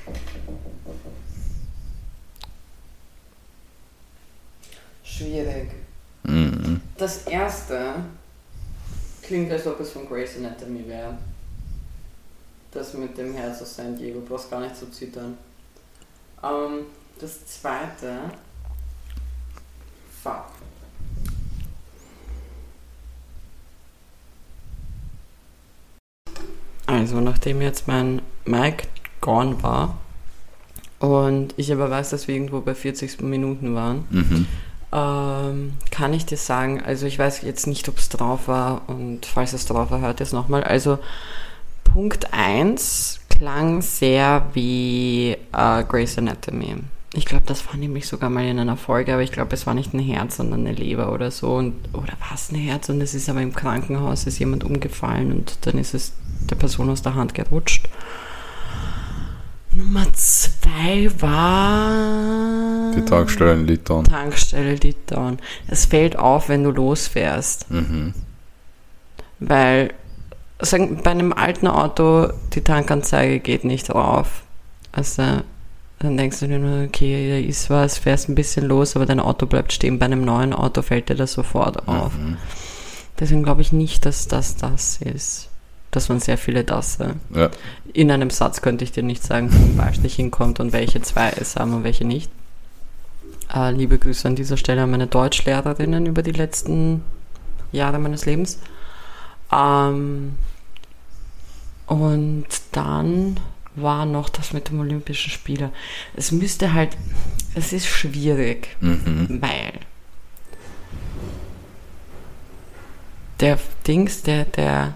Schwierig. 5.23 5.69
Mhm. 6.23 6.81
Das 6.97 7.23
erste 7.27 7.95
klingt, 9.21 9.51
als 9.51 9.65
ob 9.67 9.79
es 9.79 9.91
von 9.91 10.07
Grey's 10.07 10.37
Anatomy 10.37 10.87
wäre. 10.87 11.17
Das 12.71 12.93
mit 12.93 13.17
dem 13.17 13.33
Herz 13.33 13.61
aus 13.61 13.75
San 13.75 13.97
Diego, 13.97 14.19
du 14.19 14.25
brauchst 14.25 14.49
gar 14.49 14.59
nicht 14.59 14.75
zu 14.75 14.89
zittern. 14.91 15.37
Ähm, 16.43 16.85
das 17.19 17.45
zweite. 17.45 18.31
Fuck. 20.23 20.45
Also, 26.85 27.21
nachdem 27.21 27.61
jetzt 27.61 27.87
mein 27.87 28.21
Mic 28.45 28.87
gone 29.21 29.61
war 29.63 29.97
und 30.99 31.53
ich 31.57 31.71
aber 31.71 31.89
weiß, 31.89 32.09
dass 32.09 32.27
wir 32.27 32.35
irgendwo 32.35 32.59
bei 32.61 32.75
40 32.75 33.21
Minuten 33.21 33.73
waren, 33.75 34.05
Mhm. 34.09 34.47
Ähm, 34.93 35.73
kann 35.89 36.13
ich 36.13 36.25
dir 36.25 36.37
sagen, 36.37 36.81
also 36.81 37.07
ich 37.07 37.17
weiß 37.17 37.41
jetzt 37.41 37.65
nicht, 37.65 37.89
ob 37.89 37.97
es 37.97 38.09
drauf 38.09 38.47
war 38.47 38.83
und 38.87 39.25
falls 39.25 39.53
es 39.53 39.65
drauf 39.65 39.89
war, 39.89 40.01
hört 40.01 40.21
es 40.21 40.31
nochmal. 40.33 40.63
Also 40.63 40.99
Punkt 41.83 42.31
1 42.31 43.19
klang 43.29 43.81
sehr 43.81 44.45
wie 44.53 45.35
äh, 45.51 45.83
Grey's 45.83 46.17
Anatomy. 46.17 46.75
Ich 47.15 47.25
glaube, 47.25 47.43
das 47.45 47.67
war 47.67 47.75
nämlich 47.75 48.07
sogar 48.07 48.29
mal 48.29 48.45
in 48.45 48.59
einer 48.59 48.77
Folge, 48.77 49.13
aber 49.13 49.21
ich 49.21 49.31
glaube, 49.31 49.53
es 49.53 49.67
war 49.67 49.73
nicht 49.73 49.93
ein 49.93 49.99
Herz, 49.99 50.37
sondern 50.37 50.61
eine 50.61 50.73
Leber 50.75 51.11
oder 51.11 51.29
so. 51.29 51.55
Und, 51.55 51.75
oder 51.93 52.13
war 52.19 52.33
es 52.33 52.51
ein 52.51 52.55
Herz 52.55 52.89
und 52.89 53.01
es 53.01 53.13
ist 53.13 53.29
aber 53.29 53.41
im 53.41 53.53
Krankenhaus, 53.53 54.25
ist 54.25 54.39
jemand 54.39 54.63
umgefallen 54.63 55.31
und 55.31 55.57
dann 55.61 55.77
ist 55.77 55.93
es 55.93 56.13
der 56.49 56.55
Person 56.55 56.89
aus 56.89 57.03
der 57.03 57.15
Hand 57.15 57.33
gerutscht. 57.33 57.87
Nummer 59.75 60.05
2 60.13 61.09
war... 61.19 62.91
Die 62.95 63.05
Tankstelle 63.05 63.53
in 63.53 63.67
Litauen. 63.67 64.05
Tankstelle 64.05 64.75
Litauen. 64.75 65.39
Es 65.67 65.85
fällt 65.85 66.15
auf, 66.17 66.49
wenn 66.49 66.63
du 66.63 66.71
losfährst. 66.71 67.71
Mhm. 67.71 68.13
Weil 69.39 69.93
sagen, 70.59 71.01
bei 71.03 71.11
einem 71.11 71.33
alten 71.33 71.67
Auto 71.67 72.29
die 72.53 72.61
Tankanzeige 72.61 73.39
geht 73.39 73.63
nicht 73.63 73.89
drauf. 73.89 74.43
Also 74.91 75.23
dann 75.99 76.17
denkst 76.17 76.39
du 76.39 76.47
dir 76.47 76.59
nur, 76.59 76.85
okay, 76.85 77.29
da 77.29 77.47
ist 77.47 77.69
was, 77.69 77.97
fährst 77.97 78.29
ein 78.29 78.35
bisschen 78.35 78.65
los, 78.65 78.95
aber 78.95 79.05
dein 79.05 79.19
Auto 79.19 79.45
bleibt 79.45 79.73
stehen. 79.73 79.99
Bei 79.99 80.05
einem 80.05 80.23
neuen 80.23 80.53
Auto 80.53 80.81
fällt 80.81 81.09
dir 81.09 81.15
das 81.15 81.33
sofort 81.33 81.87
auf. 81.87 82.13
Mhm. 82.17 82.37
Deswegen 83.19 83.43
glaube 83.43 83.61
ich 83.61 83.71
nicht, 83.71 84.05
dass 84.05 84.27
das 84.27 84.55
das 84.55 84.97
ist. 84.97 85.49
Das 85.93 86.09
waren 86.09 86.19
sehr 86.19 86.39
viele 86.39 86.63
Dasse. 86.63 87.15
Ja. 87.35 87.51
In 87.93 88.09
einem 88.09 88.31
Satz 88.31 88.63
könnte 88.63 88.83
ich 88.83 88.91
dir 88.91 89.03
nicht 89.03 89.21
sagen, 89.23 89.49
wo 89.51 89.77
Wahlstich 89.77 90.15
hinkommt 90.15 90.59
und 90.59 90.73
welche 90.73 91.01
zwei 91.03 91.29
es 91.39 91.55
haben 91.55 91.71
und 91.75 91.83
welche 91.83 92.03
nicht. 92.03 92.31
Äh, 93.53 93.71
liebe 93.71 93.99
Grüße 93.99 94.27
an 94.27 94.35
dieser 94.35 94.57
Stelle 94.57 94.81
an 94.81 94.89
meine 94.89 95.05
Deutschlehrerinnen 95.05 96.07
über 96.07 96.23
die 96.23 96.31
letzten 96.31 97.03
Jahre 97.71 97.99
meines 97.99 98.25
Lebens. 98.25 98.57
Ähm, 99.51 100.33
und 101.85 102.45
dann 102.71 103.39
war 103.75 104.07
noch 104.07 104.29
das 104.29 104.51
mit 104.51 104.69
dem 104.69 104.79
Olympischen 104.79 105.29
Spieler. 105.29 105.71
Es 106.15 106.31
müsste 106.31 106.73
halt, 106.73 106.97
es 107.53 107.71
ist 107.71 107.85
schwierig, 107.85 108.75
Mhm. 108.79 109.39
weil 109.41 109.73
der 113.39 113.59
Dings, 113.87 114.23
der, 114.23 114.45
der, 114.45 114.95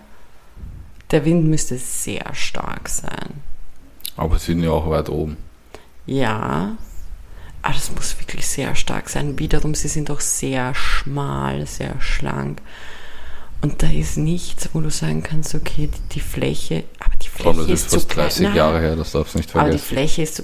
der 1.12 1.26
Wind 1.26 1.46
müsste 1.46 1.78
sehr 1.78 2.34
stark 2.34 2.90
sein. 2.90 3.42
Aber 4.16 4.38
sie 4.40 4.48
sind 4.54 4.64
ja 4.64 4.72
auch 4.72 4.90
weit 4.90 5.10
oben. 5.10 5.38
Ja, 6.06 6.78
aber 7.62 7.74
das 7.74 7.92
muss 7.92 8.18
wirklich 8.20 8.48
sehr 8.48 8.76
stark 8.76 9.10
sein. 9.10 9.38
Wiederum, 9.40 9.76
sie 9.76 9.88
sind 9.88 10.10
auch 10.10 10.22
sehr 10.22 10.74
schmal, 10.74 11.66
sehr 11.68 12.00
schlank. 12.00 12.62
Und 13.62 13.82
da 13.82 13.90
ist 13.90 14.18
nichts, 14.18 14.70
wo 14.74 14.82
du 14.82 14.90
sagen 14.92 15.24
kannst, 15.24 15.56
okay, 15.56 15.88
die, 15.88 16.14
die 16.14 16.20
Fläche, 16.20 16.84
aber 17.00 17.16
die 17.22 17.28
Fläche 17.28 17.58
das 17.58 17.68
ist, 17.68 17.86
ist 17.88 17.94
fast 17.94 18.10
klein. 18.10 18.28
30 18.28 18.44
Nein, 18.44 18.56
Jahre 18.56 18.80
her, 18.80 18.96
das 18.96 19.12
darfst 19.12 19.34
du 19.34 19.40
nicht 19.40 19.56
Aber 19.56 19.70
die 19.72 19.78
vergessen. 19.80 19.88
Fläche 19.88 20.22
ist 20.22 20.36
so. 20.36 20.44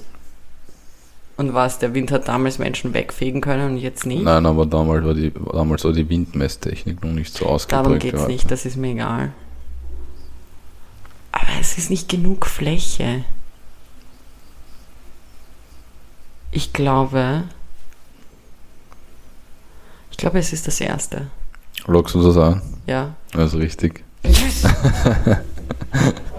Und 1.35 1.53
was, 1.53 1.79
der 1.79 1.93
Wind 1.93 2.11
hat 2.11 2.27
damals 2.27 2.59
Menschen 2.59 2.93
wegfegen 2.93 3.41
können 3.41 3.71
und 3.71 3.77
jetzt 3.77 4.05
nicht? 4.05 4.23
Nein, 4.23 4.45
aber 4.45 4.65
damals 4.65 5.03
war 5.03 5.13
die, 5.13 5.31
damals 5.51 5.83
war 5.83 5.91
die 5.91 6.07
Windmesstechnik 6.07 7.03
noch 7.03 7.11
nicht 7.11 7.33
so 7.33 7.45
ausgeprägt. 7.45 8.13
Darum 8.13 8.21
es 8.21 8.27
nicht, 8.27 8.51
das 8.51 8.65
ist 8.65 8.77
mir 8.77 8.91
egal. 8.91 9.33
Aber 11.33 11.59
es 11.59 11.77
ist 11.77 11.89
nicht 11.89 12.07
genug 12.07 12.45
Fläche. 12.45 13.25
Ich 16.51 16.71
glaube. 16.71 17.43
Ich 20.11 20.17
glaube, 20.17 20.39
es 20.39 20.53
ist 20.53 20.67
das 20.67 20.79
erste. 20.79 21.27
Lockst 21.85 22.15
du 22.15 22.23
das 22.23 22.37
an? 22.37 22.61
Ja. 22.87 23.15
Also 23.33 23.57
richtig. 23.57 24.03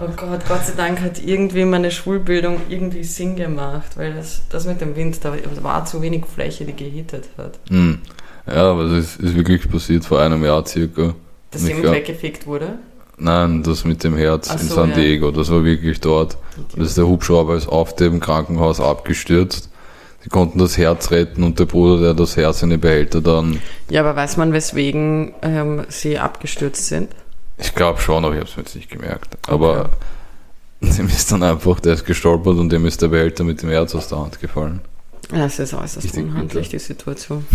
Oh 0.01 0.09
Gott, 0.17 0.45
Gott 0.45 0.65
sei 0.65 0.73
Dank 0.75 0.99
hat 0.99 1.23
irgendwie 1.23 1.63
meine 1.63 1.89
Schulbildung 1.89 2.59
irgendwie 2.67 3.05
Sinn 3.05 3.37
gemacht, 3.37 3.95
weil 3.95 4.13
das, 4.13 4.41
das 4.49 4.65
mit 4.65 4.81
dem 4.81 4.95
Wind, 4.97 5.17
da 5.23 5.33
war 5.61 5.85
zu 5.85 6.01
wenig 6.01 6.25
Fläche, 6.25 6.65
die 6.65 6.75
gehittet 6.75 7.29
hat. 7.37 7.57
Hm. 7.69 7.99
Ja, 8.45 8.71
aber 8.71 8.83
das 8.83 9.05
ist, 9.05 9.19
ist 9.21 9.35
wirklich 9.35 9.69
passiert 9.69 10.03
vor 10.03 10.19
einem 10.19 10.43
Jahr 10.43 10.65
circa. 10.65 11.15
Dass 11.51 11.65
jemand 11.65 11.91
weggefegt 11.91 12.45
wurde. 12.45 12.77
Nein, 13.17 13.63
das 13.63 13.85
mit 13.85 14.03
dem 14.03 14.17
Herz 14.17 14.49
Ach 14.49 14.59
in 14.61 14.67
so, 14.67 14.75
San 14.75 14.89
ja. 14.89 14.95
Diego, 14.97 15.31
das 15.31 15.49
war 15.49 15.63
wirklich 15.63 16.01
dort. 16.01 16.37
Das 16.75 16.89
ist 16.89 16.97
der 16.97 17.07
Hubschrauber 17.07 17.55
ist 17.55 17.67
auf 17.67 17.95
dem 17.95 18.19
Krankenhaus 18.19 18.79
abgestürzt. 18.79 19.69
Sie 20.21 20.29
konnten 20.29 20.57
das 20.59 20.77
Herz 20.77 21.11
retten 21.11 21.43
und 21.43 21.59
der 21.59 21.65
Bruder, 21.65 22.01
der 22.01 22.13
das 22.13 22.35
Herz 22.35 22.63
in 22.63 22.71
den 22.71 22.79
Behälter 22.81 23.21
dann, 23.21 23.59
Ja, 23.89 24.01
aber 24.01 24.15
weiß 24.15 24.37
man, 24.37 24.53
weswegen 24.53 25.33
ähm, 25.43 25.85
sie 25.89 26.17
abgestürzt 26.17 26.87
sind? 26.87 27.11
ich 27.57 27.73
glaube 27.73 28.01
schon, 28.01 28.25
aber 28.25 28.33
ich 28.33 28.39
habe 28.41 28.49
es 28.49 28.57
mir 28.57 28.63
jetzt 28.63 28.75
nicht 28.75 28.89
gemerkt. 28.89 29.37
Aber 29.47 29.89
dem 30.81 31.07
ist 31.07 31.31
dann 31.31 31.43
einfach, 31.43 31.79
der 31.79 31.93
ist 31.93 32.05
gestolpert 32.05 32.57
und 32.57 32.69
dem 32.69 32.85
ist 32.85 33.01
der 33.01 33.07
Behälter 33.09 33.43
mit 33.45 33.61
dem 33.61 33.69
Herz 33.69 33.95
aus 33.95 34.09
der 34.09 34.19
Hand 34.19 34.41
gefallen. 34.41 34.81
Das 35.29 35.57
ist 35.59 35.73
äußerst 35.73 36.03
Richtig 36.03 36.23
unhandlich, 36.23 36.69
bitter. 36.69 36.77
die 36.77 36.79
Situation. 36.79 37.45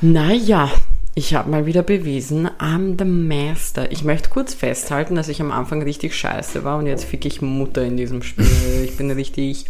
Naja, 0.00 0.70
ich 1.18 1.34
habe 1.34 1.50
mal 1.50 1.64
wieder 1.64 1.82
bewiesen, 1.82 2.46
I'm 2.58 2.96
the 2.98 3.06
Master. 3.06 3.90
Ich 3.90 4.04
möchte 4.04 4.28
kurz 4.28 4.52
festhalten, 4.52 5.14
dass 5.14 5.28
ich 5.28 5.40
am 5.40 5.50
Anfang 5.50 5.80
richtig 5.80 6.14
scheiße 6.14 6.62
war 6.62 6.76
und 6.76 6.86
jetzt 6.86 7.06
fick 7.06 7.24
ich 7.24 7.40
Mutter 7.40 7.82
in 7.82 7.96
diesem 7.96 8.22
Spiel. 8.22 8.84
Ich 8.84 8.98
bin 8.98 9.10
richtig 9.10 9.64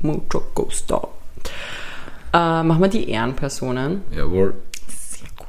mucho 0.00 0.44
gusto. 0.54 1.08
Äh, 2.32 2.62
machen 2.62 2.80
wir 2.80 2.86
die 2.86 3.10
Ehrenpersonen. 3.10 4.02
Jawohl. 4.16 4.54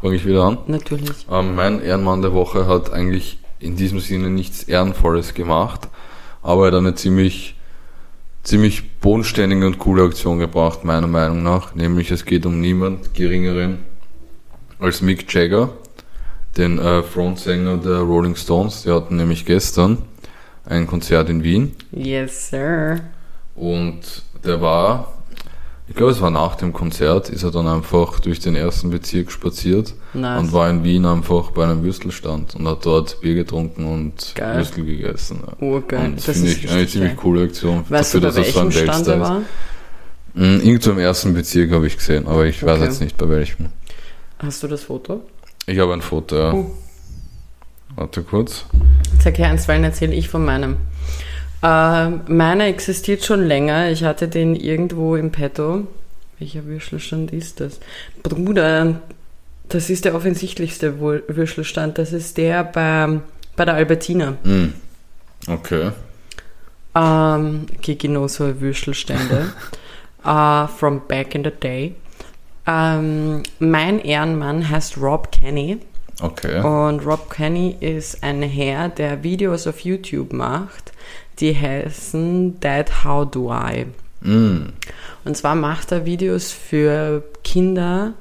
Fange 0.02 0.16
ich 0.16 0.26
wieder 0.26 0.44
an. 0.44 0.58
Natürlich. 0.66 1.28
Ähm, 1.32 1.54
mein 1.54 1.84
Ehrenmann 1.84 2.24
der 2.24 2.34
Woche 2.34 2.66
hat 2.66 2.92
eigentlich 2.92 3.38
in 3.60 3.76
diesem 3.76 4.00
Sinne 4.00 4.32
nichts 4.32 4.64
Ehrenvolles 4.64 5.36
gemacht, 5.36 5.88
aber 6.42 6.64
er 6.64 6.72
hat 6.72 6.80
eine 6.80 6.96
ziemlich, 6.96 7.56
ziemlich 8.42 9.00
bodenständige 9.02 9.68
und 9.68 9.78
coole 9.78 10.02
Aktion 10.02 10.40
gebracht, 10.40 10.84
meiner 10.84 11.06
Meinung 11.06 11.44
nach. 11.44 11.76
Nämlich 11.76 12.10
es 12.10 12.26
geht 12.26 12.48
um 12.48 12.60
niemand 12.60 13.14
Geringeren 13.14 13.86
als 14.80 15.02
Mick 15.02 15.32
Jagger, 15.34 15.70
den 16.58 16.80
äh, 16.80 17.04
Frontsänger 17.04 17.78
der 17.78 18.00
Rolling 18.00 18.36
Stones. 18.36 18.84
Die 18.84 18.92
hatten 18.92 19.16
nämlich 19.18 19.46
gestern 19.46 20.00
ein 20.66 20.88
Konzert 20.88 21.30
in 21.30 21.44
Wien 21.44 21.76
Yes, 21.92 22.50
sir. 22.50 23.00
und 23.56 24.00
der 24.44 24.62
war, 24.62 25.14
ich 25.88 25.96
glaube 25.96 26.12
es 26.12 26.22
war 26.22 26.32
nach 26.32 26.56
dem 26.56 26.74
Konzert, 26.74 27.30
ist 27.30 27.44
er 27.44 27.52
dann 27.52 27.68
einfach 27.68 28.20
durch 28.20 28.40
den 28.40 28.56
ersten 28.56 28.90
Bezirk 28.90 29.32
spaziert 29.32 29.94
Nice. 30.16 30.40
und 30.42 30.54
war 30.54 30.68
in 30.70 30.84
Wien 30.84 31.06
einfach 31.06 31.52
bei 31.52 31.64
einem 31.66 31.84
Würstelstand 31.84 32.56
und 32.56 32.68
hat 32.68 32.84
dort 32.86 33.22
Bier 33.22 33.36
getrunken 33.36 33.86
und 33.86 34.32
Geil. 34.36 34.58
Würstel 34.58 34.86
gegessen. 34.86 35.44
Ja. 35.46 35.68
Urgeil. 35.68 36.06
Und 36.06 36.18
das 36.18 36.26
finde 36.38 36.50
ist 36.50 36.64
ich 36.64 36.72
eine 36.72 36.88
ziemlich 36.88 37.12
geil. 37.12 37.18
coole 37.22 37.44
Aktion 37.44 37.84
Weißt 37.88 38.14
du, 38.16 38.22
bei 38.22 38.28
er 38.28 38.32
so 38.44 38.60
ein 38.62 38.72
Stand 38.72 39.08
er 39.08 39.20
war? 39.20 39.40
Mm, 40.34 40.60
Irgendwo 40.64 40.90
im 40.92 41.00
ersten 41.00 41.34
Bezirk 41.34 41.72
habe 41.72 41.86
ich 41.88 41.96
gesehen, 41.98 42.26
aber 42.28 42.46
ich 42.46 42.62
weiß 42.64 42.78
Okay. 42.80 42.86
jetzt 42.86 43.02
nicht 43.02 43.18
bei 43.18 43.30
welchem. 43.30 43.68
Hast 44.40 44.64
du 44.64 44.68
das 44.68 44.84
Foto? 44.84 45.22
Ich 45.66 45.80
habe 45.80 45.94
ein 45.94 46.02
Foto, 46.02 46.36
ja. 46.36 46.54
Uh. 46.54 46.72
Warte 47.96 48.24
kurz. 48.24 48.66
Sag 49.24 49.38
her 49.38 49.50
eins, 49.50 49.68
weil 49.68 49.78
dann 49.78 49.86
erzähle 49.86 50.14
ich 50.14 50.28
von 50.28 50.44
meinem. 50.44 50.78
Ähm, 51.64 52.22
meiner 52.28 52.66
existiert 52.66 53.24
schon 53.24 53.46
länger. 53.46 53.90
Ich 53.90 54.04
hatte 54.04 54.28
den 54.28 54.56
irgendwo 54.56 55.16
im 55.16 55.32
Petto. 55.32 55.88
Welcher 56.38 56.66
Würstelstand 56.66 57.32
ist 57.32 57.62
das? 57.62 57.80
Bruder, 58.22 59.02
das 59.70 59.90
ist 59.90 60.04
der 60.04 60.16
offensichtlichste 60.16 61.00
Würstelstand. 61.00 61.98
Das 61.98 62.12
ist 62.12 62.38
der 62.38 62.66
bei, 62.66 63.22
bei 63.56 63.66
der 63.66 63.76
Albertina. 63.76 64.36
Mm. 64.44 64.74
Okay. 65.48 65.92
Ähm, 66.94 67.66
Gigi 67.82 68.14
so 68.28 68.62
Würstelstände. 68.62 69.54
uh, 70.26 70.68
from 70.78 71.02
back 71.08 71.34
in 71.34 71.44
the 71.44 71.52
day. 71.52 71.96
Ähm, 72.68 73.44
mein 73.60 74.00
Ehrenmann 74.00 74.70
heißt 74.70 74.98
Rob 74.98 75.32
Kenny. 75.32 75.80
Okay. 76.22 76.62
Und 76.62 77.06
Rob 77.06 77.30
Kenny 77.30 77.76
ist 77.80 78.24
ein 78.24 78.42
Herr, 78.42 78.90
der 78.90 79.24
Videos 79.24 79.68
auf 79.68 79.82
YouTube 79.82 80.34
macht, 80.34 80.94
die 81.40 81.56
heißen 81.56 82.60
Dad 82.60 83.04
How 83.04 83.30
Do 83.30 83.54
I. 83.54 83.86
Mm. 84.22 84.70
Und 85.26 85.38
zwar 85.38 85.56
macht 85.56 85.92
er 85.92 86.06
Videos 86.06 86.52
für 86.52 87.24
Kinder, 87.44 88.14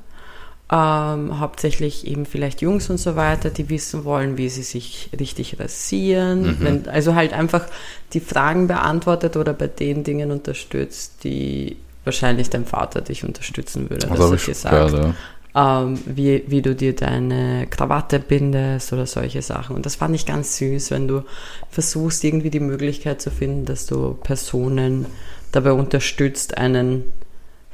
ähm, 0.73 1.39
hauptsächlich 1.39 2.07
eben 2.07 2.27
vielleicht 2.27 2.63
Jungs 2.63 2.91
und 2.91 2.99
so 2.99 3.15
weiter, 3.17 3.51
die 3.51 3.69
wissen 3.69 4.05
wollen, 4.05 4.39
wie 4.39 4.49
sie 4.49 4.63
sich 4.63 5.11
richtig 5.19 5.61
rasieren. 5.61 6.57
Wenn, 6.61 6.89
also 6.89 7.15
halt 7.15 7.33
einfach 7.33 7.67
die 8.13 8.21
Fragen 8.21 8.67
beantwortet 8.67 9.37
oder 9.37 9.53
bei 9.53 9.69
den 9.69 10.03
Dingen 10.03 10.33
unterstützt, 10.33 11.23
die 11.23 11.77
wahrscheinlich 12.05 12.51
dein 12.51 12.65
Vater 12.67 13.01
dich 13.01 13.25
unterstützen 13.25 13.91
würde. 13.91 14.07
Das 14.07 14.19
habe 14.19 14.37
ich 14.37 14.43
schon 14.43 14.55
gehört, 14.71 15.15
ja. 15.55 15.83
ähm, 15.83 15.99
wie, 16.07 16.45
wie 16.47 16.63
du 16.63 16.75
dir 16.75 16.95
deine 16.95 17.67
Krawatte 17.71 18.19
bindest 18.21 18.93
oder 18.93 19.07
solche 19.07 19.43
Sachen. 19.43 19.77
Und 19.77 19.87
das 19.87 19.95
fand 19.97 20.15
ich 20.15 20.27
ganz 20.27 20.57
süß, 20.59 20.91
wenn 20.91 21.09
du 21.09 21.23
versuchst, 21.71 22.25
irgendwie 22.25 22.51
die 22.51 22.61
Möglichkeit 22.61 23.21
zu 23.23 23.31
finden, 23.31 23.65
dass 23.65 23.87
du 23.87 24.15
Personen 24.23 25.07
dabei 25.53 25.73
unterstützt, 25.73 26.59
einen 26.59 27.05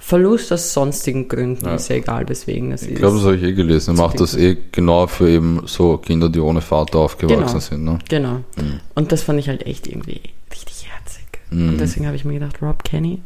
Verlust 0.03 0.51
aus 0.51 0.73
sonstigen 0.73 1.29
Gründen, 1.29 1.67
Ja. 1.67 1.75
ist 1.75 1.89
ja 1.91 1.97
egal, 1.97 2.27
weswegen 2.29 2.73
es 2.73 2.83
Ich 2.83 2.93
ist. 2.93 2.99
glaube, 2.99 3.17
das 3.17 3.25
habe 3.27 3.37
ich 3.37 3.43
eh 3.43 3.53
gelesen. 3.53 3.97
Er 3.97 4.03
macht 4.03 4.19
das 4.19 4.35
eh 4.35 4.57
genau 4.73 5.07
für 5.07 5.29
eben 5.29 5.63
so 5.67 5.99
Kinder, 5.99 6.31
die 6.31 6.41
ohne 6.41 6.63
Vater 6.63 6.99
aufgewachsen 7.01 7.47
Genau. 7.47 7.59
sind. 7.61 7.85
Ne? 7.85 7.99
Genau. 8.09 8.35
Mhm. 8.57 8.81
Und 8.95 9.13
das 9.13 9.23
fand 9.23 9.39
ich 9.41 9.49
halt 9.49 9.67
echt 9.67 9.87
irgendwie 9.87 10.21
richtig 10.51 10.87
herzig. 10.91 11.27
Mhm. 11.51 11.69
Und 11.71 11.79
deswegen 11.81 12.07
habe 12.07 12.17
ich 12.17 12.25
mir 12.25 12.33
gedacht, 12.39 12.63
Rob 12.63 12.83
Kenny, 12.83 13.21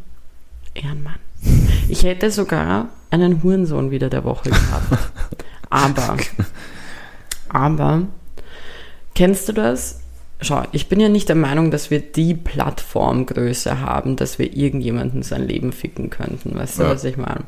Ehrenmann. 0.75 1.17
Ich 1.89 2.03
hätte 2.05 2.31
sogar 2.31 2.89
einen 3.11 3.43
Hurensohn 3.43 3.91
wieder 3.91 4.11
der 4.11 4.25
Woche 4.25 4.51
gehabt. 4.51 4.99
aber, 5.71 6.17
aber, 7.49 8.03
kennst 9.15 9.49
du 9.49 9.53
das? 9.53 10.01
Schau, 10.41 10.63
ich 10.73 10.89
bin 10.89 11.01
ja 11.01 11.09
nicht 11.09 11.29
der 11.29 11.37
Meinung, 11.37 11.71
dass 11.71 11.91
wir 11.91 12.01
die 12.01 12.35
Plattformgröße 12.35 13.81
haben, 13.81 14.17
dass 14.17 14.39
wir 14.39 14.55
irgendjemanden 14.55 15.23
sein 15.23 15.47
Leben 15.47 15.73
ficken 15.73 16.11
könnten. 16.11 16.55
Weißt 16.55 16.79
du, 16.79 16.83
Ja. 16.83 16.91
was 16.91 17.05
ich 17.05 17.17
meine? 17.17 17.45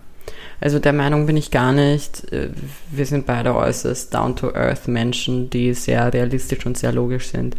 Also 0.61 0.79
der 0.79 0.93
Meinung 0.93 1.27
bin 1.27 1.37
ich 1.37 1.51
gar 1.51 1.73
nicht. 1.73 2.33
Äh, 2.33 2.51
Wir 2.91 3.07
sind 3.07 3.27
beide 3.27 3.55
äußerst 3.55 4.13
down-to-earth 4.15 4.89
Menschen, 4.89 5.51
die 5.51 5.75
sehr 5.75 6.13
realistisch 6.13 6.65
und 6.67 6.79
sehr 6.79 6.93
logisch 6.93 7.29
sind. 7.29 7.57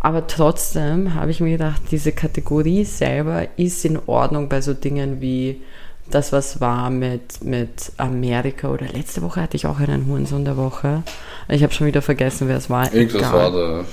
Aber 0.00 0.26
trotzdem 0.26 1.14
habe 1.14 1.30
ich 1.30 1.40
mir 1.40 1.52
gedacht, 1.52 1.82
diese 1.90 2.12
Kategorie 2.12 2.84
selber 2.84 3.46
ist 3.56 3.84
in 3.84 3.98
Ordnung 4.06 4.48
bei 4.48 4.60
so 4.60 4.74
Dingen 4.74 5.20
wie 5.20 5.60
das, 6.10 6.32
was 6.32 6.60
war 6.60 6.90
mit, 6.90 7.42
mit 7.42 7.92
Amerika 7.96 8.68
oder 8.68 8.86
letzte 8.86 9.22
Woche 9.22 9.40
hatte 9.40 9.56
ich 9.56 9.66
auch 9.66 9.78
einen 9.78 10.06
Hurensohn 10.06 10.44
der 10.44 10.56
Woche. 10.56 11.02
Ich 11.48 11.62
habe 11.62 11.72
schon 11.72 11.86
wieder 11.86 12.02
vergessen, 12.02 12.48
wer 12.48 12.56
es 12.56 12.68
war. 12.68 12.92
Irgendwas 12.92 13.22
Egal. 13.22 13.32
war 13.32 13.50
da. 13.50 13.84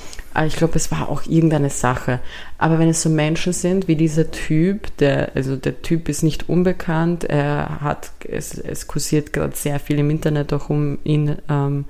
Ich 0.45 0.55
glaube, 0.55 0.75
es 0.75 0.91
war 0.91 1.09
auch 1.09 1.25
irgendeine 1.25 1.69
Sache. 1.69 2.19
Aber 2.57 2.77
wenn 2.79 2.89
es 2.89 3.01
so 3.01 3.09
Menschen 3.09 3.51
sind 3.51 3.87
wie 3.87 3.95
dieser 3.95 4.31
Typ, 4.31 4.95
der, 4.97 5.31
also 5.35 5.55
der 5.55 5.81
Typ 5.81 6.07
ist 6.07 6.23
nicht 6.23 6.49
unbekannt, 6.49 7.23
er 7.23 7.81
hat, 7.81 8.11
es, 8.27 8.57
es 8.57 8.87
kursiert 8.87 9.33
gerade 9.33 9.55
sehr 9.55 9.79
viel 9.79 9.99
im 9.99 10.09
Internet 10.09 10.53
auch 10.53 10.69
um 10.69 10.99
ihn 11.03 11.37
ähm, 11.49 11.85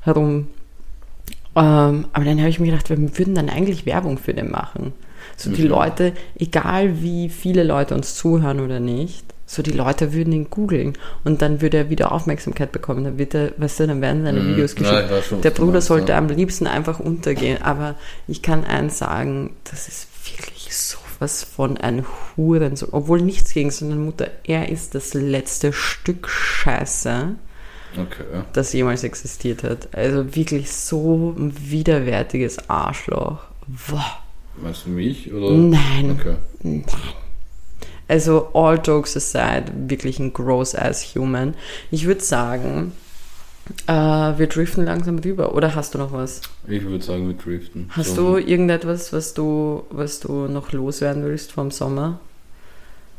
herum. 0.00 0.48
Ähm, 1.54 2.06
aber 2.12 2.24
dann 2.24 2.38
habe 2.38 2.48
ich 2.48 2.60
mir 2.60 2.70
gedacht, 2.70 2.88
wir 2.88 2.98
würden 3.18 3.34
dann 3.34 3.50
eigentlich 3.50 3.84
Werbung 3.84 4.16
für 4.16 4.32
den 4.32 4.50
machen. 4.50 4.94
So 5.36 5.50
die. 5.50 5.62
Leute, 5.62 6.12
egal 6.38 7.02
wie 7.02 7.28
viele 7.28 7.62
Leute 7.62 7.94
uns 7.94 8.14
zuhören 8.14 8.60
oder 8.60 8.80
nicht, 8.80 9.31
so 9.52 9.62
die 9.62 9.70
Leute 9.72 10.14
würden 10.14 10.32
ihn 10.32 10.48
googeln 10.48 10.94
und 11.24 11.42
dann 11.42 11.60
würde 11.60 11.76
er 11.76 11.90
wieder 11.90 12.10
Aufmerksamkeit 12.12 12.72
bekommen. 12.72 13.04
Dann 13.04 13.18
wird 13.18 13.34
er, 13.34 13.52
weißt 13.58 13.80
du, 13.80 13.86
dann 13.86 14.00
werden 14.00 14.24
seine 14.24 14.40
Mhm. 14.40 14.48
Videos 14.54 14.74
Ja, 14.74 14.78
geschickt. 14.78 15.10
weiß 15.10 15.26
schon, 15.26 15.38
was 15.38 15.42
Der 15.42 15.50
Bruder 15.50 15.72
meinst, 15.72 15.88
sollte 15.88 16.12
ja. 16.12 16.18
am 16.18 16.28
liebsten 16.28 16.66
einfach 16.66 17.00
untergehen. 17.00 17.60
Aber 17.60 17.96
ich 18.26 18.40
kann 18.40 18.64
eins 18.64 18.96
sagen, 18.98 19.50
das 19.70 19.88
ist 19.88 20.08
wirklich 20.24 20.74
sowas 20.74 21.44
von 21.44 21.76
ein 21.76 22.06
Hurensohn. 22.36 22.88
Obwohl 22.92 23.20
nichts 23.20 23.52
gegen 23.52 23.70
seine 23.70 23.96
Mutter. 23.96 24.28
Er 24.44 24.70
ist 24.70 24.94
das 24.94 25.12
letzte 25.12 25.74
Stück 25.74 26.28
Scheiße, 26.30 27.34
Okay. 27.98 28.24
das 28.54 28.72
jemals 28.72 29.04
existiert 29.04 29.64
hat. 29.64 29.94
Also 29.94 30.34
wirklich 30.34 30.72
so 30.72 31.34
ein 31.38 31.52
widerwärtiges 31.70 32.70
Arschloch. 32.70 33.40
Boah. 33.88 34.18
Meinst 34.62 34.86
du 34.86 34.90
mich? 34.90 35.30
Oder? 35.32 35.50
Nein. 35.54 36.18
Okay. 36.18 36.84
Also 38.08 38.48
all 38.54 38.78
jokes 38.84 39.16
aside, 39.16 39.72
wirklich 39.88 40.18
ein 40.18 40.32
gross-ass 40.32 41.14
Human. 41.14 41.54
Ich 41.90 42.04
würde 42.06 42.20
sagen, 42.20 42.92
äh, 43.86 43.92
wir 43.92 44.46
driften 44.48 44.84
langsam 44.84 45.18
rüber. 45.18 45.54
Oder 45.54 45.74
hast 45.74 45.94
du 45.94 45.98
noch 45.98 46.12
was? 46.12 46.42
Ich 46.68 46.84
würde 46.84 47.02
sagen, 47.04 47.28
wir 47.28 47.34
driften. 47.36 47.88
Hast 47.90 48.14
So, 48.16 48.32
du 48.34 48.38
irgendetwas, 48.38 49.12
was 49.12 49.34
du, 49.34 49.84
was 49.90 50.20
du 50.20 50.46
noch 50.48 50.72
loswerden 50.72 51.24
willst 51.24 51.52
vom 51.52 51.70
Sommer? 51.70 52.18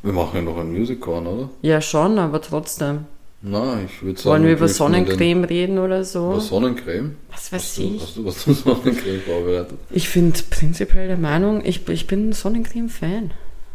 Wir 0.03 0.11
machen 0.13 0.35
ja 0.35 0.41
noch 0.41 0.57
ein 0.57 0.71
Musical, 0.71 1.25
oder? 1.25 1.49
Ja, 1.61 1.79
schon, 1.81 2.19
aber 2.19 2.41
trotzdem. 2.41 3.05
Nein, 3.41 3.87
ich 3.87 4.03
würde 4.03 4.19
sagen. 4.19 4.29
Wollen 4.31 4.43
wir 4.45 4.53
über 4.53 4.67
den- 4.67 4.73
Sonnencreme 4.73 5.43
reden 5.45 5.79
oder 5.79 6.03
so? 6.03 6.31
Über 6.31 6.39
Sonnencreme? 6.41 7.15
Was 7.31 7.51
weiß 7.51 7.61
Hast 7.63 7.77
du, 7.77 7.81
ich. 7.83 8.01
hast 8.01 8.17
du 8.17 8.25
was 8.25 8.37
zum 8.39 8.53
Sonnencreme 8.53 9.21
vorbereitet? 9.21 9.77
Ich 9.91 10.07
finde 10.09 10.39
prinzipiell 10.49 11.07
der 11.07 11.17
Meinung, 11.17 11.61
ich, 11.65 11.87
ich 11.89 12.05
bin 12.07 12.29
ein 12.29 12.33
Sonnencreme-Fan. 12.33 13.31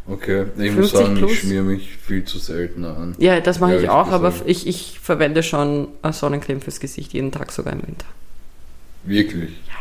Okay, 0.09 0.45
ich 0.57 0.71
50 0.71 0.75
muss 0.75 0.91
sagen, 0.91 1.15
plus? 1.17 1.31
ich 1.31 1.39
schmier 1.41 1.61
mich 1.61 1.97
viel 1.97 2.23
zu 2.25 2.39
selten 2.39 2.83
an. 2.85 3.15
Ja, 3.19 3.39
das 3.41 3.59
mache 3.59 3.77
ich 3.79 3.89
auch, 3.89 4.07
aber 4.07 4.31
gesagt. 4.31 4.49
ich, 4.49 4.65
ich 4.67 4.99
verwende 4.99 5.43
schon 5.43 5.87
eine 6.01 6.13
Sonnencreme 6.13 6.61
fürs 6.61 6.79
Gesicht, 6.79 7.13
jeden 7.13 7.31
Tag, 7.31 7.51
sogar 7.51 7.73
im 7.73 7.85
Winter. 7.85 8.05
Wirklich? 9.03 9.51
Ja. 9.67 9.73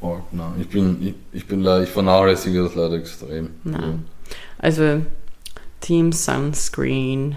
Oh, 0.00 0.18
nein, 0.32 0.52
ich 0.60 0.68
bin, 0.68 0.98
ich, 1.00 1.14
ich 1.32 1.46
bin 1.46 1.62
leider, 1.62 1.84
ich 1.84 1.90
vernachlässige 1.90 2.62
das 2.62 2.74
leider 2.74 2.94
extrem. 2.96 3.50
Nein. 3.64 4.04
Also, 4.58 5.02
Team 5.80 6.12
Sunscreen. 6.12 7.36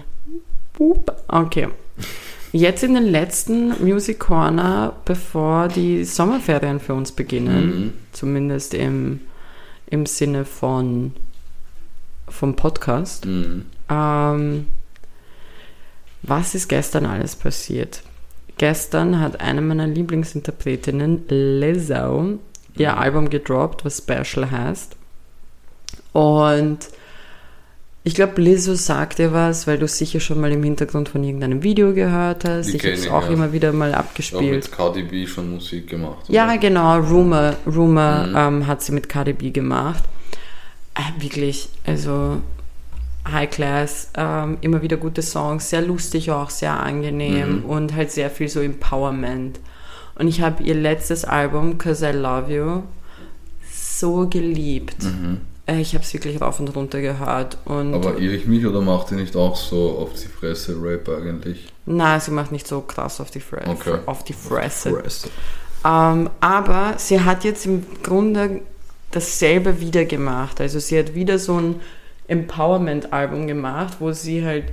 Boop. 0.74 1.12
Okay. 1.28 1.68
Jetzt 2.52 2.82
in 2.82 2.94
den 2.94 3.06
letzten 3.06 3.82
Music 3.84 4.18
Corner, 4.18 4.94
bevor 5.04 5.68
die 5.68 6.04
Sommerferien 6.04 6.80
für 6.80 6.94
uns 6.94 7.12
beginnen, 7.12 7.66
Mhm. 7.66 7.92
zumindest 8.12 8.74
im, 8.74 9.20
im 9.86 10.06
Sinne 10.06 10.44
von 10.44 11.12
vom 12.30 12.56
Podcast. 12.56 13.26
Mhm. 13.26 13.66
Ähm, 13.90 14.66
was 16.22 16.54
ist 16.54 16.68
gestern 16.68 17.06
alles 17.06 17.36
passiert? 17.36 18.02
Gestern 18.58 19.20
hat 19.20 19.40
eine 19.40 19.62
meiner 19.62 19.86
Lieblingsinterpretinnen, 19.86 21.22
Lizzo, 21.28 22.38
ihr 22.76 22.92
Mhm. 22.92 22.98
Album 22.98 23.30
gedroppt, 23.30 23.84
was 23.84 23.98
Special 23.98 24.50
heißt. 24.50 24.96
Und 26.12 26.78
ich 28.02 28.14
glaube, 28.14 28.40
Lizzo 28.40 28.74
sagt 28.74 29.18
dir 29.18 29.32
was, 29.32 29.66
weil 29.66 29.78
du 29.78 29.86
sicher 29.86 30.20
schon 30.20 30.40
mal 30.40 30.50
im 30.52 30.62
Hintergrund 30.62 31.08
von 31.10 31.22
irgendeinem 31.22 31.62
Video 31.62 31.92
gehört 31.92 32.44
hast. 32.44 32.66
Die 32.72 32.76
ich 32.76 32.82
habe 32.84 32.92
es 32.94 33.08
auch 33.08 33.24
ja. 33.24 33.30
immer 33.30 33.52
wieder 33.52 33.72
mal 33.72 33.90
Ich 33.90 33.96
abgespielt. 33.96 34.52
mit 34.52 34.72
Cardi 34.72 35.02
B 35.02 35.26
schon 35.26 35.50
Musik 35.52 35.88
gemacht. 35.88 36.24
Ja, 36.28 36.44
oder? 36.46 36.58
genau. 36.58 36.98
Rumor, 36.98 37.54
Rumor 37.66 38.26
Mhm. 38.26 38.36
ähm, 38.36 38.66
hat 38.66 38.82
sie 38.82 38.92
mit 38.92 39.08
Cardi 39.08 39.32
B 39.34 39.50
gemacht. 39.50 40.04
Äh, 41.00 41.22
wirklich, 41.22 41.68
also 41.86 42.38
High 43.30 43.50
Class, 43.50 44.10
ähm, 44.16 44.58
immer 44.60 44.82
wieder 44.82 44.96
gute 44.96 45.22
Songs, 45.22 45.70
sehr 45.70 45.82
lustig 45.82 46.30
auch, 46.30 46.50
sehr 46.50 46.78
angenehm 46.80 47.58
Mhm. 47.60 47.64
und 47.64 47.94
halt 47.94 48.10
sehr 48.10 48.30
viel 48.30 48.48
so 48.48 48.60
Empowerment. 48.60 49.60
Und 50.16 50.28
ich 50.28 50.40
habe 50.42 50.62
ihr 50.62 50.74
letztes 50.74 51.24
Album, 51.24 51.78
Cause 51.78 52.10
I 52.10 52.12
Love 52.12 52.52
You, 52.54 52.82
so 53.72 54.26
geliebt. 54.28 55.02
Mhm. 55.02 55.40
Äh, 55.66 55.80
ich 55.80 55.94
habe 55.94 56.02
es 56.04 56.12
wirklich 56.12 56.40
rauf 56.40 56.60
und 56.60 56.68
runter 56.74 57.00
gehört. 57.00 57.56
Und 57.64 57.94
Aber 57.94 58.18
irre 58.18 58.34
ich 58.34 58.46
mich 58.46 58.66
oder 58.66 58.80
macht 58.80 59.10
ihr 59.12 59.16
nicht 59.18 59.36
auch 59.36 59.56
so 59.56 59.98
auf 59.98 60.10
die 60.20 60.28
Fresse 60.28 60.76
Rap 60.82 61.08
eigentlich? 61.08 61.66
na, 61.86 62.20
sie 62.20 62.30
macht 62.30 62.52
nicht 62.52 62.66
so 62.68 62.80
krass 62.82 63.20
auf 63.20 63.30
die, 63.30 63.40
Fre 63.40 63.62
Okay. 63.66 63.98
auf 64.06 64.22
die 64.24 64.32
Fresse. 64.32 64.90
Fresse. 64.92 65.28
Ähm, 65.84 66.30
aber 66.40 66.94
sie 66.98 67.20
hat 67.20 67.42
jetzt 67.44 67.66
im 67.66 67.84
Grunde 68.02 68.60
dasselbe 69.10 69.80
wieder 69.80 70.04
gemacht. 70.04 70.60
Also 70.60 70.78
sie 70.78 70.98
hat 70.98 71.14
wieder 71.14 71.38
so 71.38 71.58
ein 71.58 71.76
Empowerment-Album 72.28 73.46
gemacht, 73.46 73.96
wo 74.00 74.12
sie 74.12 74.44
halt 74.44 74.66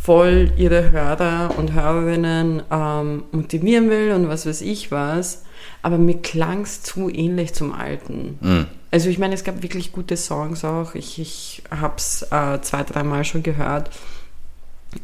voll 0.00 0.52
ihre 0.56 0.90
Hörer 0.90 1.54
und 1.56 1.72
Hörerinnen 1.72 2.62
ähm, 2.70 3.24
motivieren 3.32 3.90
will 3.90 4.12
und 4.12 4.28
was 4.28 4.46
weiß 4.46 4.60
ich 4.60 4.90
was. 4.90 5.44
Aber 5.82 5.98
mir 5.98 6.18
klang 6.18 6.62
es 6.62 6.82
zu 6.82 7.08
ähnlich 7.08 7.54
zum 7.54 7.72
alten. 7.72 8.38
Mhm. 8.40 8.66
Also 8.90 9.08
ich 9.10 9.18
meine, 9.18 9.34
es 9.34 9.44
gab 9.44 9.62
wirklich 9.62 9.92
gute 9.92 10.16
Songs 10.16 10.64
auch. 10.64 10.94
Ich, 10.94 11.18
ich 11.18 11.62
habe 11.70 11.94
es 11.96 12.22
äh, 12.30 12.60
zwei, 12.62 12.84
dreimal 12.84 13.24
schon 13.24 13.42
gehört. 13.42 13.90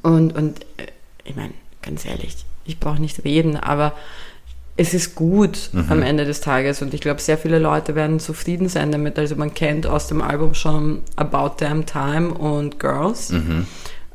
Und, 0.03 0.35
und 0.37 0.63
äh, 0.79 0.87
ich 1.25 1.37
meine, 1.37 1.53
ganz 1.83 2.05
ehrlich, 2.07 2.37
ich 2.65 2.81
brauche 2.81 3.01
nicht 3.01 3.25
reden, 3.25 3.57
aber 3.57 3.93
es 4.77 4.93
ist 4.95 5.15
gut 5.15 5.71
Mhm. 5.73 5.87
am 5.89 6.03
Ende 6.03 6.25
des 6.25 6.41
Tages 6.41 6.83
und 6.83 6.95
ich 6.95 7.01
glaube, 7.01 7.21
sehr 7.21 7.39
viele 7.39 7.59
Leute 7.59 7.95
werden 7.95 8.19
zufrieden 8.19 8.69
sein 8.69 8.91
damit. 8.91 9.19
Also 9.19 9.37
man 9.37 9.55
kennt 9.55 9.87
aus 9.87 10.09
dem 10.09 10.21
Album 10.21 10.55
schon 10.55 11.03
About 11.17 11.57
Damn 11.59 11.87
Time 11.87 12.35
und 12.35 12.81
Girls, 12.81 13.31
Mhm. 13.31 13.67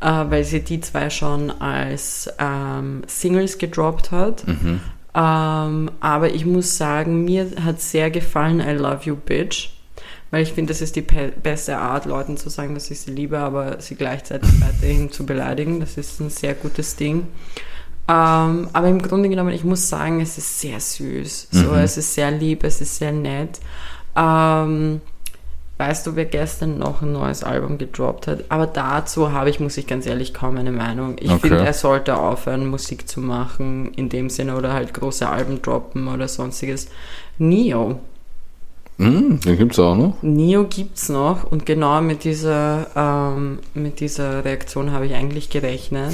äh, 0.01 0.05
weil 0.05 0.43
sie 0.43 0.59
die 0.61 0.81
zwei 0.81 1.09
schon 1.09 1.49
als 1.61 2.29
ähm, 2.39 3.03
Singles 3.07 3.57
gedroppt 3.57 4.11
hat. 4.11 4.45
Mhm. 4.47 4.81
Ähm, 5.15 5.91
aber 6.01 6.29
ich 6.33 6.45
muss 6.45 6.77
sagen, 6.77 7.23
mir 7.25 7.49
hat 7.63 7.81
sehr 7.81 8.11
gefallen 8.11 8.59
I 8.59 8.73
Love 8.73 8.99
You 9.03 9.15
Bitch. 9.15 9.69
Weil 10.31 10.43
ich 10.43 10.53
finde, 10.53 10.71
das 10.73 10.81
ist 10.81 10.95
die 10.95 11.01
beste 11.01 11.79
Art, 11.79 12.05
Leuten 12.05 12.37
zu 12.37 12.49
sagen, 12.49 12.75
dass 12.75 12.91
ich 12.91 12.99
sie 12.99 13.09
liebe, 13.11 13.39
aber 13.39 13.81
sie 13.81 13.95
gleichzeitig 13.95 14.49
weiterhin 14.61 15.11
zu 15.11 15.25
beleidigen. 15.25 15.79
Das 15.79 15.97
ist 15.97 16.19
ein 16.19 16.29
sehr 16.29 16.53
gutes 16.53 16.95
Ding. 16.97 17.25
Ähm, 18.09 18.69
aber 18.73 18.87
im 18.87 18.99
Grunde 18.99 19.29
genommen, 19.29 19.53
ich 19.53 19.63
muss 19.63 19.87
sagen, 19.87 20.19
es 20.19 20.39
ist 20.39 20.59
sehr 20.59 20.79
süß. 20.79 21.49
So, 21.51 21.67
mhm. 21.67 21.75
es 21.75 21.95
ist 21.95 22.15
sehr 22.15 22.31
lieb, 22.31 22.63
es 22.63 22.81
ist 22.81 22.97
sehr 22.97 23.11
nett. 23.11 23.59
Ähm, 24.15 25.01
weißt 25.77 26.07
du, 26.07 26.15
wer 26.15 26.25
gestern 26.25 26.79
noch 26.79 27.03
ein 27.03 27.11
neues 27.11 27.43
Album 27.43 27.77
gedroppt 27.77 28.25
hat? 28.25 28.45
Aber 28.49 28.65
dazu 28.65 29.31
habe 29.31 29.51
ich, 29.51 29.59
muss 29.59 29.77
ich 29.77 29.85
ganz 29.85 30.07
ehrlich, 30.07 30.33
kaum 30.33 30.57
eine 30.57 30.71
Meinung. 30.71 31.17
Ich 31.19 31.29
okay. 31.29 31.49
finde, 31.49 31.65
er 31.65 31.73
sollte 31.73 32.17
aufhören, 32.17 32.67
Musik 32.67 33.07
zu 33.07 33.19
machen 33.19 33.93
in 33.95 34.09
dem 34.09 34.31
Sinne 34.31 34.57
oder 34.57 34.73
halt 34.73 34.95
große 34.95 35.29
Alben 35.29 35.61
droppen 35.61 36.07
oder 36.07 36.27
sonstiges. 36.27 36.87
Neo 37.37 37.99
Mm, 38.99 39.39
den 39.39 39.57
gibt 39.57 39.71
es 39.71 39.79
auch 39.79 39.95
noch. 39.95 40.21
Neo 40.21 40.65
gibt 40.65 40.97
es 40.97 41.07
noch 41.07 41.49
und 41.49 41.65
genau 41.65 42.01
mit 42.01 42.25
dieser, 42.25 42.87
ähm, 42.97 43.59
mit 43.73 44.01
dieser 44.01 44.43
Reaktion 44.43 44.91
habe 44.91 45.05
ich 45.05 45.15
eigentlich 45.15 45.49
gerechnet. 45.49 46.11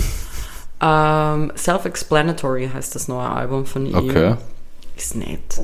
Ähm, 0.86 1.52
Self-Explanatory 1.58 2.70
heißt 2.74 2.94
das 2.94 3.08
neue 3.08 3.28
Album 3.28 3.66
von 3.66 3.86
ihm. 3.86 3.96
Okay. 3.96 4.36
Ist 4.96 5.16
nett. 5.16 5.62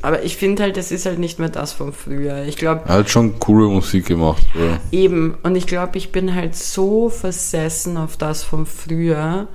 Aber 0.00 0.22
ich 0.22 0.36
finde 0.36 0.62
halt, 0.62 0.76
das 0.76 0.90
ist 0.90 1.06
halt 1.06 1.18
nicht 1.18 1.38
mehr 1.38 1.48
das 1.48 1.72
von 1.72 1.92
früher. 1.92 2.44
Ich 2.44 2.56
glaube. 2.56 2.82
Er 2.86 2.94
hat 2.94 3.10
schon 3.10 3.38
coole 3.38 3.68
Musik 3.68 4.06
gemacht. 4.06 4.42
Ja. 4.54 4.78
Eben. 4.90 5.34
Und 5.42 5.56
ich 5.56 5.66
glaube, 5.66 5.98
ich 5.98 6.12
bin 6.12 6.34
halt 6.34 6.56
so 6.56 7.10
versessen 7.10 7.96
auf 7.96 8.16
das 8.16 8.42
von 8.44 8.66
früher 8.66 9.48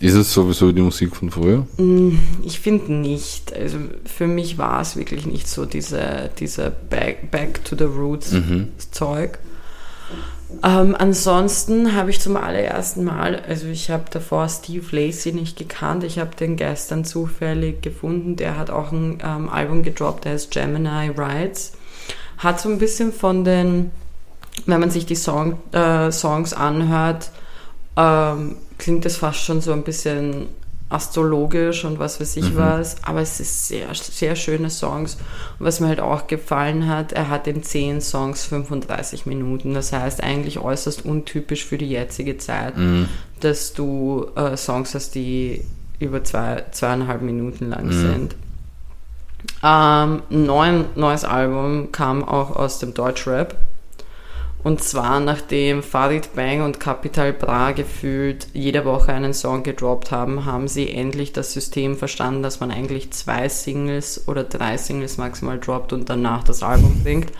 ist 0.00 0.14
es 0.14 0.32
sowieso 0.32 0.70
die 0.70 0.80
Musik 0.80 1.16
von 1.16 1.30
früher? 1.30 1.66
Mm, 1.76 2.18
ich 2.44 2.60
finde 2.60 2.92
nicht. 2.92 3.52
Also 3.52 3.78
für 4.04 4.28
mich 4.28 4.56
war 4.56 4.80
es 4.80 4.96
wirklich 4.96 5.26
nicht 5.26 5.48
so 5.48 5.64
diese, 5.64 6.30
diese 6.38 6.72
Back, 6.88 7.30
Back 7.32 7.64
to 7.64 7.74
the 7.76 7.84
Roots 7.84 8.32
mhm. 8.32 8.68
Zeug. 8.92 9.38
Ähm, 10.62 10.96
ansonsten 10.98 11.94
habe 11.94 12.10
ich 12.10 12.20
zum 12.20 12.36
allerersten 12.36 13.04
Mal, 13.04 13.42
also 13.46 13.66
ich 13.66 13.90
habe 13.90 14.04
davor 14.10 14.48
Steve 14.48 14.84
Lacey 14.96 15.32
nicht 15.32 15.58
gekannt, 15.58 16.04
ich 16.04 16.18
habe 16.18 16.34
den 16.36 16.56
gestern 16.56 17.04
zufällig 17.04 17.82
gefunden, 17.82 18.36
der 18.36 18.56
hat 18.56 18.70
auch 18.70 18.90
ein 18.90 19.18
ähm, 19.22 19.50
Album 19.50 19.82
gedroppt, 19.82 20.24
der 20.24 20.32
heißt 20.32 20.50
Gemini 20.50 21.10
Rides. 21.10 21.72
Hat 22.38 22.60
so 22.60 22.70
ein 22.70 22.78
bisschen 22.78 23.12
von 23.12 23.44
den, 23.44 23.90
wenn 24.64 24.80
man 24.80 24.90
sich 24.90 25.04
die 25.04 25.16
Song, 25.16 25.58
äh, 25.72 26.10
Songs 26.10 26.54
anhört, 26.54 27.30
ähm, 27.96 28.56
klingt 28.78 29.04
das 29.04 29.16
fast 29.16 29.40
schon 29.40 29.60
so 29.60 29.72
ein 29.72 29.82
bisschen 29.82 30.46
astrologisch 30.90 31.84
und 31.84 31.98
was 31.98 32.20
weiß 32.20 32.36
ich 32.36 32.52
mhm. 32.52 32.56
was, 32.56 32.96
aber 33.02 33.20
es 33.20 33.40
ist 33.40 33.68
sehr, 33.68 33.88
sehr 33.94 34.36
schöne 34.36 34.70
Songs. 34.70 35.16
Und 35.58 35.66
was 35.66 35.80
mir 35.80 35.88
halt 35.88 36.00
auch 36.00 36.26
gefallen 36.26 36.88
hat, 36.88 37.12
er 37.12 37.28
hat 37.28 37.46
in 37.46 37.62
10 37.62 38.00
Songs 38.00 38.46
35 38.46 39.26
Minuten. 39.26 39.74
Das 39.74 39.92
heißt 39.92 40.22
eigentlich 40.22 40.58
äußerst 40.58 41.04
untypisch 41.04 41.66
für 41.66 41.76
die 41.76 41.90
jetzige 41.90 42.38
Zeit, 42.38 42.76
mhm. 42.76 43.08
dass 43.40 43.74
du 43.74 44.28
äh, 44.34 44.56
Songs 44.56 44.94
hast, 44.94 45.14
die 45.14 45.62
über 45.98 46.24
zwei, 46.24 46.64
zweieinhalb 46.70 47.22
Minuten 47.22 47.68
lang 47.68 47.86
mhm. 47.86 47.92
sind. 47.92 48.36
Ähm, 49.62 50.22
neun, 50.30 50.86
neues 50.94 51.24
Album 51.24 51.92
kam 51.92 52.24
auch 52.24 52.56
aus 52.56 52.78
dem 52.78 52.94
Deutschrap. 52.94 53.56
Und 54.64 54.82
zwar 54.82 55.20
nachdem 55.20 55.84
Farid 55.84 56.34
Bang 56.34 56.62
und 56.62 56.80
Capital 56.80 57.32
Bra 57.32 57.70
gefühlt 57.70 58.48
jede 58.52 58.84
Woche 58.84 59.12
einen 59.12 59.32
Song 59.32 59.62
gedroppt 59.62 60.10
haben, 60.10 60.44
haben 60.46 60.66
sie 60.66 60.90
endlich 60.90 61.32
das 61.32 61.52
System 61.52 61.96
verstanden, 61.96 62.42
dass 62.42 62.58
man 62.58 62.72
eigentlich 62.72 63.12
zwei 63.12 63.48
Singles 63.48 64.26
oder 64.26 64.42
drei 64.42 64.76
Singles 64.76 65.16
maximal 65.16 65.60
droppt 65.60 65.92
und 65.92 66.10
danach 66.10 66.42
das 66.42 66.64
Album 66.64 67.02
bringt. 67.04 67.30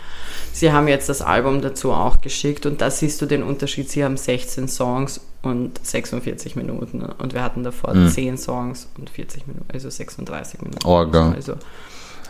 Sie 0.53 0.71
haben 0.71 0.87
jetzt 0.87 1.09
das 1.09 1.21
Album 1.21 1.61
dazu 1.61 1.91
auch 1.91 2.21
geschickt 2.21 2.65
und 2.65 2.79
da 2.79 2.89
siehst 2.89 3.21
du 3.21 3.25
den 3.25 3.43
Unterschied. 3.43 3.89
Sie 3.89 4.03
haben 4.03 4.15
16 4.15 4.69
Songs 4.69 5.19
und 5.41 5.85
46 5.85 6.55
Minuten 6.55 7.01
und 7.01 7.33
wir 7.33 7.43
hatten 7.43 7.63
davor 7.63 7.93
mhm. 7.93 8.09
10 8.09 8.37
Songs 8.37 8.87
und 8.97 9.09
40 9.09 9.45
Minuten, 9.45 9.65
also 9.71 9.89
36 9.89 10.61
Minuten. 10.61 10.85
Oh, 10.85 11.05
geil. 11.05 11.33
Also 11.35 11.55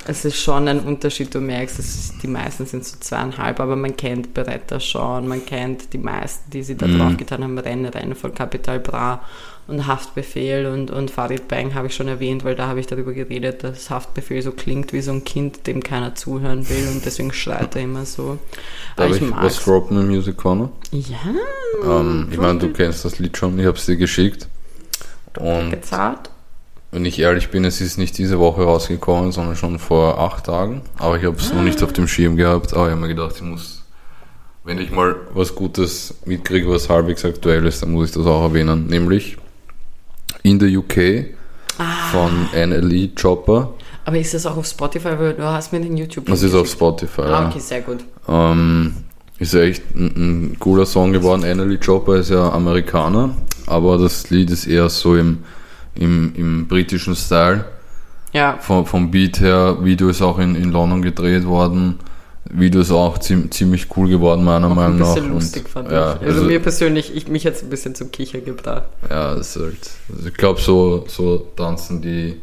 es 0.10 0.26
ist 0.26 0.38
schon 0.42 0.68
ein 0.68 0.80
Unterschied. 0.80 1.34
Du 1.34 1.40
merkst, 1.40 1.78
ist, 1.78 2.16
die 2.24 2.28
meisten 2.28 2.66
sind 2.66 2.84
so 2.84 2.98
zweieinhalb, 3.00 3.60
aber 3.60 3.76
man 3.76 3.96
kennt 3.96 4.34
Beretta 4.34 4.80
schon, 4.80 5.28
man 5.28 5.46
kennt 5.46 5.94
die 5.94 6.00
meisten, 6.00 6.50
die 6.50 6.64
sie 6.64 6.76
da 6.76 6.88
mhm. 6.88 6.98
drauf 6.98 7.18
getan 7.18 7.44
haben, 7.44 7.58
Rennen, 7.58 7.86
Rennen 7.86 8.16
von 8.16 8.34
Capital 8.34 8.80
Bra 8.80 9.22
und 9.68 9.86
Haftbefehl 9.86 10.66
und, 10.66 10.90
und 10.90 11.12
Farid 11.12 11.48
Bang 11.48 11.76
habe 11.76 11.88
ich 11.88 11.96
schon 11.96 12.08
erwähnt, 12.08 12.44
weil 12.44 12.56
da 12.56 12.68
habe 12.68 12.80
ich 12.80 12.88
darüber 12.88 13.14
geredet, 13.14 13.64
dass 13.64 13.92
Haftbefehl 13.92 14.42
so 14.42 14.52
klingt 14.52 14.94
wie 14.94 15.02
so 15.02 15.12
ein 15.12 15.24
Kind, 15.24 15.68
dem 15.68 15.84
keiner 15.84 16.16
zuhören 16.16 16.68
will 16.70 16.88
und 16.92 17.06
deswegen 17.06 17.32
schreit 17.32 17.76
er 17.76 17.84
immer 17.84 18.06
so. 18.06 18.40
Darf 18.96 19.16
ich, 19.16 19.22
ich 19.22 19.32
was 19.32 19.64
droppen 19.64 20.00
im 20.00 20.08
Music 20.08 20.38
Corner? 20.38 20.72
Ja. 20.92 22.00
Ähm, 22.00 22.30
ich 22.32 22.40
meine, 22.40 22.58
du 22.58 22.74
kennst 22.74 23.06
das 23.06 23.20
Lied 23.20 23.38
schon, 23.38 23.60
ich 23.60 23.66
habe 23.68 23.78
es 23.78 23.86
dir 23.86 23.96
geschickt. 23.96 24.48
Und 25.38 25.70
gezahlt? 25.70 26.32
Wenn 26.92 27.06
ich 27.06 27.20
ehrlich 27.20 27.50
bin, 27.50 27.66
es 27.66 27.82
ist 27.82 27.98
nicht 27.98 28.18
diese 28.18 28.40
Woche 28.40 28.64
rausgekommen, 28.64 29.32
sondern 29.32 29.56
schon 29.56 29.78
vor 29.78 30.20
acht 30.20 30.46
Tagen. 30.46 30.82
Aber 30.98 31.18
ich 31.18 31.26
habe 31.26 31.38
es 31.38 31.52
ah. 31.52 31.56
noch 31.56 31.64
nicht 31.64 31.84
auf 31.84 31.94
dem 31.94 32.08
Schirm 32.08 32.36
gehabt. 32.36 32.74
Aber 32.74 32.88
ich 32.88 32.92
habe 32.92 33.02
mir 33.02 33.08
gedacht, 33.08 33.36
ich 33.36 33.44
muss, 33.44 33.84
wenn 34.64 34.80
ich 34.80 34.92
mal 34.92 35.16
was 35.34 35.54
Gutes 35.54 36.16
mitkriege, 36.26 36.70
was 36.70 36.90
halbwegs 36.90 37.24
aktuell 37.26 37.66
ist, 37.68 37.84
dann 37.84 37.92
muss 37.92 38.10
ich 38.10 38.16
das 38.16 38.26
auch 38.26 38.42
erwähnen. 38.42 38.88
Nämlich 38.88 39.38
In 40.42 40.60
the 40.60 40.78
UK 40.78 41.26
ah. 41.78 42.10
von 42.12 42.48
NLE 42.54 43.10
Chopper. 43.10 43.74
Aber 44.06 44.18
ist 44.18 44.34
das 44.34 44.48
auch 44.48 44.58
auf 44.58 44.66
Spotify? 44.66 45.12
Weil 45.20 45.34
du 45.36 45.44
hast 45.44 45.72
mir 45.72 45.82
den 45.82 45.96
YouTube. 45.96 46.26
Das 46.26 46.42
ist 46.42 46.56
auf 46.56 46.68
Spotify. 46.68 47.22
Ah, 47.22 47.50
okay, 47.50 47.60
sehr 47.60 47.82
gut. 47.82 48.00
Ähm, 48.28 48.96
ist 49.38 49.54
ja 49.54 49.62
echt 49.62 49.84
ein, 49.94 50.52
ein 50.52 50.60
cooler 50.60 50.88
Song 50.88 51.14
geworden. 51.14 51.42
NLE 51.42 51.78
Chopper 51.78 52.16
ist 52.16 52.32
ja 52.32 52.52
Amerikaner, 52.52 53.36
aber 53.68 54.00
das 54.00 54.32
Lied 54.32 54.50
ist 54.50 54.66
eher 54.66 54.90
so 54.90 55.16
im 55.16 55.44
im, 56.00 56.34
im 56.36 56.68
britischen 56.68 57.16
Style. 57.16 57.66
Ja. 58.34 58.58
Vom, 58.60 58.86
vom 58.86 59.12
Beat 59.12 59.40
her, 59.42 59.78
Video 59.82 60.10
ist 60.10 60.22
auch 60.22 60.40
in, 60.40 60.56
in 60.56 60.72
London 60.72 61.02
gedreht 61.02 61.46
worden. 61.46 62.00
Video 62.52 62.82
ist 62.82 62.92
auch 62.92 63.18
ziemlich, 63.20 63.88
cool 63.96 64.10
geworden, 64.10 64.44
meiner 64.44 64.68
auch 64.68 64.76
Meinung 64.76 64.98
nach. 64.98 65.10
Ein 65.10 65.14
bisschen 65.16 65.28
nach. 65.28 65.34
lustig 65.36 65.66
und, 65.66 65.72
fand 65.72 65.92
ja, 65.92 66.16
ich. 66.16 66.22
Also, 66.22 66.34
also, 66.34 66.44
mir 66.46 66.60
persönlich, 66.60 67.16
ich, 67.16 67.28
mich 67.28 67.44
jetzt 67.44 67.64
ein 67.64 67.70
bisschen 67.70 67.96
zum 67.96 68.12
Kicher 68.12 68.40
gebracht. 68.40 68.84
Ja, 69.10 69.36
das 69.36 69.56
ist 69.56 69.62
halt, 69.62 69.90
also 70.16 70.28
ich 70.28 70.34
glaube, 70.34 70.60
so, 70.60 71.06
so 71.08 71.38
tanzen 71.56 72.02
die, 72.02 72.38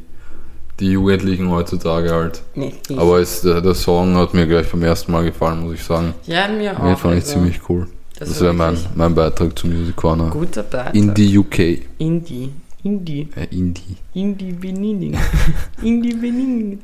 die 0.78 0.90
Jugendlichen 0.92 1.50
heutzutage 1.50 2.12
halt. 2.12 2.42
Nee, 2.54 2.74
Aber 2.96 3.18
es, 3.18 3.40
der, 3.40 3.60
der, 3.60 3.74
Song 3.74 4.16
hat 4.16 4.34
mir 4.34 4.46
gleich 4.46 4.70
beim 4.70 4.82
ersten 4.82 5.10
Mal 5.10 5.24
gefallen, 5.24 5.62
muss 5.62 5.74
ich 5.74 5.82
sagen. 5.82 6.14
Ja, 6.26 6.46
mir 6.46 6.78
auch. 6.78 6.84
Den 6.84 6.96
fand 6.96 7.14
ich 7.16 7.24
also, 7.24 7.32
ziemlich 7.32 7.60
cool. 7.68 7.88
Das, 8.18 8.28
das 8.28 8.40
wäre 8.40 8.52
mein, 8.52 8.78
mein 8.94 9.14
Beitrag 9.14 9.58
zum 9.58 9.76
Music 9.76 9.96
Corner. 9.96 10.30
Guter 10.30 10.62
Beitrag. 10.62 10.94
In 10.94 11.14
die 11.14 11.38
UK. 11.38 11.58
Indie. 11.98 12.52
Indie. 12.86 13.28
Äh, 13.34 13.46
Indie. 13.50 13.96
Indie 14.14 14.52
Beninning. 14.52 15.18
Indie 15.82 16.14
Beninning. 16.14 16.78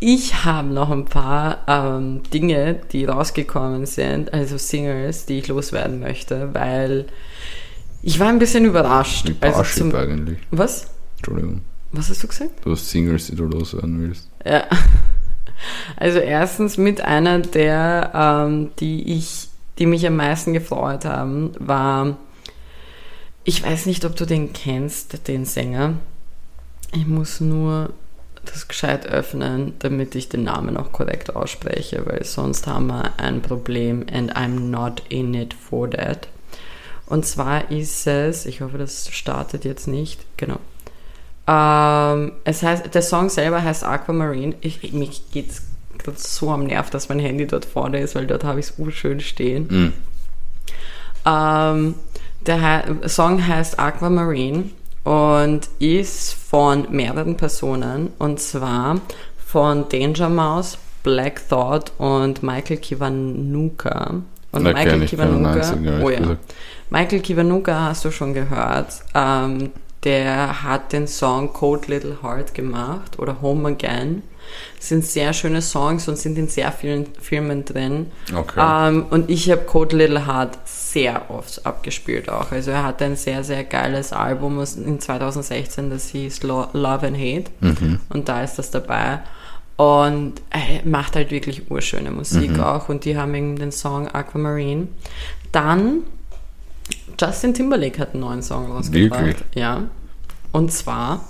Ich 0.00 0.44
habe 0.44 0.68
noch 0.68 0.90
ein 0.90 1.06
paar 1.06 1.64
ähm, 1.66 2.22
Dinge, 2.32 2.80
die 2.92 3.06
rausgekommen 3.06 3.86
sind, 3.86 4.34
also 4.34 4.58
Singles, 4.58 5.24
die 5.24 5.38
ich 5.38 5.48
loswerden 5.48 6.00
möchte, 6.00 6.52
weil 6.52 7.06
ich 8.02 8.20
war 8.20 8.28
ein 8.28 8.38
bisschen 8.38 8.66
überrascht. 8.66 9.28
Wie 9.28 9.36
also 9.40 9.96
eigentlich. 9.96 10.38
Was? 10.50 10.88
Entschuldigung. 11.16 11.62
Was 11.92 12.10
hast 12.10 12.22
du 12.22 12.28
gesagt? 12.28 12.50
Du 12.64 12.72
hast 12.72 12.88
Singles, 12.90 13.28
die 13.28 13.36
du 13.36 13.44
loswerden 13.44 14.00
willst. 14.00 14.28
Ja. 14.44 14.64
Also 15.96 16.20
erstens 16.20 16.78
mit 16.78 17.02
einer 17.02 17.40
der, 17.40 18.12
ähm, 18.14 18.70
die 18.78 19.12
ich, 19.12 19.48
die 19.78 19.84
mich 19.84 20.06
am 20.06 20.16
meisten 20.16 20.54
gefreut 20.54 21.04
haben, 21.04 21.52
war 21.58 22.16
ich 23.44 23.62
weiß 23.62 23.86
nicht, 23.86 24.04
ob 24.04 24.16
du 24.16 24.26
den 24.26 24.52
kennst, 24.52 25.26
den 25.28 25.44
Sänger. 25.44 25.94
Ich 26.92 27.06
muss 27.06 27.40
nur 27.40 27.90
das 28.44 28.68
gescheit 28.68 29.06
öffnen, 29.06 29.74
damit 29.80 30.14
ich 30.14 30.28
den 30.28 30.44
Namen 30.44 30.76
auch 30.76 30.92
korrekt 30.92 31.34
ausspreche, 31.36 32.04
weil 32.06 32.24
sonst 32.24 32.66
haben 32.66 32.86
wir 32.86 33.18
ein 33.18 33.42
Problem 33.42 34.06
and 34.12 34.36
I'm 34.36 34.70
not 34.70 35.02
in 35.08 35.34
it 35.34 35.54
for 35.54 35.90
that. 35.90 36.28
Und 37.06 37.26
zwar 37.26 37.70
ist 37.70 38.06
es, 38.06 38.46
ich 38.46 38.60
hoffe, 38.60 38.78
das 38.78 39.08
startet 39.10 39.64
jetzt 39.64 39.88
nicht, 39.88 40.20
genau. 40.36 40.58
Ähm, 41.46 42.32
es 42.44 42.62
heißt, 42.62 42.94
der 42.94 43.02
Song 43.02 43.28
selber 43.28 43.62
heißt 43.62 43.84
Aquamarine. 43.84 44.54
Ich, 44.60 44.92
mich 44.92 45.30
geht's 45.32 45.62
so 46.16 46.50
am 46.50 46.64
Nerv, 46.64 46.90
dass 46.90 47.08
mein 47.08 47.18
Handy 47.18 47.46
dort 47.46 47.64
vorne 47.64 48.00
ist, 48.00 48.14
weil 48.14 48.26
dort 48.26 48.44
habe 48.44 48.60
ich 48.60 48.66
es 48.66 48.78
urschön 48.78 49.20
stehen. 49.20 49.64
Mm. 49.64 49.92
Ähm, 51.26 51.94
der 52.46 52.84
Song 53.06 53.46
heißt 53.46 53.78
Aquamarine 53.78 54.70
und 55.04 55.68
ist 55.78 56.34
von 56.34 56.86
mehreren 56.90 57.36
Personen 57.36 58.10
und 58.18 58.40
zwar 58.40 59.00
von 59.46 59.88
Danger 59.88 60.28
Mouse, 60.28 60.78
Black 61.02 61.48
Thought 61.48 61.92
und 61.98 62.42
Michael 62.42 62.76
Kiwanuka. 62.76 64.22
Und 64.52 64.64
da 64.64 64.72
Michael 64.72 65.06
Kiwanuka, 65.06 65.74
oh 66.02 66.10
ja. 66.10 66.36
Michael 66.90 67.20
Kiwanuka 67.20 67.88
hast 67.88 68.04
du 68.04 68.10
schon 68.10 68.34
gehört. 68.34 69.02
Ähm, 69.14 69.70
der 70.04 70.62
hat 70.62 70.92
den 70.92 71.06
Song 71.06 71.52
Cold 71.52 71.88
Little 71.88 72.18
Heart 72.22 72.54
gemacht 72.54 73.18
oder 73.18 73.40
Home 73.42 73.68
Again. 73.68 74.22
Sind 74.78 75.04
sehr 75.04 75.32
schöne 75.32 75.62
Songs 75.62 76.08
und 76.08 76.16
sind 76.16 76.38
in 76.38 76.48
sehr 76.48 76.72
vielen 76.72 77.06
Filmen 77.20 77.64
drin. 77.64 78.06
Okay. 78.34 78.60
Ähm, 78.88 79.06
und 79.10 79.30
ich 79.30 79.50
habe 79.50 79.62
Cold 79.62 79.92
Little 79.92 80.26
Heart 80.26 80.58
sehr 80.64 81.30
oft 81.30 81.64
abgespielt 81.66 82.28
auch. 82.28 82.50
Also 82.52 82.70
er 82.70 82.84
hatte 82.84 83.04
ein 83.04 83.16
sehr, 83.16 83.44
sehr 83.44 83.64
geiles 83.64 84.12
Album 84.12 84.58
aus- 84.58 84.76
in 84.76 84.98
2016, 85.00 85.90
das 85.90 86.08
hieß 86.08 86.42
Lo 86.44 86.66
Love 86.72 87.06
and 87.08 87.16
Hate. 87.16 87.44
Und 88.08 88.28
da 88.28 88.42
ist 88.42 88.56
das 88.58 88.70
dabei. 88.70 89.20
Und 89.76 90.34
er 90.50 90.84
macht 90.84 91.16
halt 91.16 91.30
wirklich 91.30 91.70
urschöne 91.70 92.10
Musik 92.10 92.58
auch. 92.58 92.88
Und 92.90 93.04
die 93.06 93.16
haben 93.16 93.34
eben 93.34 93.56
den 93.58 93.72
Song 93.72 94.08
Aquamarine. 94.08 94.88
Dann 95.52 96.00
Justin 97.18 97.54
Timberlake 97.54 97.98
hat 97.98 98.12
einen 98.14 98.20
neuen 98.20 98.42
Song 98.42 98.70
rausgebracht. 98.70 99.20
Wirklich? 99.24 99.44
Ja. 99.54 99.84
Und 100.52 100.72
zwar 100.72 101.24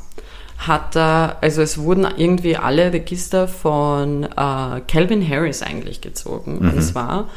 hat 0.67 0.95
er, 0.95 1.39
also 1.41 1.63
es 1.63 1.79
wurden 1.79 2.07
irgendwie 2.17 2.57
alle 2.57 2.93
Register 2.93 3.49
von 3.49 4.25
äh, 4.25 4.81
Calvin 4.87 5.27
Harris 5.27 5.63
eigentlich 5.63 6.03
gezogen. 6.03 6.59
Und 6.59 6.83
zwar, 6.83 7.29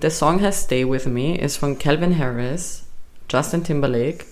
der 0.00 0.10
Song 0.10 0.40
heißt 0.40 0.64
Stay 0.64 0.88
With 0.88 1.04
Me, 1.04 1.36
ist 1.38 1.58
von 1.58 1.78
Calvin 1.78 2.18
Harris, 2.18 2.84
Justin 3.30 3.64
Timberlake, 3.64 4.24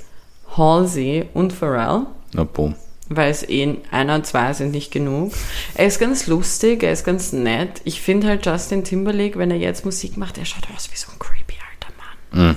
Halsey 0.56 1.26
und 1.34 1.52
Pharrell 1.52 2.06
Na, 2.32 2.44
boom. 2.44 2.74
weil 3.10 3.30
es 3.30 3.46
eh 3.46 3.76
einer 3.90 4.14
und 4.14 4.26
zwei 4.26 4.54
sind 4.54 4.70
nicht 4.70 4.90
genug. 4.90 5.32
Er 5.74 5.86
ist 5.86 6.00
ganz 6.00 6.26
lustig, 6.26 6.82
er 6.82 6.92
ist 6.92 7.04
ganz 7.04 7.34
nett. 7.34 7.82
Ich 7.84 8.00
finde 8.00 8.28
halt 8.28 8.46
Justin 8.46 8.82
Timberlake, 8.82 9.38
wenn 9.38 9.50
er 9.50 9.58
jetzt 9.58 9.84
Musik 9.84 10.16
macht, 10.16 10.38
er 10.38 10.46
schaut 10.46 10.66
aus 10.74 10.90
wie 10.90 10.96
so 10.96 11.08
ein 11.12 11.18
creepy 11.18 11.56
alter 11.70 11.92
Mann. 11.98 12.48
Mhm. 12.48 12.56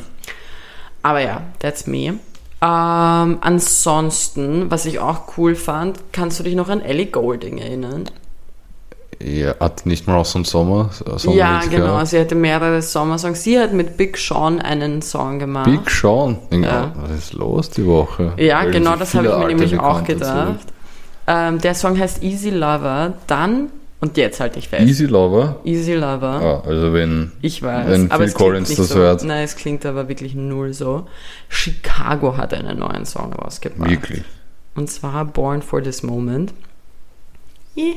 Aber 1.03 1.19
ja, 1.19 1.43
that's 1.59 1.85
me. 1.85 2.13
Ähm, 2.64 3.38
ansonsten, 3.41 4.70
was 4.70 4.86
ich 4.86 4.99
auch 4.99 5.38
cool 5.38 5.55
fand, 5.55 5.99
kannst 6.12 6.39
du 6.39 6.43
dich 6.43 6.55
noch 6.55 6.70
an 6.70 6.82
Ellie 6.82 7.07
Golding 7.07 7.57
erinnern? 7.57 8.05
Ja, 9.24 9.55
hat 9.59 9.86
nicht 9.86 10.07
mal 10.07 10.18
aus 10.18 10.34
dem 10.34 10.45
Sommer. 10.45 10.89
Sommer 11.18 11.36
ja, 11.36 11.62
genau. 11.62 11.86
gehabt. 11.86 12.07
Sie 12.07 12.20
hatte 12.20 12.36
mehrere 12.36 12.82
Sommersongs. 12.82 13.43
Sie 13.43 13.59
hat 13.59 13.74
mit 13.74 13.97
Big 13.97 14.18
Sean 14.18 14.59
einen 14.59 15.01
Song 15.01 15.39
gemacht. 15.39 15.66
Big 15.66 15.89
Sean. 15.89 16.38
Ja. 16.51 16.91
Was 16.95 17.12
ist 17.12 17.34
los 17.34 17.70
die 17.70 17.86
Woche? 17.86 18.34
Ja, 18.38 18.64
Weil 18.64 18.72
genau, 18.72 18.93
so 18.93 18.99
das 18.99 19.14
habe 19.16 19.28
ich 19.28 19.38
mir 19.38 19.47
nämlich 19.47 19.80
auch 19.80 20.03
gedacht. 20.03 20.59
Ähm, 21.28 21.59
der 21.59 21.76
Song 21.76 21.99
heißt 21.99 22.24
Easy 22.24 22.49
Lover. 22.49 23.14
Dann, 23.28 23.70
und 24.01 24.17
jetzt 24.17 24.39
halte 24.41 24.59
ich 24.59 24.67
fest. 24.67 24.85
Easy 24.87 25.05
Lover. 25.05 25.61
Easy 25.63 25.93
Lover. 25.93 26.61
Ah, 26.63 26.67
also 26.67 26.91
wenn 26.93 27.31
Ich 27.41 27.63
weiß. 27.63 27.87
Wenn 27.87 28.11
aber 28.11 28.23
Phil 28.23 28.27
es 28.27 28.33
klingt 28.35 28.49
Collins 28.49 28.69
nicht 28.69 28.79
das 28.79 28.89
so. 28.89 28.95
hört. 28.95 29.23
Nein, 29.23 29.43
es 29.45 29.55
klingt 29.55 29.85
aber 29.85 30.09
wirklich 30.09 30.35
null 30.35 30.73
so. 30.73 31.07
Chicago 31.47 32.35
hat 32.35 32.53
einen 32.53 32.79
neuen 32.79 33.05
Song 33.05 33.31
rausgebracht. 33.33 33.89
wirklich. 33.89 34.23
Und 34.75 34.89
zwar 34.91 35.23
Born 35.25 35.61
for 35.61 35.81
This 35.81 36.03
Moment. 36.03 36.53
Yeah. 37.77 37.95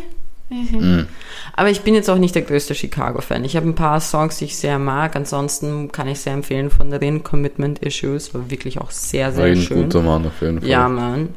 Mhm. 0.51 1.07
Aber 1.55 1.71
ich 1.71 1.81
bin 1.81 1.95
jetzt 1.95 2.11
auch 2.11 2.19
nicht 2.19 2.35
der 2.35 2.43
größte 2.43 2.75
Chicago-Fan. 2.75 3.45
Ich 3.45 3.57
habe 3.57 3.67
ein 3.67 3.75
paar 3.75 3.99
Songs, 4.01 4.37
die 4.39 4.45
ich 4.45 4.57
sehr 4.57 4.79
mag. 4.79 5.17
Ansonsten 5.17 5.91
kann 5.91 6.07
ich 6.07 6.21
sehr 6.21 6.35
empfehlen 6.35 6.69
von 6.71 6.93
Rin 6.93 7.25
Commitment 7.25 7.79
Issues. 7.81 8.35
War 8.35 8.51
wirklich 8.51 8.79
auch 8.79 8.91
sehr, 8.91 9.33
sehr 9.33 9.47
Ein 9.47 9.57
schön. 9.57 9.85
guter 9.85 10.03
Mann 10.03 10.27
auf 10.27 10.41
jeden 10.43 10.61
Fall. 10.61 10.69
Ja, 10.69 10.89
Mann. 10.89 11.31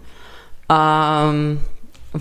Ähm, 0.70 1.60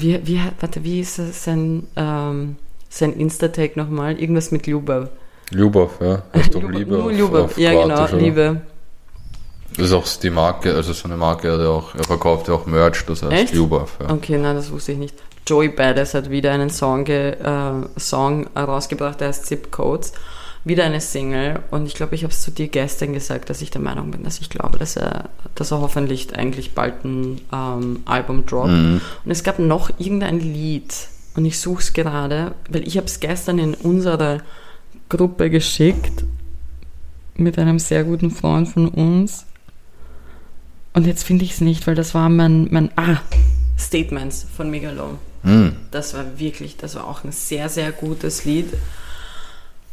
wie, 0.00 0.20
wie, 0.26 0.40
warte, 0.60 0.84
wie 0.84 1.00
ist 1.00 1.16
sein, 1.16 1.86
ähm, 1.96 2.56
sein 2.88 3.12
Insta-Tag 3.12 3.76
nochmal? 3.76 4.18
Irgendwas 4.18 4.50
mit 4.50 4.66
Ljubav. 4.66 5.08
Ljubav, 5.50 6.00
ja. 6.00 6.22
Heißt 6.34 6.54
doch 6.54 6.62
Liebe 6.62 6.96
Nur 6.96 7.44
auf 7.44 7.58
Ja, 7.58 7.70
genau, 7.70 7.94
Kroatisch, 7.94 8.14
oder? 8.14 8.22
Liebe. 8.22 8.60
Das 9.76 9.86
ist 9.86 9.92
auch 9.92 10.06
die 10.06 10.30
Marke, 10.30 10.74
also 10.74 10.92
so 10.92 11.06
eine 11.06 11.16
Marke, 11.16 11.58
der 11.58 11.68
auch, 11.68 11.94
er 11.94 12.04
verkauft 12.04 12.48
ja 12.48 12.54
auch 12.54 12.66
Merch, 12.66 13.04
das 13.06 13.22
heißt 13.22 13.32
Echt? 13.32 13.54
Ljubav, 13.54 13.98
ja. 14.00 14.10
Okay, 14.10 14.38
nein, 14.38 14.56
das 14.56 14.70
wusste 14.70 14.92
ich 14.92 14.98
nicht. 14.98 15.14
Joey 15.46 15.68
Badass 15.68 16.14
hat 16.14 16.30
wieder 16.30 16.52
einen 16.52 16.70
Song, 16.70 17.06
äh, 17.06 17.36
Song 17.98 18.46
rausgebracht, 18.56 19.20
der 19.20 19.28
heißt 19.28 19.46
Zip 19.46 19.70
Codes. 19.70 20.12
Wieder 20.66 20.82
eine 20.82 21.00
Single. 21.00 21.60
Und 21.70 21.86
ich 21.86 21.94
glaube, 21.94 22.16
ich 22.16 22.24
habe 22.24 22.32
es 22.32 22.42
zu 22.42 22.50
dir 22.50 22.66
gestern 22.66 23.12
gesagt, 23.12 23.50
dass 23.50 23.62
ich 23.62 23.70
der 23.70 23.80
Meinung 23.80 24.10
bin, 24.10 24.24
dass 24.24 24.40
ich 24.40 24.50
glaube, 24.50 24.78
dass 24.78 24.96
er, 24.96 25.30
dass 25.54 25.70
er 25.70 25.80
hoffentlich 25.80 26.36
eigentlich 26.36 26.74
bald 26.74 27.04
ein 27.04 27.40
ähm, 27.52 28.00
Album 28.04 28.46
droppt. 28.46 28.70
Mhm. 28.70 29.00
Und 29.24 29.30
es 29.30 29.44
gab 29.44 29.60
noch 29.60 29.90
irgendein 30.00 30.40
Lied. 30.40 30.92
Und 31.36 31.44
ich 31.44 31.60
suche 31.60 31.82
es 31.82 31.92
gerade, 31.92 32.52
weil 32.68 32.84
ich 32.84 32.96
habe 32.96 33.06
es 33.06 33.20
gestern 33.20 33.60
in 33.60 33.74
unsere 33.74 34.42
Gruppe 35.08 35.50
geschickt. 35.50 36.24
Mit 37.36 37.60
einem 37.60 37.78
sehr 37.78 38.02
guten 38.02 38.32
Freund 38.32 38.68
von 38.68 38.88
uns. 38.88 39.46
Und 40.94 41.06
jetzt 41.06 41.22
finde 41.22 41.44
ich 41.44 41.52
es 41.52 41.60
nicht, 41.60 41.86
weil 41.86 41.94
das 41.94 42.12
war 42.12 42.28
mein, 42.28 42.66
mein 42.72 42.90
ah, 42.96 43.20
Statements 43.78 44.44
von 44.56 44.68
Megalo. 44.68 45.16
Mhm. 45.44 45.76
Das 45.92 46.14
war 46.14 46.40
wirklich, 46.40 46.76
das 46.76 46.96
war 46.96 47.06
auch 47.06 47.22
ein 47.22 47.30
sehr, 47.30 47.68
sehr 47.68 47.92
gutes 47.92 48.44
Lied. 48.44 48.66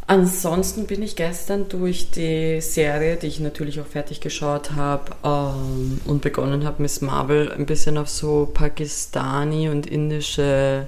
Ansonsten 0.05 0.85
bin 0.85 1.01
ich 1.01 1.15
gestern 1.15 1.69
durch 1.69 2.11
die 2.11 2.59
Serie, 2.61 3.15
die 3.15 3.27
ich 3.27 3.39
natürlich 3.39 3.79
auch 3.79 3.85
fertig 3.85 4.19
geschaut 4.19 4.71
habe 4.75 5.03
ähm, 5.23 6.01
und 6.05 6.21
begonnen 6.21 6.65
habe, 6.65 6.81
Miss 6.81 7.01
Marvel, 7.01 7.51
ein 7.51 7.65
bisschen 7.65 7.97
auf 7.97 8.09
so 8.09 8.49
pakistani 8.53 9.69
und 9.69 9.87
indische 9.87 10.87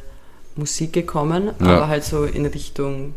Musik 0.57 0.93
gekommen, 0.93 1.51
Ja. 1.61 1.78
aber 1.78 1.88
halt 1.88 2.03
so 2.03 2.26
in 2.26 2.45
Richtung, 2.45 3.16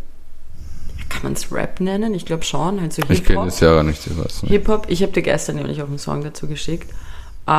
kann 1.09 1.23
man 1.25 1.33
es 1.33 1.51
Rap 1.53 1.81
nennen? 1.81 2.15
Ich 2.15 2.27
glaube 2.27 2.45
schon, 2.45 2.81
halt 2.81 2.93
so 2.93 3.03
Ich 3.03 3.09
kenne 3.25 3.41
Hip-Hop. 3.41 3.45
das 3.47 3.61
ja 3.61 3.83
nicht, 3.83 4.07
ich 4.07 4.17
weiß 4.17 4.43
nicht. 4.45 4.53
Hip-Hop, 4.53 4.87
ich 4.89 5.03
habe 5.03 5.13
dir 5.13 5.23
gestern 5.23 5.57
nämlich 5.57 5.83
auch 5.83 5.89
einen 5.89 5.99
Song 5.99 6.23
dazu 6.23 6.47
geschickt. 6.47 6.91
Ähm, 7.47 7.53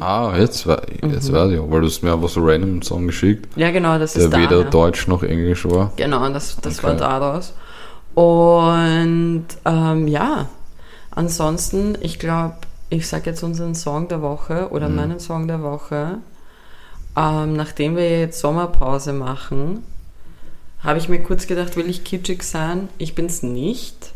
Ah, 0.00 0.34
jetzt, 0.38 0.66
we- 0.66 0.80
jetzt 1.12 1.30
Mhm. 1.30 1.34
weiß 1.34 1.50
ich, 1.52 1.58
weil 1.60 1.80
du 1.80 1.86
hast 1.86 2.02
mir 2.02 2.12
einfach 2.12 2.28
so 2.28 2.40
random 2.42 2.70
einen 2.70 2.82
Song 2.82 3.06
geschickt, 3.06 3.48
ja, 3.56 3.70
genau, 3.70 3.98
das 3.98 4.14
der 4.14 4.24
ist 4.26 4.32
weder 4.36 4.58
daher. 4.58 4.70
Deutsch 4.70 5.08
noch 5.08 5.22
Englisch 5.22 5.64
war. 5.66 5.92
Genau, 5.96 6.28
das, 6.30 6.56
das 6.62 6.78
Okay. 6.78 6.86
war 6.88 6.94
daraus. 6.94 7.52
Und 8.16 9.44
ähm, 9.66 10.08
ja, 10.08 10.48
ansonsten, 11.10 11.98
ich 12.00 12.18
glaube, 12.18 12.54
ich 12.88 13.06
sage 13.08 13.28
jetzt 13.28 13.42
unseren 13.42 13.74
Song 13.74 14.08
der 14.08 14.22
Woche 14.22 14.70
oder 14.70 14.88
Mhm. 14.88 14.94
meinen 14.96 15.20
Song 15.20 15.46
der 15.46 15.62
Woche. 15.62 16.16
Ähm, 17.14 17.52
nachdem 17.52 17.94
wir 17.94 18.20
jetzt 18.20 18.40
Sommerpause 18.40 19.12
machen, 19.12 19.82
habe 20.80 20.98
ich 20.98 21.10
mir 21.10 21.22
kurz 21.22 21.46
gedacht, 21.46 21.76
will 21.76 21.90
ich 21.90 22.04
kitschig 22.04 22.42
sein? 22.42 22.88
Ich 22.96 23.14
bin 23.14 23.26
es 23.26 23.42
nicht. 23.42 24.12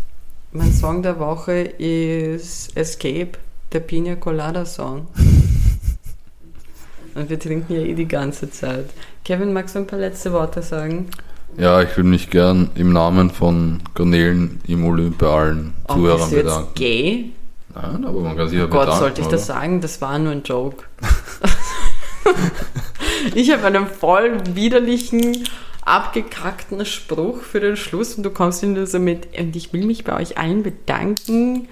Mein 0.53 0.73
Song 0.73 1.03
der 1.03 1.19
Woche 1.19 1.61
ist 1.61 2.75
Escape, 2.79 3.33
der 3.73 3.81
Pina 3.81 4.17
Colada 4.17 4.65
Song. 4.65 5.09
Und 7.15 7.29
wir 7.29 7.39
trinken 7.39 7.75
ja 7.75 7.81
eh 7.83 7.95
die 7.95 8.09
ganze 8.09 8.51
Zeit. 8.51 8.87
Kevin, 9.27 9.53
magst 9.53 9.75
du 9.75 9.81
ein 9.81 9.87
paar 9.87 9.99
letzte 9.99 10.33
Worte 10.33 10.63
sagen? 10.63 11.11
Ja, 11.57 11.83
ich 11.83 11.95
würde 11.97 12.09
mich 12.09 12.31
gern 12.31 12.71
im 12.75 12.93
Namen 12.93 13.31
von 13.31 13.81
Garnelen 13.95 14.61
im 14.67 14.85
Olymp 14.85 15.19
bei 15.19 15.27
allen 15.27 15.75
Oh, 15.89 15.95
Zuhörern 15.95 16.19
bist 16.21 16.33
du 16.33 16.37
jetzt 16.37 16.45
bedanken. 16.47 16.75
gay? 16.75 17.31
Nein, 17.75 18.05
aber 18.05 18.21
man 18.21 18.37
kann 18.37 18.49
sich 18.49 18.59
ja 18.59 18.65
Oh 18.65 18.69
Gott, 18.69 18.81
bedanken. 18.83 19.01
sollte 19.01 19.21
ich 19.21 19.27
das 19.29 19.45
oder? 19.49 19.55
sagen? 19.59 19.81
Das 19.81 20.01
war 20.01 20.19
nur 20.19 20.33
ein 20.33 20.43
Joke. 20.43 20.85
ich 23.35 23.53
habe 23.53 23.67
einen 23.67 23.87
voll 23.87 24.39
widerlichen, 24.55 25.45
abgekackten 25.85 26.85
Spruch 26.87 27.43
für 27.43 27.61
den 27.61 27.77
Schluss 27.77 28.15
und 28.15 28.23
du 28.23 28.31
kommst 28.31 28.63
nur 28.63 28.87
so 28.87 28.99
mit, 28.99 29.29
und 29.39 29.55
ich 29.57 29.73
will 29.73 29.85
mich 29.85 30.05
bei 30.05 30.17
euch 30.19 30.39
allen 30.39 30.63
bedanken. 30.63 31.69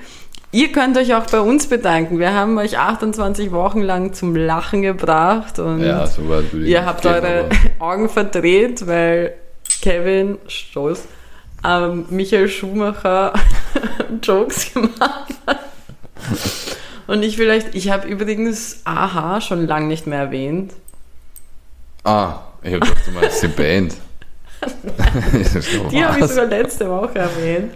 Ihr 0.50 0.72
könnt 0.72 0.96
euch 0.96 1.14
auch 1.14 1.26
bei 1.26 1.40
uns 1.40 1.66
bedanken. 1.66 2.18
Wir 2.18 2.32
haben 2.32 2.56
euch 2.58 2.78
28 2.78 3.52
Wochen 3.52 3.82
lang 3.82 4.14
zum 4.14 4.34
Lachen 4.34 4.80
gebracht 4.82 5.58
und 5.58 5.84
Ja, 5.84 6.06
so 6.06 6.22
ihr 6.58 6.86
habt 6.86 7.04
eure 7.04 7.48
Augen 7.78 8.08
verdreht, 8.08 8.86
weil 8.86 9.34
Kevin, 9.80 10.38
Stoß, 10.46 11.04
ähm, 11.64 12.06
Michael 12.10 12.48
Schumacher 12.48 13.32
Jokes 14.22 14.72
gemacht 14.72 15.34
hat. 15.46 15.60
Und 17.06 17.22
ich 17.22 17.36
vielleicht, 17.36 17.74
ich 17.74 17.90
habe 17.90 18.06
übrigens 18.06 18.82
Aha 18.84 19.40
schon 19.40 19.66
lange 19.66 19.86
nicht 19.86 20.06
mehr 20.06 20.20
erwähnt. 20.20 20.72
Ah, 22.04 22.40
ich 22.62 22.74
habe 22.74 22.80
gedacht, 22.80 23.06
du 23.06 23.10
meinst 23.12 23.42
die 23.42 23.48
Band. 23.48 23.94
Die 25.92 26.04
habe 26.04 26.18
ich 26.18 26.26
sogar 26.26 26.46
letzte 26.46 26.88
Woche 26.88 27.18
erwähnt. 27.18 27.74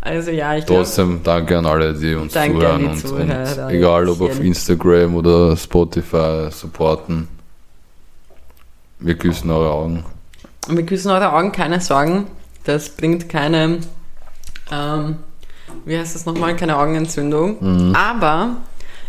Also 0.00 0.30
ja, 0.30 0.56
ich 0.56 0.66
glaube, 0.66 0.82
Trotzdem 0.82 1.20
danke 1.22 1.58
an 1.58 1.66
alle, 1.66 1.94
die 1.94 2.14
uns 2.14 2.32
zuhören 2.32 2.80
die 2.80 2.86
und, 2.86 2.98
Zuhörer, 2.98 3.66
und 3.66 3.72
egal 3.72 4.08
ob 4.08 4.20
auf. 4.20 4.40
Instagram 4.40 5.14
oder 5.14 5.56
Spotify 5.56 6.48
supporten. 6.50 7.28
Wir 8.98 9.14
küssen 9.16 9.50
eure 9.50 9.70
Augen. 9.70 10.04
Und 10.68 10.76
wir 10.76 10.86
küssen 10.86 11.10
eure 11.10 11.32
Augen, 11.32 11.52
keine 11.52 11.80
Sorgen. 11.80 12.26
Das 12.64 12.90
bringt 12.90 13.28
keine, 13.28 13.78
ähm, 14.70 15.16
wie 15.84 15.98
heißt 15.98 16.14
das 16.14 16.26
nochmal, 16.26 16.56
keine 16.56 16.78
Augenentzündung. 16.78 17.94
Aber 17.94 18.56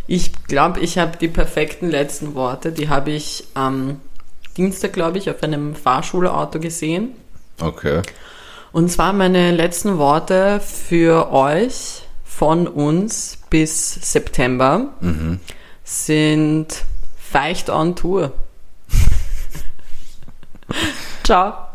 ich 0.08 0.32
glaube, 0.48 0.80
ich 0.80 0.98
habe 0.98 1.18
die 1.18 1.28
perfekten 1.28 1.90
letzten 1.90 2.36
Worte. 2.36 2.72
Die 2.72 2.90
habe 2.90 3.12
ich 3.12 3.46
am 3.54 4.00
Dienstag, 4.58 4.94
glaube 4.94 5.18
ich, 5.18 5.30
auf 5.30 5.44
einem 5.44 5.76
Fahrschulauto 5.76 6.60
gesehen. 6.60 7.10
Okay. 7.60 8.02
Und 8.72 8.90
zwar 8.90 9.14
meine 9.14 9.52
letzten 9.52 9.98
Worte 9.98 10.62
für 10.62 11.32
euch 11.32 12.04
von 12.24 12.68
uns 12.68 13.38
bis 13.50 14.12
September. 14.12 14.94
sind 15.84 16.68
feicht 17.18 17.70
on 17.70 17.96
Tour. 17.96 18.32
Ciao. 21.24 21.71